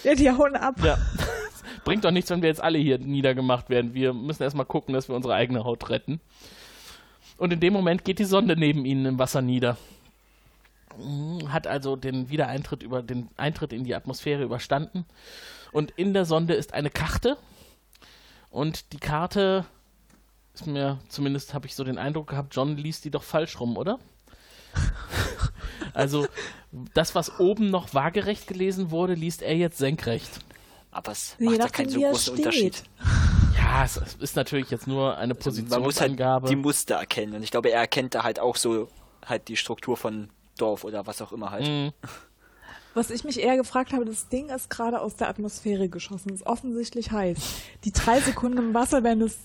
[0.03, 0.77] Ja, die hauen ab.
[0.83, 0.99] Ja.
[1.85, 3.95] Bringt doch nichts, wenn wir jetzt alle hier niedergemacht werden.
[3.95, 6.21] Wir müssen erstmal gucken, dass wir unsere eigene Haut retten.
[7.39, 9.77] Und in dem Moment geht die Sonde neben ihnen im Wasser nieder.
[10.99, 15.05] Mhm, hat also den Wiedereintritt über den Eintritt in die Atmosphäre überstanden.
[15.73, 17.37] Und in der Sonde ist eine Karte.
[18.51, 19.67] Und die Karte
[20.55, 23.77] ist mir, zumindest habe ich so den Eindruck gehabt, John liest die doch falsch rum,
[23.77, 23.99] oder?
[25.95, 26.27] also
[26.95, 30.41] das, was oben noch waagerecht gelesen wurde, liest er jetzt senkrecht.
[30.91, 32.83] Aber es macht ja keinen so großen Unterschied.
[33.55, 35.85] Ja, es ist natürlich jetzt nur eine Positionsangabe.
[35.85, 37.35] Also man muss halt die Muster erkennen.
[37.35, 38.89] Und ich glaube, er erkennt da halt auch so
[39.25, 41.67] halt die Struktur von Dorf oder was auch immer halt.
[41.67, 41.93] Mhm.
[42.97, 46.47] Was ich mich eher gefragt habe, das Ding ist gerade aus der Atmosphäre geschossen, ist
[46.47, 47.37] offensichtlich heiß.
[47.85, 49.37] Die drei Sekunden im Wasser werden es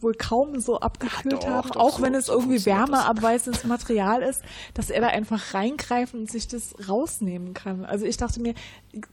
[0.00, 4.22] wohl kaum so abgekühlt ja, haben, doch, auch so, wenn es so irgendwie wärmeabweisendes Material
[4.22, 4.42] ist,
[4.74, 7.84] dass er da einfach reingreift und sich das rausnehmen kann.
[7.84, 8.54] Also ich dachte mir,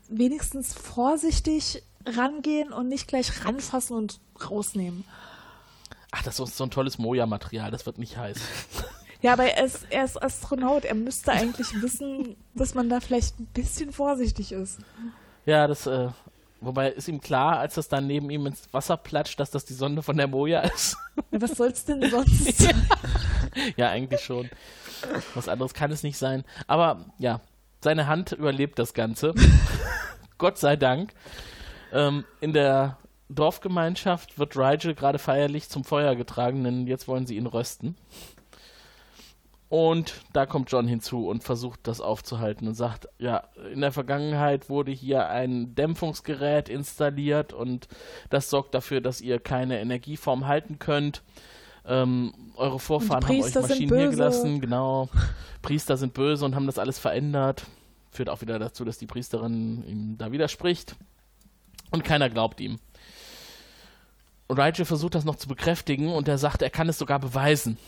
[0.10, 5.04] wenigstens vorsichtig rangehen und nicht gleich ranfassen und rausnehmen.
[6.10, 8.40] Ach, das ist so ein tolles Moja-Material, das wird nicht heiß.
[9.24, 10.84] Ja, aber er ist, er ist Astronaut.
[10.84, 14.80] Er müsste eigentlich wissen, dass man da vielleicht ein bisschen vorsichtig ist.
[15.46, 16.10] Ja, das, äh,
[16.60, 19.74] wobei ist ihm klar, als das dann neben ihm ins Wasser platscht, dass das die
[19.74, 20.98] Sonde von der Moja ist.
[21.32, 22.68] Ja, was soll's denn sonst?
[23.78, 24.50] ja, eigentlich schon.
[25.36, 26.44] Was anderes kann es nicht sein.
[26.68, 27.40] Aber ja,
[27.82, 29.34] seine Hand überlebt das Ganze.
[30.38, 31.14] Gott sei Dank.
[31.94, 32.98] Ähm, in der
[33.30, 37.96] Dorfgemeinschaft wird Rigel gerade feierlich zum Feuer getragen, denn jetzt wollen sie ihn rösten.
[39.74, 43.42] Und da kommt John hinzu und versucht das aufzuhalten und sagt, ja,
[43.74, 47.88] in der Vergangenheit wurde hier ein Dämpfungsgerät installiert und
[48.30, 51.24] das sorgt dafür, dass ihr keine Energieform halten könnt.
[51.88, 55.10] Ähm, eure Vorfahren haben euch Maschinen hier gelassen, genau.
[55.64, 57.66] Priester sind böse und haben das alles verändert.
[58.12, 60.96] Führt auch wieder dazu, dass die Priesterin ihm da widerspricht.
[61.90, 62.78] Und keiner glaubt ihm.
[64.46, 67.80] Und Rigel versucht das noch zu bekräftigen und er sagt, er kann es sogar beweisen.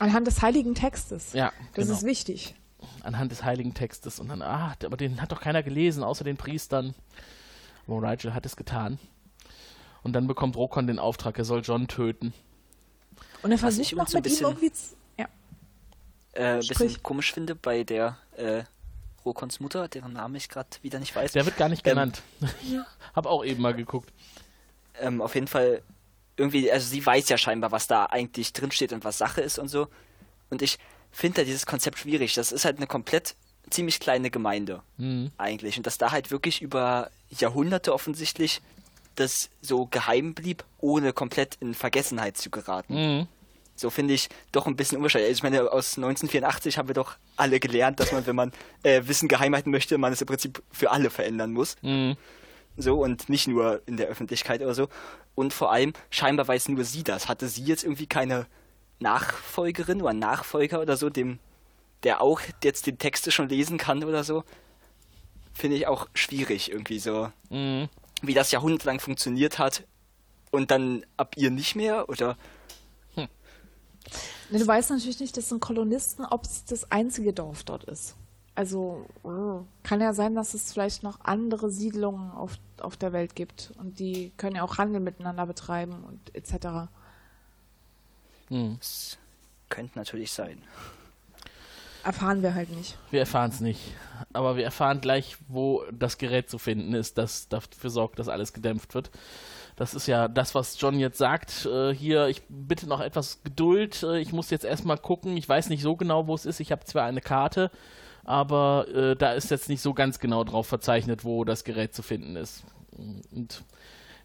[0.00, 1.34] Anhand des heiligen Textes.
[1.34, 1.52] Ja.
[1.74, 1.98] Das genau.
[1.98, 2.54] ist wichtig.
[3.02, 4.18] Anhand des heiligen Textes.
[4.18, 6.94] Und dann, ah, aber den hat doch keiner gelesen, außer den Priestern.
[7.86, 8.98] Wo Rigel hat es getan.
[10.02, 12.32] Und dann bekommt Rokon den Auftrag, er soll John töten.
[13.42, 15.26] Und er versucht noch mit bisschen, ihm irgendwie zu, ja.
[16.32, 18.62] Äh, bisschen komisch finde bei der äh,
[19.26, 21.32] Rokons Mutter, deren Name ich gerade wieder nicht weiß.
[21.32, 22.22] Der wird gar nicht ähm, genannt.
[22.40, 22.84] Ähm,
[23.14, 24.10] Hab auch eben mal geguckt.
[24.98, 25.82] Ähm, auf jeden Fall
[26.40, 29.68] irgendwie, also sie weiß ja scheinbar, was da eigentlich drinsteht und was Sache ist und
[29.68, 29.88] so.
[30.48, 30.78] Und ich
[31.12, 32.34] finde da dieses Konzept schwierig.
[32.34, 33.36] Das ist halt eine komplett
[33.68, 35.30] ziemlich kleine Gemeinde mhm.
[35.36, 35.76] eigentlich.
[35.76, 38.62] Und dass da halt wirklich über Jahrhunderte offensichtlich
[39.16, 42.94] das so geheim blieb, ohne komplett in Vergessenheit zu geraten.
[42.94, 43.28] Mhm.
[43.76, 45.28] So finde ich doch ein bisschen unwahrscheinlich.
[45.28, 49.02] Also ich meine, aus 1984 haben wir doch alle gelernt, dass man, wenn man äh,
[49.04, 51.76] Wissen geheim halten möchte, man es im Prinzip für alle verändern muss.
[51.82, 52.16] Mhm.
[52.76, 54.88] So und nicht nur in der Öffentlichkeit oder so.
[55.34, 57.28] Und vor allem, scheinbar weiß nur sie das.
[57.28, 58.46] Hatte sie jetzt irgendwie keine
[59.00, 61.38] Nachfolgerin oder Nachfolger oder so, dem,
[62.02, 64.44] der auch jetzt die Texte schon lesen kann oder so?
[65.52, 67.30] Finde ich auch schwierig irgendwie so.
[67.50, 67.88] Mhm.
[68.22, 69.84] Wie das jahrhundertelang funktioniert hat
[70.50, 72.36] und dann ab ihr nicht mehr oder?
[73.14, 73.28] Hm.
[74.50, 78.16] Du weißt natürlich nicht, das sind Kolonisten, ob es das einzige Dorf dort ist.
[78.60, 79.06] Also
[79.84, 83.98] kann ja sein, dass es vielleicht noch andere Siedlungen auf, auf der Welt gibt und
[83.98, 86.90] die können ja auch Handel miteinander betreiben und etc.
[88.48, 88.76] Hm.
[88.78, 89.16] Das
[89.70, 90.60] könnte natürlich sein.
[92.04, 92.98] Erfahren wir halt nicht.
[93.10, 93.80] Wir erfahren es nicht.
[94.34, 98.52] Aber wir erfahren gleich, wo das Gerät zu finden ist, das dafür sorgt, dass alles
[98.52, 99.10] gedämpft wird.
[99.76, 101.64] Das ist ja das, was John jetzt sagt.
[101.64, 104.02] Äh, hier, ich bitte noch etwas Geduld.
[104.02, 105.38] Äh, ich muss jetzt erstmal gucken.
[105.38, 106.60] Ich weiß nicht so genau, wo es ist.
[106.60, 107.70] Ich habe zwar eine Karte,
[108.30, 112.02] aber äh, da ist jetzt nicht so ganz genau drauf verzeichnet, wo das Gerät zu
[112.02, 112.62] finden ist.
[112.96, 113.64] Und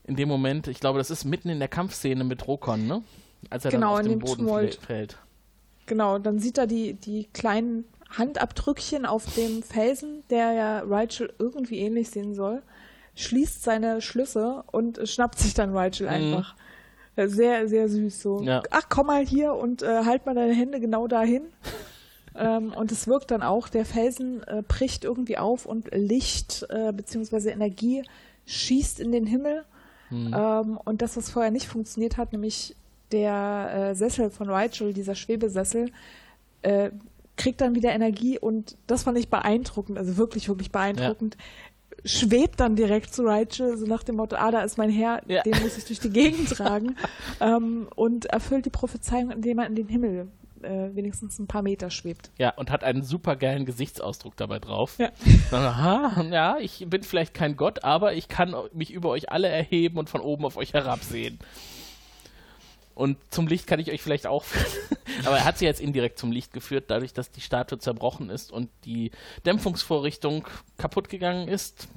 [0.04, 3.02] in dem Moment, ich glaube, das ist mitten in der Kampfszene mit Rokon, ne?
[3.50, 4.76] Als er genau, dann auf den Boden Tumult.
[4.76, 5.18] fällt.
[5.88, 11.80] Genau, dann sieht er die, die kleinen Handabdrückchen auf dem Felsen, der ja Rachel irgendwie
[11.80, 12.62] ähnlich sehen soll,
[13.16, 16.14] schließt seine Schlüsse und schnappt sich dann Rachel mhm.
[16.14, 16.56] einfach.
[17.18, 18.42] Sehr, sehr süß so.
[18.44, 18.62] Ja.
[18.70, 21.44] Ach, komm mal hier und äh, halt mal deine Hände genau dahin.
[22.38, 26.92] Ähm, und es wirkt dann auch, der Felsen äh, bricht irgendwie auf und Licht äh,
[26.92, 27.50] bzw.
[27.50, 28.04] Energie
[28.46, 29.64] schießt in den Himmel.
[30.10, 30.36] Mhm.
[30.38, 32.76] Ähm, und das, was vorher nicht funktioniert hat, nämlich
[33.12, 35.92] der äh, Sessel von Rachel, dieser Schwebesessel,
[36.62, 36.92] äh,
[37.38, 41.36] kriegt dann wieder Energie und das fand ich beeindruckend, also wirklich, wirklich beeindruckend.
[41.36, 41.98] Ja.
[42.06, 45.42] Schwebt dann direkt zu Rachel, so nach dem Motto, ah, da ist mein Herr, ja.
[45.44, 46.96] den muss ich durch die Gegend tragen.
[47.40, 50.28] ähm, und erfüllt die Prophezeiung, indem er in den Himmel
[50.66, 52.32] äh, wenigstens ein paar Meter schwebt.
[52.38, 54.98] Ja, und hat einen super geilen Gesichtsausdruck dabei drauf.
[54.98, 55.12] Ja.
[55.52, 59.98] Aha, ja, ich bin vielleicht kein Gott, aber ich kann mich über euch alle erheben
[59.98, 61.40] und von oben auf euch herabsehen.
[62.96, 64.66] Und zum Licht kann ich euch vielleicht auch führen.
[65.26, 68.54] Aber er hat sie jetzt indirekt zum Licht geführt, dadurch, dass die Statue zerbrochen ist
[68.54, 69.12] und die
[69.46, 70.48] Dämpfungsvorrichtung
[70.78, 71.90] kaputt gegangen ist,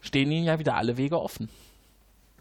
[0.00, 1.50] stehen ihnen ja wieder alle Wege offen.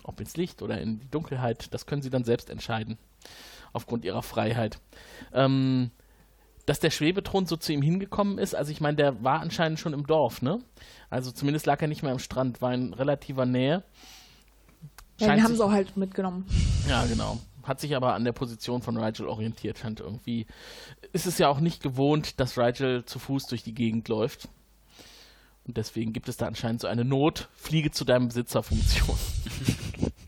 [0.03, 2.97] Ob ins Licht oder in die Dunkelheit, das können sie dann selbst entscheiden.
[3.73, 4.79] Aufgrund ihrer Freiheit.
[5.33, 5.91] Ähm,
[6.65, 9.93] dass der Schwebethron so zu ihm hingekommen ist, also ich meine, der war anscheinend schon
[9.93, 10.59] im Dorf, ne?
[11.09, 13.83] Also zumindest lag er nicht mehr am Strand, war in relativer Nähe.
[15.19, 16.45] Ja, den haben sie auch halt mitgenommen.
[16.89, 19.77] Ja, genau hat sich aber an der Position von Rigel orientiert.
[19.77, 20.47] Scheint irgendwie
[21.13, 24.47] ist es ja auch nicht gewohnt, dass Rigel zu Fuß durch die Gegend läuft.
[25.65, 29.17] Und deswegen gibt es da anscheinend so eine Not, fliege zu deinem Besitzer-Funktion.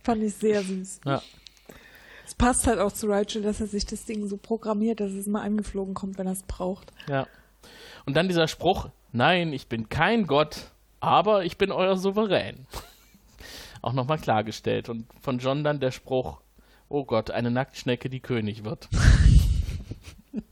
[0.03, 0.99] Fand ich sehr süß.
[1.05, 1.21] Ja.
[2.39, 5.43] Passt halt auch zu Rigel, dass er sich das Ding so programmiert, dass es mal
[5.43, 6.91] angeflogen kommt, wenn er es braucht.
[7.07, 7.27] Ja.
[8.05, 10.71] Und dann dieser Spruch, nein, ich bin kein Gott,
[11.01, 12.65] aber ich bin euer Souverän.
[13.81, 14.87] auch nochmal klargestellt.
[14.87, 16.39] Und von John dann der Spruch,
[16.87, 18.89] Oh Gott, eine Nacktschnecke, die König wird.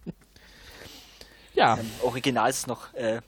[1.56, 1.76] ja.
[1.76, 3.22] Im Original ist noch äh,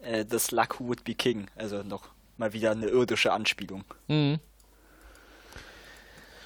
[0.00, 1.46] äh, The Slug Who Would Be King.
[1.56, 3.84] Also noch mal wieder eine irdische Anspielung.
[4.08, 4.40] Mhm.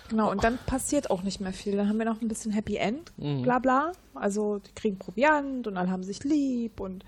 [0.09, 1.77] Genau, und dann passiert auch nicht mehr viel.
[1.77, 3.43] Dann haben wir noch ein bisschen Happy End, mhm.
[3.43, 3.93] bla bla.
[4.15, 7.05] Also die kriegen Proviant und alle haben sich lieb und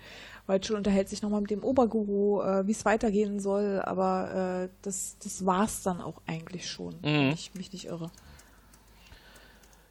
[0.47, 5.17] Rachel unterhält sich nochmal mit dem Oberguru, äh, wie es weitergehen soll, aber äh, das,
[5.23, 7.03] das war's dann auch eigentlich schon, mhm.
[7.03, 8.11] wenn ich mich nicht irre.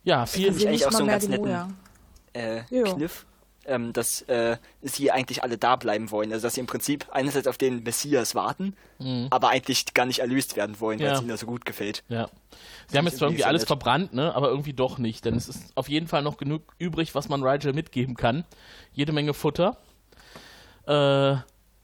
[0.02, 0.48] Ja, viel.
[0.48, 1.76] Ist eigentlich auch so einen ganz netten
[2.32, 3.26] äh, Kniff,
[3.68, 6.32] ähm, dass äh, sie eigentlich alle da bleiben wollen.
[6.32, 9.28] Also dass sie im Prinzip einerseits auf den Messias warten, mhm.
[9.30, 12.02] aber eigentlich gar nicht erlöst werden wollen, weil es ihnen so gut gefällt.
[12.08, 12.28] Ja.
[12.88, 13.68] Sie haben jetzt zwar irgendwie alles nett.
[13.68, 14.34] verbrannt, ne?
[14.34, 15.24] aber irgendwie doch nicht.
[15.24, 18.44] Denn es ist auf jeden Fall noch genug übrig, was man Rigel mitgeben kann.
[18.92, 19.76] Jede Menge Futter.
[20.86, 21.36] Äh,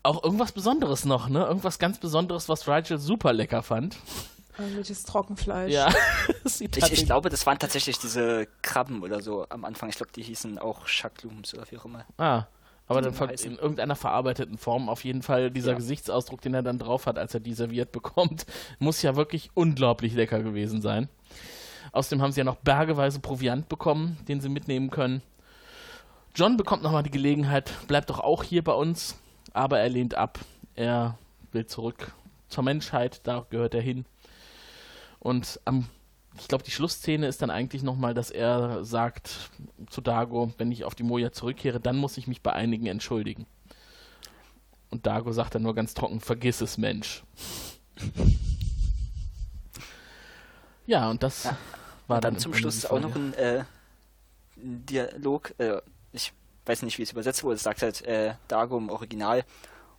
[0.02, 1.44] auch irgendwas Besonderes noch, ne?
[1.44, 3.96] Irgendwas ganz Besonderes, was Rigel super lecker fand.
[4.58, 5.72] Irgendwelches Trockenfleisch.
[5.72, 5.92] Ja.
[6.44, 9.88] ich, ich, glaube, das waren tatsächlich diese Krabben oder so am Anfang.
[9.88, 12.04] Ich glaube, die hießen auch Shaklums oder wie auch immer.
[12.18, 12.44] Ah.
[12.86, 15.76] Aber dann in irgendeiner verarbeiteten Form auf jeden Fall dieser ja.
[15.76, 18.44] Gesichtsausdruck, den er dann drauf hat, als er die serviert bekommt,
[18.78, 21.08] muss ja wirklich unglaublich lecker gewesen sein.
[21.92, 25.22] Außerdem haben sie ja noch bergeweise Proviant bekommen, den sie mitnehmen können.
[26.34, 29.16] John bekommt nochmal die Gelegenheit, bleibt doch auch hier bei uns,
[29.52, 30.40] aber er lehnt ab.
[30.74, 31.16] Er
[31.52, 32.12] will zurück
[32.48, 34.04] zur Menschheit, da gehört er hin.
[35.24, 35.88] Und am,
[36.38, 39.50] ich glaube, die Schlussszene ist dann eigentlich nochmal, dass er sagt
[39.88, 43.46] zu Dago, wenn ich auf die Moja zurückkehre, dann muss ich mich bei einigen entschuldigen.
[44.90, 47.24] Und Dago sagt dann nur ganz trocken, vergiss es, Mensch.
[50.86, 51.56] ja, und das ja,
[52.06, 53.64] war und dann, dann zum Schluss auch noch ein äh,
[54.56, 55.80] Dialog, äh,
[56.12, 56.34] ich
[56.66, 59.42] weiß nicht, wie es übersetzt wurde, es sagt halt äh, Dago im Original,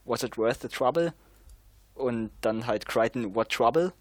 [0.06, 1.15] was it worth the trouble?
[1.95, 3.91] Und dann halt Crichton, what trouble?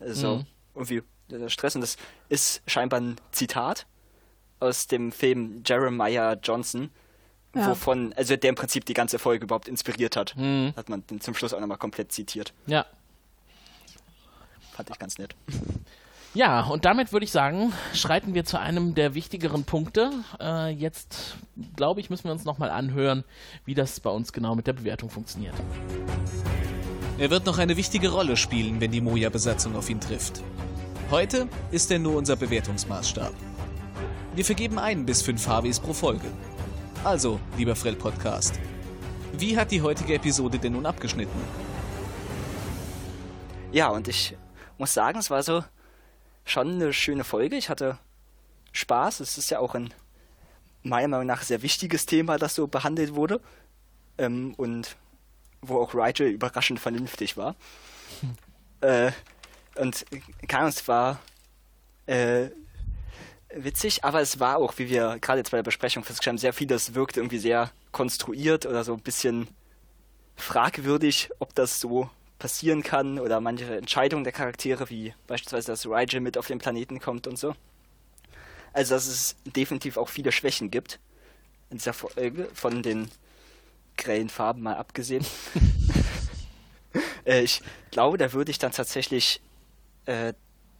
[0.00, 1.74] Also, mhm irgendwie der Stress.
[1.74, 1.96] Und das
[2.28, 3.86] ist scheinbar ein Zitat
[4.60, 6.90] aus dem Film Jeremiah Johnson,
[7.54, 7.68] ja.
[7.68, 10.36] wovon, also der im Prinzip die ganze Folge überhaupt inspiriert hat.
[10.36, 10.72] Mhm.
[10.76, 12.52] Hat man den zum Schluss auch nochmal komplett zitiert.
[12.66, 12.86] Ja.
[14.72, 15.34] Fand ich ganz nett.
[16.34, 20.12] Ja, und damit würde ich sagen, schreiten wir zu einem der wichtigeren Punkte.
[20.40, 21.36] Äh, jetzt,
[21.76, 23.24] glaube ich, müssen wir uns nochmal anhören,
[23.66, 25.54] wie das bei uns genau mit der Bewertung funktioniert.
[27.22, 30.42] Er wird noch eine wichtige Rolle spielen, wenn die Moja-Besatzung auf ihn trifft.
[31.08, 33.32] Heute ist er nur unser Bewertungsmaßstab.
[34.34, 36.26] Wir vergeben ein bis fünf HWs pro Folge.
[37.04, 38.58] Also, lieber Frell Podcast,
[39.34, 41.38] wie hat die heutige Episode denn nun abgeschnitten?
[43.70, 44.36] Ja, und ich
[44.76, 45.62] muss sagen, es war so
[46.44, 47.54] schon eine schöne Folge.
[47.54, 47.98] Ich hatte
[48.72, 49.20] Spaß.
[49.20, 49.94] Es ist ja auch ein
[50.82, 53.40] meiner Meinung nach sehr wichtiges Thema, das so behandelt wurde.
[54.18, 54.96] Ähm, und
[55.62, 57.54] wo auch Rigel überraschend vernünftig war.
[58.20, 58.36] Hm.
[58.82, 59.12] Äh,
[59.76, 60.04] und
[60.60, 61.20] uns war
[62.06, 62.48] äh,
[63.54, 66.52] witzig, aber es war auch, wie wir gerade jetzt bei der Besprechung festgestellt haben, sehr
[66.52, 69.48] viel, das wirkte irgendwie sehr konstruiert oder so ein bisschen
[70.36, 76.20] fragwürdig, ob das so passieren kann oder manche Entscheidungen der Charaktere, wie beispielsweise, dass Rigel
[76.20, 77.54] mit auf den Planeten kommt und so.
[78.72, 80.98] Also, dass es definitiv auch viele Schwächen gibt
[81.70, 83.10] in dieser Folge, von den
[83.96, 85.24] grellen Farben mal abgesehen.
[87.24, 89.40] äh, ich glaube, da würde ich dann tatsächlich
[90.06, 90.32] äh,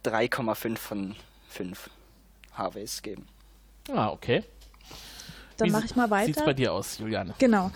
[0.04, 1.16] 3,5 von
[1.48, 1.90] 5
[2.52, 3.26] Harveys geben.
[3.90, 4.44] Ah, okay.
[5.56, 6.26] Dann mache ich mal weiter.
[6.26, 7.34] Sieht's bei dir aus, Juliane?
[7.38, 7.70] Genau.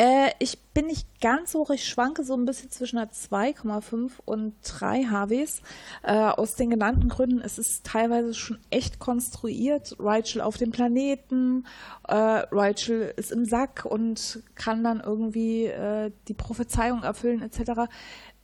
[0.00, 4.54] Äh, ich bin nicht ganz hoch, ich schwanke so ein bisschen zwischen einer 2,5 und
[4.62, 5.60] 3 HWs.
[6.02, 9.94] Äh, aus den genannten Gründen, es ist teilweise schon echt konstruiert.
[9.98, 11.66] Rachel auf dem Planeten,
[12.08, 17.82] äh, Rachel ist im Sack und kann dann irgendwie äh, die Prophezeiung erfüllen etc.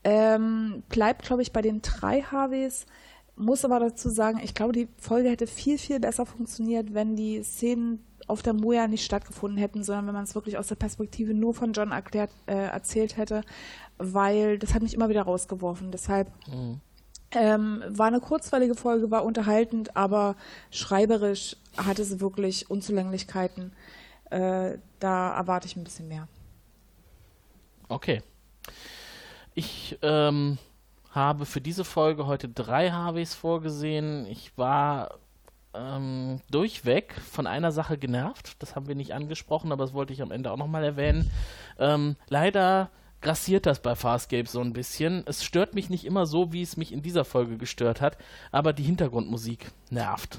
[0.04, 2.84] Ähm, bleibt, glaube ich, bei den 3 HWs
[3.36, 7.42] muss aber dazu sagen, ich glaube, die Folge hätte viel, viel besser funktioniert, wenn die
[7.42, 11.34] Szenen auf der Moja nicht stattgefunden hätten, sondern wenn man es wirklich aus der Perspektive
[11.34, 13.42] nur von John erklärt, äh, erzählt hätte,
[13.98, 15.92] weil das hat mich immer wieder rausgeworfen.
[15.92, 16.80] Deshalb mhm.
[17.32, 20.36] ähm, war eine kurzweilige Folge, war unterhaltend, aber
[20.70, 23.72] schreiberisch hatte sie wirklich Unzulänglichkeiten.
[24.30, 26.26] Äh, da erwarte ich ein bisschen mehr.
[27.88, 28.22] Okay.
[29.54, 30.58] Ich ähm,
[31.10, 34.26] habe für diese Folge heute drei HWs vorgesehen.
[34.26, 35.18] Ich war
[35.76, 38.56] ähm, durchweg von einer Sache genervt.
[38.60, 41.30] Das haben wir nicht angesprochen, aber das wollte ich am Ende auch nochmal erwähnen.
[41.78, 42.90] Ähm, leider
[43.20, 45.24] grassiert das bei Farscape so ein bisschen.
[45.26, 48.18] Es stört mich nicht immer so, wie es mich in dieser Folge gestört hat,
[48.52, 50.38] aber die Hintergrundmusik nervt.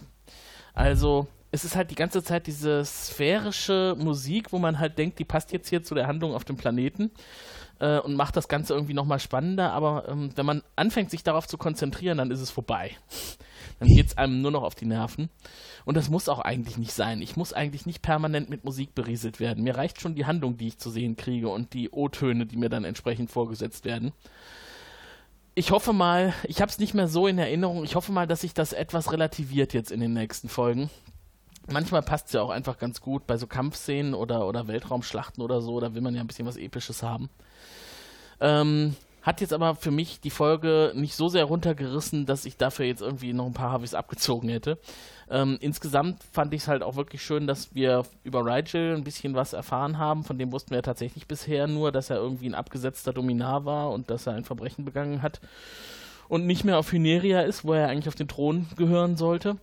[0.73, 5.25] Also, es ist halt die ganze Zeit diese sphärische Musik, wo man halt denkt, die
[5.25, 7.11] passt jetzt hier zu der Handlung auf dem Planeten
[7.79, 11.47] äh, und macht das Ganze irgendwie nochmal spannender, aber ähm, wenn man anfängt, sich darauf
[11.47, 12.91] zu konzentrieren, dann ist es vorbei.
[13.79, 15.29] Dann geht es einem nur noch auf die Nerven.
[15.85, 17.21] Und das muss auch eigentlich nicht sein.
[17.21, 19.63] Ich muss eigentlich nicht permanent mit Musik berieselt werden.
[19.63, 22.69] Mir reicht schon die Handlung, die ich zu sehen kriege und die O-Töne, die mir
[22.69, 24.13] dann entsprechend vorgesetzt werden.
[25.53, 28.41] Ich hoffe mal, ich habe es nicht mehr so in Erinnerung, ich hoffe mal, dass
[28.41, 30.91] sich das etwas relativiert jetzt in den nächsten Folgen.
[31.67, 35.61] Manchmal passt es ja auch einfach ganz gut bei so Kampfszenen oder, oder Weltraumschlachten oder
[35.61, 37.29] so, da will man ja ein bisschen was Episches haben.
[38.39, 38.95] Ähm,
[39.27, 43.01] hat jetzt aber für mich die Folge nicht so sehr runtergerissen, dass ich dafür jetzt
[43.01, 44.79] irgendwie noch ein paar Harveys abgezogen hätte.
[45.29, 49.35] Ähm, insgesamt fand ich es halt auch wirklich schön, dass wir über Rigel ein bisschen
[49.35, 50.23] was erfahren haben.
[50.23, 53.91] Von dem wussten wir ja tatsächlich bisher nur, dass er irgendwie ein abgesetzter Dominar war
[53.91, 55.41] und dass er ein Verbrechen begangen hat.
[56.29, 59.57] Und nicht mehr auf Hyneria ist, wo er eigentlich auf den Thron gehören sollte.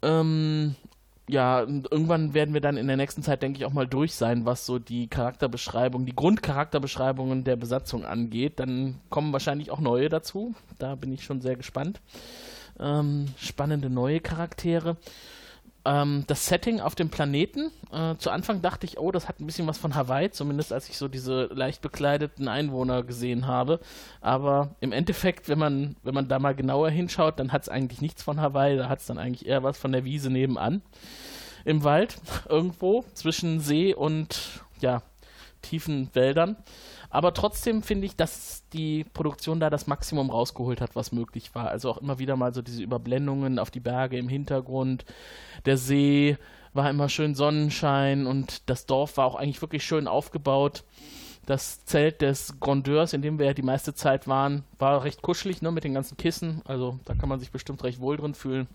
[0.00, 0.74] Ähm,
[1.28, 4.44] ja, irgendwann werden wir dann in der nächsten Zeit, denke ich, auch mal durch sein,
[4.44, 8.60] was so die Charakterbeschreibung, die Grundcharakterbeschreibungen der Besatzung angeht.
[8.60, 10.54] Dann kommen wahrscheinlich auch neue dazu.
[10.78, 12.00] Da bin ich schon sehr gespannt.
[12.78, 14.96] Ähm, spannende neue Charaktere.
[15.86, 17.70] Ähm, das Setting auf dem Planeten.
[17.92, 20.88] Äh, zu Anfang dachte ich, oh, das hat ein bisschen was von Hawaii, zumindest als
[20.88, 23.80] ich so diese leicht bekleideten Einwohner gesehen habe.
[24.20, 28.00] Aber im Endeffekt, wenn man, wenn man da mal genauer hinschaut, dann hat es eigentlich
[28.00, 30.82] nichts von Hawaii, da hat es dann eigentlich eher was von der Wiese nebenan.
[31.64, 32.16] Im Wald,
[32.48, 35.02] irgendwo, zwischen See und ja,
[35.60, 36.56] tiefen Wäldern.
[37.14, 41.68] Aber trotzdem finde ich, dass die Produktion da das Maximum rausgeholt hat, was möglich war.
[41.68, 45.04] Also auch immer wieder mal so diese Überblendungen auf die Berge im Hintergrund.
[45.64, 46.38] Der See
[46.72, 50.82] war immer schön Sonnenschein und das Dorf war auch eigentlich wirklich schön aufgebaut.
[51.46, 55.62] Das Zelt des Grandeurs, in dem wir ja die meiste Zeit waren, war recht kuschelig,
[55.62, 56.62] ne, mit den ganzen Kissen.
[56.64, 58.66] Also da kann man sich bestimmt recht wohl drin fühlen.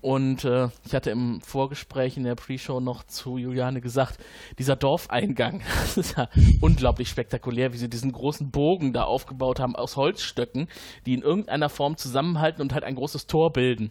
[0.00, 4.18] Und äh, ich hatte im Vorgespräch in der Pre-Show noch zu Juliane gesagt,
[4.58, 6.28] dieser Dorfeingang, das ist ja
[6.60, 10.68] unglaublich spektakulär, wie sie diesen großen Bogen da aufgebaut haben aus Holzstöcken,
[11.04, 13.90] die in irgendeiner Form zusammenhalten und halt ein großes Tor bilden.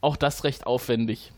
[0.00, 1.32] Auch das recht aufwendig.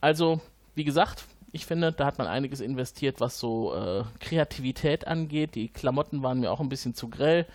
[0.00, 0.40] Also,
[0.74, 5.54] wie gesagt, ich finde, da hat man einiges investiert, was so äh, Kreativität angeht.
[5.54, 7.46] Die Klamotten waren mir auch ein bisschen zu grell.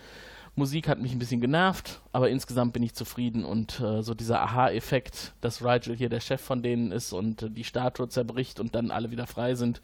[0.56, 4.40] Musik hat mich ein bisschen genervt, aber insgesamt bin ich zufrieden und äh, so dieser
[4.40, 8.74] Aha-Effekt, dass Rigel hier der Chef von denen ist und äh, die Statue zerbricht und
[8.74, 9.80] dann alle wieder frei sind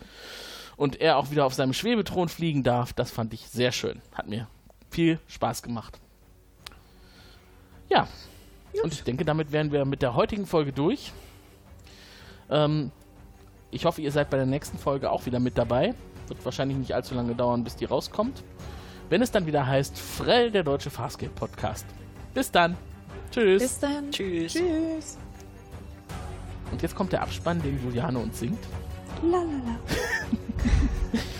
[0.76, 4.01] und er auch wieder auf seinem Schwebethron fliegen darf, das fand ich sehr schön.
[4.14, 4.47] Hat mir
[4.90, 5.98] viel Spaß gemacht.
[7.88, 8.06] Ja,
[8.72, 8.84] Gut.
[8.84, 11.12] und ich denke, damit wären wir mit der heutigen Folge durch.
[12.48, 12.92] Ähm,
[13.72, 15.94] Ich hoffe, ihr seid bei der nächsten Folge auch wieder mit dabei.
[16.28, 18.42] Wird wahrscheinlich nicht allzu lange dauern, bis die rauskommt.
[19.11, 21.85] Wenn es dann wieder heißt Frell, der deutsche Farscape Podcast.
[22.32, 22.77] Bis dann.
[23.32, 23.61] Tschüss.
[23.61, 24.11] Bis dann.
[24.12, 24.53] Tschüss.
[24.53, 25.19] Tschüss.
[26.70, 28.65] Und jetzt kommt der Abspann, den Juliane uns singt.
[29.23, 29.78] Lalala.